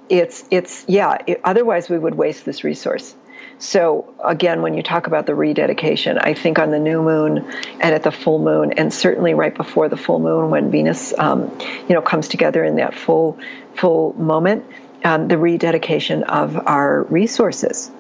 it's 0.08 0.44
it's 0.52 0.84
yeah. 0.86 1.18
It, 1.26 1.40
otherwise, 1.42 1.90
we 1.90 1.98
would 1.98 2.14
waste 2.14 2.44
this 2.44 2.62
resource. 2.62 3.12
So 3.58 4.14
again, 4.24 4.62
when 4.62 4.74
you 4.74 4.84
talk 4.84 5.08
about 5.08 5.26
the 5.26 5.34
rededication, 5.34 6.16
I 6.18 6.34
think 6.34 6.60
on 6.60 6.70
the 6.70 6.78
new 6.78 7.02
moon 7.02 7.38
and 7.80 7.92
at 7.92 8.04
the 8.04 8.12
full 8.12 8.38
moon, 8.38 8.74
and 8.74 8.94
certainly 8.94 9.34
right 9.34 9.54
before 9.54 9.88
the 9.88 9.96
full 9.96 10.20
moon, 10.20 10.50
when 10.50 10.70
Venus, 10.70 11.12
um, 11.18 11.50
you 11.88 11.94
know, 11.96 12.02
comes 12.02 12.28
together 12.28 12.62
in 12.62 12.76
that 12.76 12.94
full 12.94 13.36
full 13.74 14.12
moment, 14.12 14.64
um, 15.02 15.26
the 15.26 15.38
rededication 15.38 16.22
of 16.22 16.56
our 16.56 17.02
resources 17.02 17.90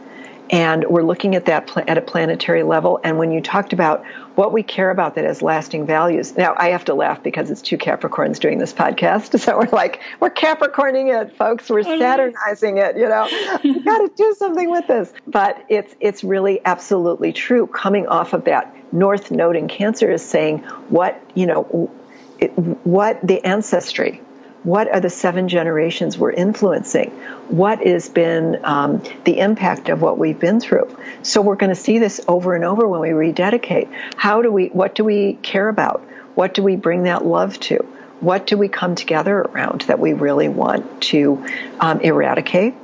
and 0.50 0.84
we're 0.88 1.04
looking 1.04 1.36
at 1.36 1.46
that 1.46 1.70
at 1.88 1.96
a 1.96 2.00
planetary 2.00 2.64
level. 2.64 2.98
And 3.04 3.18
when 3.18 3.30
you 3.30 3.40
talked 3.40 3.72
about 3.72 4.04
what 4.34 4.52
we 4.52 4.64
care 4.64 4.90
about 4.90 5.14
that 5.14 5.24
has 5.24 5.42
lasting 5.42 5.86
values, 5.86 6.36
now 6.36 6.54
I 6.56 6.70
have 6.70 6.84
to 6.86 6.94
laugh 6.94 7.22
because 7.22 7.50
it's 7.50 7.62
two 7.62 7.78
Capricorns 7.78 8.40
doing 8.40 8.58
this 8.58 8.72
podcast. 8.72 9.30
So 9.40 9.56
we're 9.56 9.70
like, 9.70 10.00
we're 10.18 10.30
Capricorning 10.30 11.08
it, 11.08 11.34
folks. 11.36 11.70
We're 11.70 11.82
mm-hmm. 11.82 12.02
Saturnizing 12.02 12.78
it. 12.78 12.96
You 12.96 13.08
know, 13.08 13.26
we 13.64 13.80
got 13.82 13.98
to 13.98 14.12
do 14.14 14.34
something 14.36 14.70
with 14.70 14.86
this. 14.86 15.12
But 15.26 15.64
it's 15.68 15.94
it's 16.00 16.22
really 16.22 16.60
absolutely 16.66 17.32
true. 17.32 17.66
Coming 17.68 18.06
off 18.06 18.34
of 18.34 18.44
that 18.44 18.76
North 18.92 19.30
Node 19.30 19.56
in 19.56 19.66
Cancer 19.66 20.10
is 20.10 20.22
saying 20.22 20.58
what 20.90 21.22
you 21.34 21.46
know, 21.46 21.90
it, 22.38 22.50
what 22.84 23.26
the 23.26 23.42
ancestry 23.46 24.20
what 24.62 24.92
are 24.92 25.00
the 25.00 25.10
seven 25.10 25.48
generations 25.48 26.18
we're 26.18 26.32
influencing? 26.32 27.10
What 27.48 27.86
has 27.86 28.08
been 28.08 28.60
um, 28.64 29.02
the 29.24 29.38
impact 29.38 29.88
of 29.88 30.02
what 30.02 30.18
we've 30.18 30.38
been 30.38 30.60
through? 30.60 30.94
So 31.22 31.40
we're 31.40 31.56
going 31.56 31.70
to 31.70 31.80
see 31.80 31.98
this 31.98 32.20
over 32.28 32.54
and 32.54 32.64
over 32.64 32.86
when 32.86 33.00
we 33.00 33.12
rededicate. 33.12 33.88
How 34.16 34.42
do 34.42 34.52
we? 34.52 34.66
What 34.66 34.94
do 34.94 35.04
we 35.04 35.34
care 35.34 35.68
about? 35.68 36.02
What 36.34 36.54
do 36.54 36.62
we 36.62 36.76
bring 36.76 37.04
that 37.04 37.24
love 37.24 37.58
to? 37.60 37.76
What 38.20 38.46
do 38.46 38.58
we 38.58 38.68
come 38.68 38.94
together 38.94 39.38
around 39.38 39.82
that 39.82 39.98
we 39.98 40.12
really 40.12 40.48
want 40.48 41.02
to 41.04 41.46
um, 41.80 42.00
eradicate? 42.00 42.74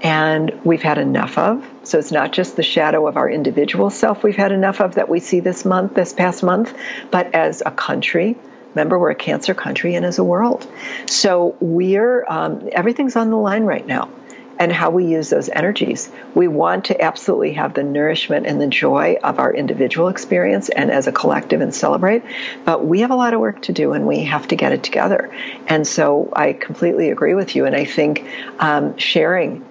And 0.00 0.60
we've 0.64 0.82
had 0.82 0.98
enough 0.98 1.38
of. 1.38 1.68
So 1.82 1.98
it's 1.98 2.12
not 2.12 2.32
just 2.32 2.56
the 2.56 2.62
shadow 2.62 3.08
of 3.08 3.16
our 3.16 3.28
individual 3.28 3.90
self 3.90 4.22
we've 4.22 4.36
had 4.36 4.52
enough 4.52 4.80
of 4.80 4.94
that 4.94 5.08
we 5.08 5.18
see 5.18 5.40
this 5.40 5.64
month, 5.64 5.94
this 5.94 6.12
past 6.12 6.42
month, 6.42 6.76
but 7.10 7.34
as 7.34 7.62
a 7.64 7.70
country, 7.70 8.36
Remember, 8.74 8.98
we're 8.98 9.10
a 9.10 9.14
cancer 9.14 9.54
country 9.54 9.94
and 9.94 10.04
as 10.04 10.18
a 10.18 10.24
world. 10.24 10.66
So 11.06 11.56
we're, 11.60 12.24
um, 12.26 12.68
everything's 12.72 13.16
on 13.16 13.30
the 13.30 13.36
line 13.36 13.64
right 13.64 13.86
now 13.86 14.10
and 14.58 14.72
how 14.72 14.90
we 14.90 15.06
use 15.06 15.30
those 15.30 15.48
energies. 15.48 16.10
We 16.34 16.48
want 16.48 16.86
to 16.86 17.00
absolutely 17.00 17.54
have 17.54 17.74
the 17.74 17.82
nourishment 17.82 18.46
and 18.46 18.60
the 18.60 18.66
joy 18.66 19.16
of 19.22 19.38
our 19.38 19.52
individual 19.52 20.08
experience 20.08 20.68
and 20.68 20.90
as 20.90 21.06
a 21.06 21.12
collective 21.12 21.60
and 21.60 21.74
celebrate, 21.74 22.22
but 22.64 22.84
we 22.84 23.00
have 23.00 23.10
a 23.10 23.16
lot 23.16 23.34
of 23.34 23.40
work 23.40 23.62
to 23.62 23.72
do 23.72 23.92
and 23.92 24.06
we 24.06 24.24
have 24.24 24.48
to 24.48 24.56
get 24.56 24.72
it 24.72 24.82
together. 24.82 25.34
And 25.66 25.86
so 25.86 26.32
I 26.34 26.52
completely 26.52 27.10
agree 27.10 27.34
with 27.34 27.56
you. 27.56 27.66
And 27.66 27.74
I 27.74 27.84
think 27.84 28.26
um, 28.58 28.96
sharing 28.96 29.64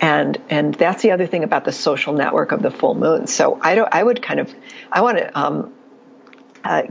and 0.00 0.40
and 0.48 0.74
that's 0.74 1.02
the 1.02 1.10
other 1.10 1.26
thing 1.26 1.44
about 1.44 1.64
the 1.64 1.72
social 1.72 2.14
network 2.14 2.52
of 2.52 2.62
the 2.62 2.70
full 2.70 2.94
moon. 2.94 3.26
So 3.26 3.58
I 3.60 3.74
don't. 3.74 3.88
I 3.92 4.02
would 4.02 4.22
kind 4.22 4.40
of. 4.40 4.50
I 4.90 5.02
want 5.02 5.18
to 5.18 5.38
um, 5.38 5.74
uh, 6.64 6.82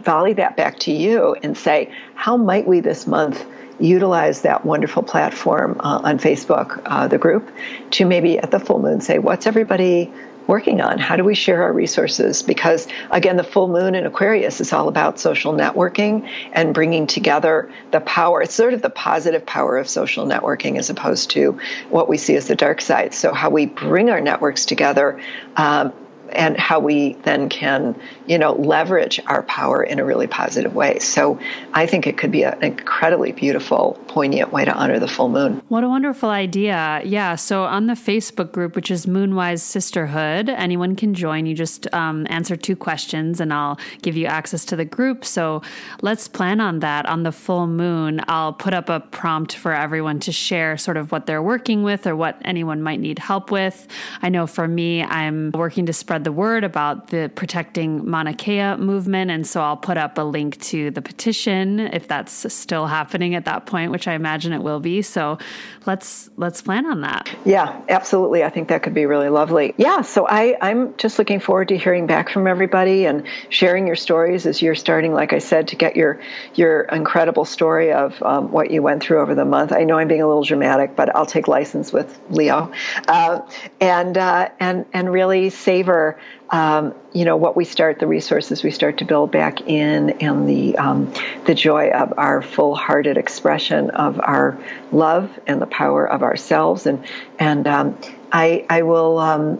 volley 0.00 0.34
that 0.34 0.56
back 0.56 0.78
to 0.80 0.92
you 0.92 1.34
and 1.42 1.56
say, 1.56 1.92
how 2.14 2.36
might 2.36 2.66
we 2.66 2.80
this 2.80 3.06
month 3.06 3.44
utilize 3.78 4.42
that 4.42 4.64
wonderful 4.64 5.02
platform 5.02 5.80
uh, 5.80 6.00
on 6.04 6.18
Facebook, 6.18 6.80
uh, 6.86 7.08
the 7.08 7.18
group, 7.18 7.50
to 7.90 8.04
maybe 8.04 8.38
at 8.38 8.50
the 8.50 8.60
full 8.60 8.80
moon 8.80 9.00
say, 9.00 9.18
what's 9.18 9.46
everybody 9.46 10.10
working 10.46 10.80
on? 10.80 10.98
How 10.98 11.16
do 11.16 11.24
we 11.24 11.34
share 11.34 11.62
our 11.62 11.72
resources? 11.72 12.42
Because 12.42 12.86
again, 13.10 13.36
the 13.36 13.44
full 13.44 13.68
moon 13.68 13.94
in 13.94 14.06
Aquarius 14.06 14.60
is 14.60 14.72
all 14.72 14.88
about 14.88 15.18
social 15.18 15.52
networking 15.52 16.28
and 16.52 16.72
bringing 16.72 17.06
together 17.06 17.70
the 17.90 18.00
power. 18.00 18.42
It's 18.42 18.54
sort 18.54 18.72
of 18.72 18.82
the 18.82 18.90
positive 18.90 19.44
power 19.44 19.76
of 19.76 19.88
social 19.88 20.26
networking 20.26 20.78
as 20.78 20.88
opposed 20.88 21.30
to 21.30 21.58
what 21.90 22.08
we 22.08 22.16
see 22.16 22.36
as 22.36 22.46
the 22.48 22.56
dark 22.56 22.80
side. 22.80 23.12
So, 23.12 23.32
how 23.32 23.50
we 23.50 23.66
bring 23.66 24.08
our 24.08 24.20
networks 24.20 24.66
together. 24.66 25.20
Um, 25.56 25.92
and 26.32 26.58
how 26.58 26.80
we 26.80 27.12
then 27.22 27.48
can, 27.48 27.94
you 28.26 28.38
know, 28.38 28.52
leverage 28.52 29.20
our 29.26 29.42
power 29.44 29.82
in 29.82 29.98
a 29.98 30.04
really 30.04 30.26
positive 30.26 30.74
way. 30.74 30.98
So 30.98 31.38
I 31.72 31.86
think 31.86 32.06
it 32.06 32.18
could 32.18 32.30
be 32.30 32.44
an 32.44 32.62
incredibly 32.62 33.32
beautiful, 33.32 33.98
poignant 34.08 34.52
way 34.52 34.64
to 34.64 34.72
honor 34.72 34.98
the 34.98 35.08
full 35.08 35.28
moon. 35.28 35.62
What 35.68 35.84
a 35.84 35.88
wonderful 35.88 36.30
idea. 36.30 37.02
Yeah. 37.04 37.36
So 37.36 37.64
on 37.64 37.86
the 37.86 37.94
Facebook 37.94 38.52
group, 38.52 38.76
which 38.76 38.90
is 38.90 39.06
Moonwise 39.06 39.60
Sisterhood, 39.60 40.48
anyone 40.48 40.96
can 40.96 41.14
join. 41.14 41.46
You 41.46 41.54
just 41.54 41.92
um, 41.94 42.26
answer 42.30 42.56
two 42.56 42.76
questions 42.76 43.40
and 43.40 43.52
I'll 43.52 43.78
give 44.02 44.16
you 44.16 44.26
access 44.26 44.64
to 44.66 44.76
the 44.76 44.84
group. 44.84 45.24
So 45.24 45.62
let's 46.02 46.28
plan 46.28 46.60
on 46.60 46.80
that. 46.80 47.06
On 47.06 47.22
the 47.22 47.32
full 47.32 47.66
moon, 47.66 48.20
I'll 48.28 48.52
put 48.52 48.74
up 48.74 48.88
a 48.88 49.00
prompt 49.00 49.54
for 49.54 49.72
everyone 49.72 50.20
to 50.20 50.32
share 50.32 50.76
sort 50.76 50.96
of 50.96 51.12
what 51.12 51.26
they're 51.26 51.42
working 51.42 51.82
with 51.82 52.06
or 52.06 52.16
what 52.16 52.40
anyone 52.44 52.82
might 52.82 53.00
need 53.00 53.18
help 53.18 53.50
with. 53.50 53.86
I 54.22 54.28
know 54.28 54.46
for 54.46 54.66
me, 54.66 55.02
I'm 55.02 55.52
working 55.52 55.86
to 55.86 55.92
spread 55.92 56.24
the 56.24 56.32
word 56.32 56.64
about 56.64 57.08
the 57.08 57.30
protecting 57.34 58.08
Mauna 58.16 58.32
Kea 58.32 58.76
movement. 58.76 59.30
And 59.30 59.46
so 59.46 59.60
I'll 59.60 59.76
put 59.76 59.98
up 59.98 60.16
a 60.16 60.22
link 60.22 60.58
to 60.62 60.90
the 60.90 61.02
petition 61.02 61.80
if 61.80 62.08
that's 62.08 62.50
still 62.50 62.86
happening 62.86 63.34
at 63.34 63.44
that 63.44 63.66
point, 63.66 63.90
which 63.90 64.08
I 64.08 64.14
imagine 64.14 64.54
it 64.54 64.62
will 64.62 64.80
be. 64.80 65.02
So 65.02 65.36
let's 65.84 66.30
let's 66.38 66.62
plan 66.62 66.86
on 66.86 67.02
that. 67.02 67.28
Yeah, 67.44 67.78
absolutely. 67.90 68.42
I 68.42 68.48
think 68.48 68.68
that 68.68 68.82
could 68.82 68.94
be 68.94 69.04
really 69.04 69.28
lovely. 69.28 69.74
Yeah, 69.76 70.00
so 70.00 70.26
I, 70.26 70.56
I'm 70.62 70.96
just 70.96 71.18
looking 71.18 71.40
forward 71.40 71.68
to 71.68 71.76
hearing 71.76 72.06
back 72.06 72.30
from 72.30 72.46
everybody 72.46 73.04
and 73.04 73.26
sharing 73.50 73.86
your 73.86 73.96
stories 73.96 74.46
as 74.46 74.62
you're 74.62 74.74
starting, 74.74 75.12
like 75.12 75.34
I 75.34 75.38
said, 75.38 75.68
to 75.68 75.76
get 75.76 75.94
your 75.94 76.18
your 76.54 76.84
incredible 76.84 77.44
story 77.44 77.92
of 77.92 78.22
um, 78.22 78.50
what 78.50 78.70
you 78.70 78.82
went 78.82 79.02
through 79.02 79.20
over 79.20 79.34
the 79.34 79.44
month. 79.44 79.72
I 79.72 79.84
know 79.84 79.98
I'm 79.98 80.08
being 80.08 80.22
a 80.22 80.26
little 80.26 80.44
dramatic, 80.44 80.96
but 80.96 81.14
I'll 81.14 81.26
take 81.26 81.48
license 81.48 81.92
with 81.92 82.18
Leo, 82.30 82.72
uh, 83.08 83.40
and 83.78 84.16
uh, 84.16 84.48
and 84.58 84.86
and 84.94 85.12
really 85.12 85.50
savor. 85.50 86.18
Um, 86.48 86.94
you 87.12 87.24
know 87.24 87.36
what 87.36 87.56
we 87.56 87.64
start, 87.64 87.98
the 87.98 88.06
resources 88.06 88.62
we 88.62 88.70
start 88.70 88.98
to 88.98 89.04
build 89.04 89.32
back 89.32 89.62
in, 89.62 90.10
and 90.20 90.48
the 90.48 90.78
um, 90.78 91.12
the 91.44 91.54
joy 91.54 91.90
of 91.90 92.14
our 92.16 92.40
full-hearted 92.40 93.16
expression 93.16 93.90
of 93.90 94.20
our 94.20 94.56
love 94.92 95.30
and 95.46 95.60
the 95.60 95.66
power 95.66 96.06
of 96.08 96.22
ourselves, 96.22 96.86
and 96.86 97.04
and 97.38 97.66
um, 97.66 97.98
I 98.30 98.64
I 98.70 98.82
will 98.82 99.18
um, 99.18 99.58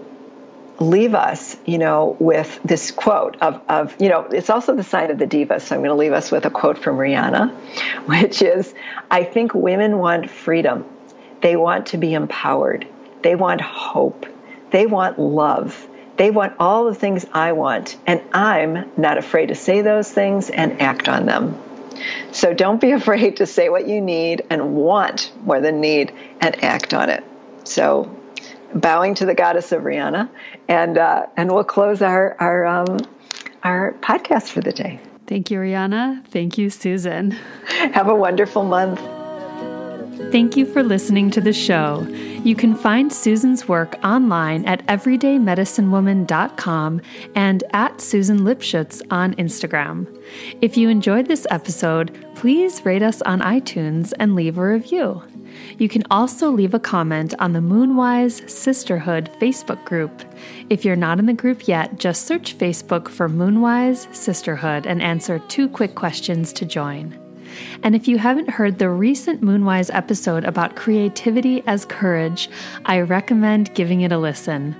leave 0.78 1.14
us, 1.14 1.56
you 1.64 1.78
know, 1.78 2.16
with 2.18 2.60
this 2.64 2.90
quote 2.90 3.36
of, 3.40 3.60
of, 3.68 3.96
you 4.00 4.08
know, 4.08 4.22
it's 4.24 4.50
also 4.50 4.74
the 4.74 4.84
sign 4.84 5.10
of 5.10 5.18
the 5.18 5.26
diva. 5.26 5.60
So 5.60 5.74
I'm 5.74 5.80
going 5.80 5.90
to 5.90 5.94
leave 5.94 6.12
us 6.12 6.30
with 6.30 6.44
a 6.44 6.50
quote 6.50 6.78
from 6.78 6.96
Rihanna, 6.96 7.50
which 8.06 8.42
is 8.42 8.74
I 9.10 9.24
think 9.24 9.54
women 9.54 9.98
want 9.98 10.30
freedom. 10.30 10.84
They 11.40 11.56
want 11.56 11.86
to 11.86 11.98
be 11.98 12.14
empowered. 12.14 12.86
They 13.22 13.34
want 13.34 13.60
hope. 13.60 14.26
They 14.70 14.86
want 14.86 15.18
love. 15.18 15.88
They 16.16 16.30
want 16.30 16.54
all 16.58 16.86
the 16.86 16.94
things 16.94 17.26
I 17.32 17.52
want. 17.52 17.96
And 18.06 18.22
I'm 18.32 18.90
not 18.96 19.18
afraid 19.18 19.46
to 19.48 19.54
say 19.54 19.82
those 19.82 20.10
things 20.10 20.50
and 20.50 20.80
act 20.80 21.08
on 21.08 21.26
them. 21.26 21.60
So 22.32 22.54
don't 22.54 22.80
be 22.80 22.90
afraid 23.00 23.36
to 23.36 23.46
say 23.46 23.68
what 23.68 23.86
you 23.86 24.00
need 24.00 24.44
and 24.50 24.74
want 24.74 25.32
more 25.44 25.60
than 25.60 25.80
need 25.80 26.12
and 26.40 26.62
act 26.64 26.94
on 26.94 27.10
it. 27.10 27.24
So 27.64 28.14
bowing 28.74 29.14
to 29.16 29.26
the 29.26 29.34
goddess 29.34 29.72
of 29.72 29.82
Rihanna, 29.82 30.28
and 30.68 30.98
uh, 30.98 31.26
and 31.36 31.50
we'll 31.50 31.64
close 31.64 32.02
our 32.02 32.36
our 32.38 32.64
um, 32.64 32.98
our 33.62 33.94
podcast 34.00 34.48
for 34.48 34.60
the 34.60 34.72
day. 34.72 35.00
Thank 35.26 35.50
you, 35.50 35.58
Rihanna. 35.58 36.24
Thank 36.26 36.56
you, 36.56 36.70
Susan. 36.70 37.32
Have 37.68 38.08
a 38.08 38.14
wonderful 38.14 38.62
month. 38.62 39.00
Thank 40.32 40.56
you 40.56 40.64
for 40.64 40.82
listening 40.82 41.30
to 41.32 41.42
the 41.42 41.52
show. 41.52 42.06
You 42.42 42.56
can 42.56 42.74
find 42.74 43.12
Susan's 43.12 43.68
work 43.68 43.96
online 44.02 44.64
at 44.64 44.84
everydaymedicinewoman.com 44.86 47.02
and 47.34 47.64
at 47.72 48.00
Susan 48.00 48.38
Lipschutz 48.40 49.02
on 49.10 49.34
Instagram. 49.34 50.06
If 50.62 50.76
you 50.76 50.88
enjoyed 50.88 51.26
this 51.26 51.46
episode, 51.50 52.16
please 52.34 52.84
rate 52.84 53.02
us 53.02 53.20
on 53.22 53.40
iTunes 53.40 54.12
and 54.18 54.34
leave 54.34 54.58
a 54.58 54.66
review. 54.66 55.22
You 55.78 55.88
can 55.88 56.04
also 56.10 56.50
leave 56.50 56.72
a 56.72 56.80
comment 56.80 57.34
on 57.38 57.52
the 57.52 57.60
Moonwise 57.60 58.48
Sisterhood 58.48 59.30
Facebook 59.40 59.84
group. 59.84 60.24
If 60.70 60.84
you're 60.84 60.96
not 60.96 61.18
in 61.18 61.26
the 61.26 61.34
group 61.34 61.68
yet, 61.68 61.98
just 61.98 62.26
search 62.26 62.56
Facebook 62.56 63.08
for 63.08 63.28
Moonwise 63.28 64.14
Sisterhood 64.14 64.86
and 64.86 65.02
answer 65.02 65.38
two 65.40 65.68
quick 65.68 65.94
questions 65.94 66.52
to 66.54 66.64
join. 66.64 67.25
And 67.82 67.94
if 67.94 68.08
you 68.08 68.18
haven't 68.18 68.50
heard 68.50 68.78
the 68.78 68.90
recent 68.90 69.40
Moonwise 69.42 69.90
episode 69.94 70.44
about 70.44 70.76
creativity 70.76 71.62
as 71.66 71.84
courage, 71.84 72.48
I 72.84 73.00
recommend 73.00 73.74
giving 73.74 74.00
it 74.00 74.12
a 74.12 74.18
listen. 74.18 74.76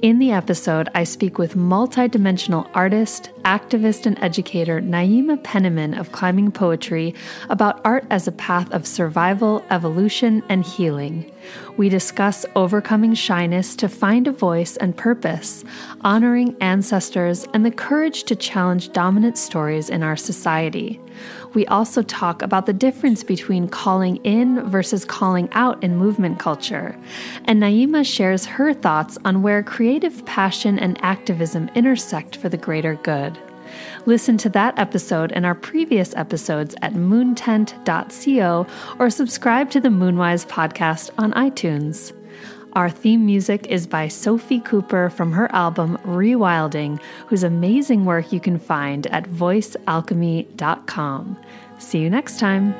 In 0.00 0.18
the 0.18 0.32
episode, 0.32 0.88
I 0.94 1.04
speak 1.04 1.38
with 1.38 1.54
multidimensional 1.56 2.68
artist, 2.74 3.30
activist, 3.44 4.06
and 4.06 4.18
educator 4.22 4.80
Naima 4.80 5.42
Penniman 5.42 5.94
of 5.94 6.12
Climbing 6.12 6.50
PoeTree 6.52 7.16
about 7.48 7.80
art 7.84 8.04
as 8.10 8.26
a 8.26 8.32
path 8.32 8.70
of 8.72 8.86
survival, 8.86 9.64
evolution, 9.70 10.42
and 10.48 10.64
healing. 10.64 11.30
We 11.76 11.88
discuss 11.88 12.44
overcoming 12.54 13.14
shyness 13.14 13.74
to 13.76 13.88
find 13.88 14.26
a 14.26 14.32
voice 14.32 14.76
and 14.76 14.96
purpose, 14.96 15.64
honoring 16.02 16.56
ancestors, 16.60 17.46
and 17.54 17.64
the 17.64 17.70
courage 17.70 18.24
to 18.24 18.36
challenge 18.36 18.92
dominant 18.92 19.38
stories 19.38 19.88
in 19.88 20.02
our 20.02 20.16
society. 20.16 21.00
We 21.54 21.66
also 21.66 22.02
talk 22.02 22.42
about 22.42 22.66
the 22.66 22.72
difference 22.72 23.22
between 23.24 23.68
calling 23.68 24.16
in 24.18 24.68
versus 24.68 25.04
calling 25.04 25.48
out 25.52 25.82
in 25.82 25.96
movement 25.96 26.38
culture. 26.38 26.96
And 27.44 27.62
Naima 27.62 28.04
shares 28.04 28.46
her 28.46 28.72
thoughts 28.72 29.18
on 29.24 29.42
where 29.42 29.62
creative 29.62 30.24
passion 30.26 30.78
and 30.78 31.02
activism 31.02 31.70
intersect 31.74 32.36
for 32.36 32.48
the 32.48 32.56
greater 32.56 32.94
good. 32.96 33.38
Listen 34.06 34.36
to 34.38 34.48
that 34.50 34.78
episode 34.78 35.32
and 35.32 35.46
our 35.46 35.54
previous 35.54 36.14
episodes 36.16 36.74
at 36.82 36.94
moontent.co 36.94 38.66
or 38.98 39.10
subscribe 39.10 39.70
to 39.70 39.80
the 39.80 39.88
Moonwise 39.88 40.46
podcast 40.46 41.10
on 41.18 41.32
iTunes. 41.32 42.12
Our 42.74 42.88
theme 42.88 43.26
music 43.26 43.66
is 43.66 43.88
by 43.88 44.06
Sophie 44.06 44.60
Cooper 44.60 45.10
from 45.10 45.32
her 45.32 45.52
album 45.52 45.98
Rewilding, 46.04 47.00
whose 47.26 47.42
amazing 47.42 48.04
work 48.04 48.32
you 48.32 48.38
can 48.38 48.60
find 48.60 49.08
at 49.08 49.24
voicealchemy.com. 49.24 51.36
See 51.78 51.98
you 51.98 52.10
next 52.10 52.38
time. 52.38 52.72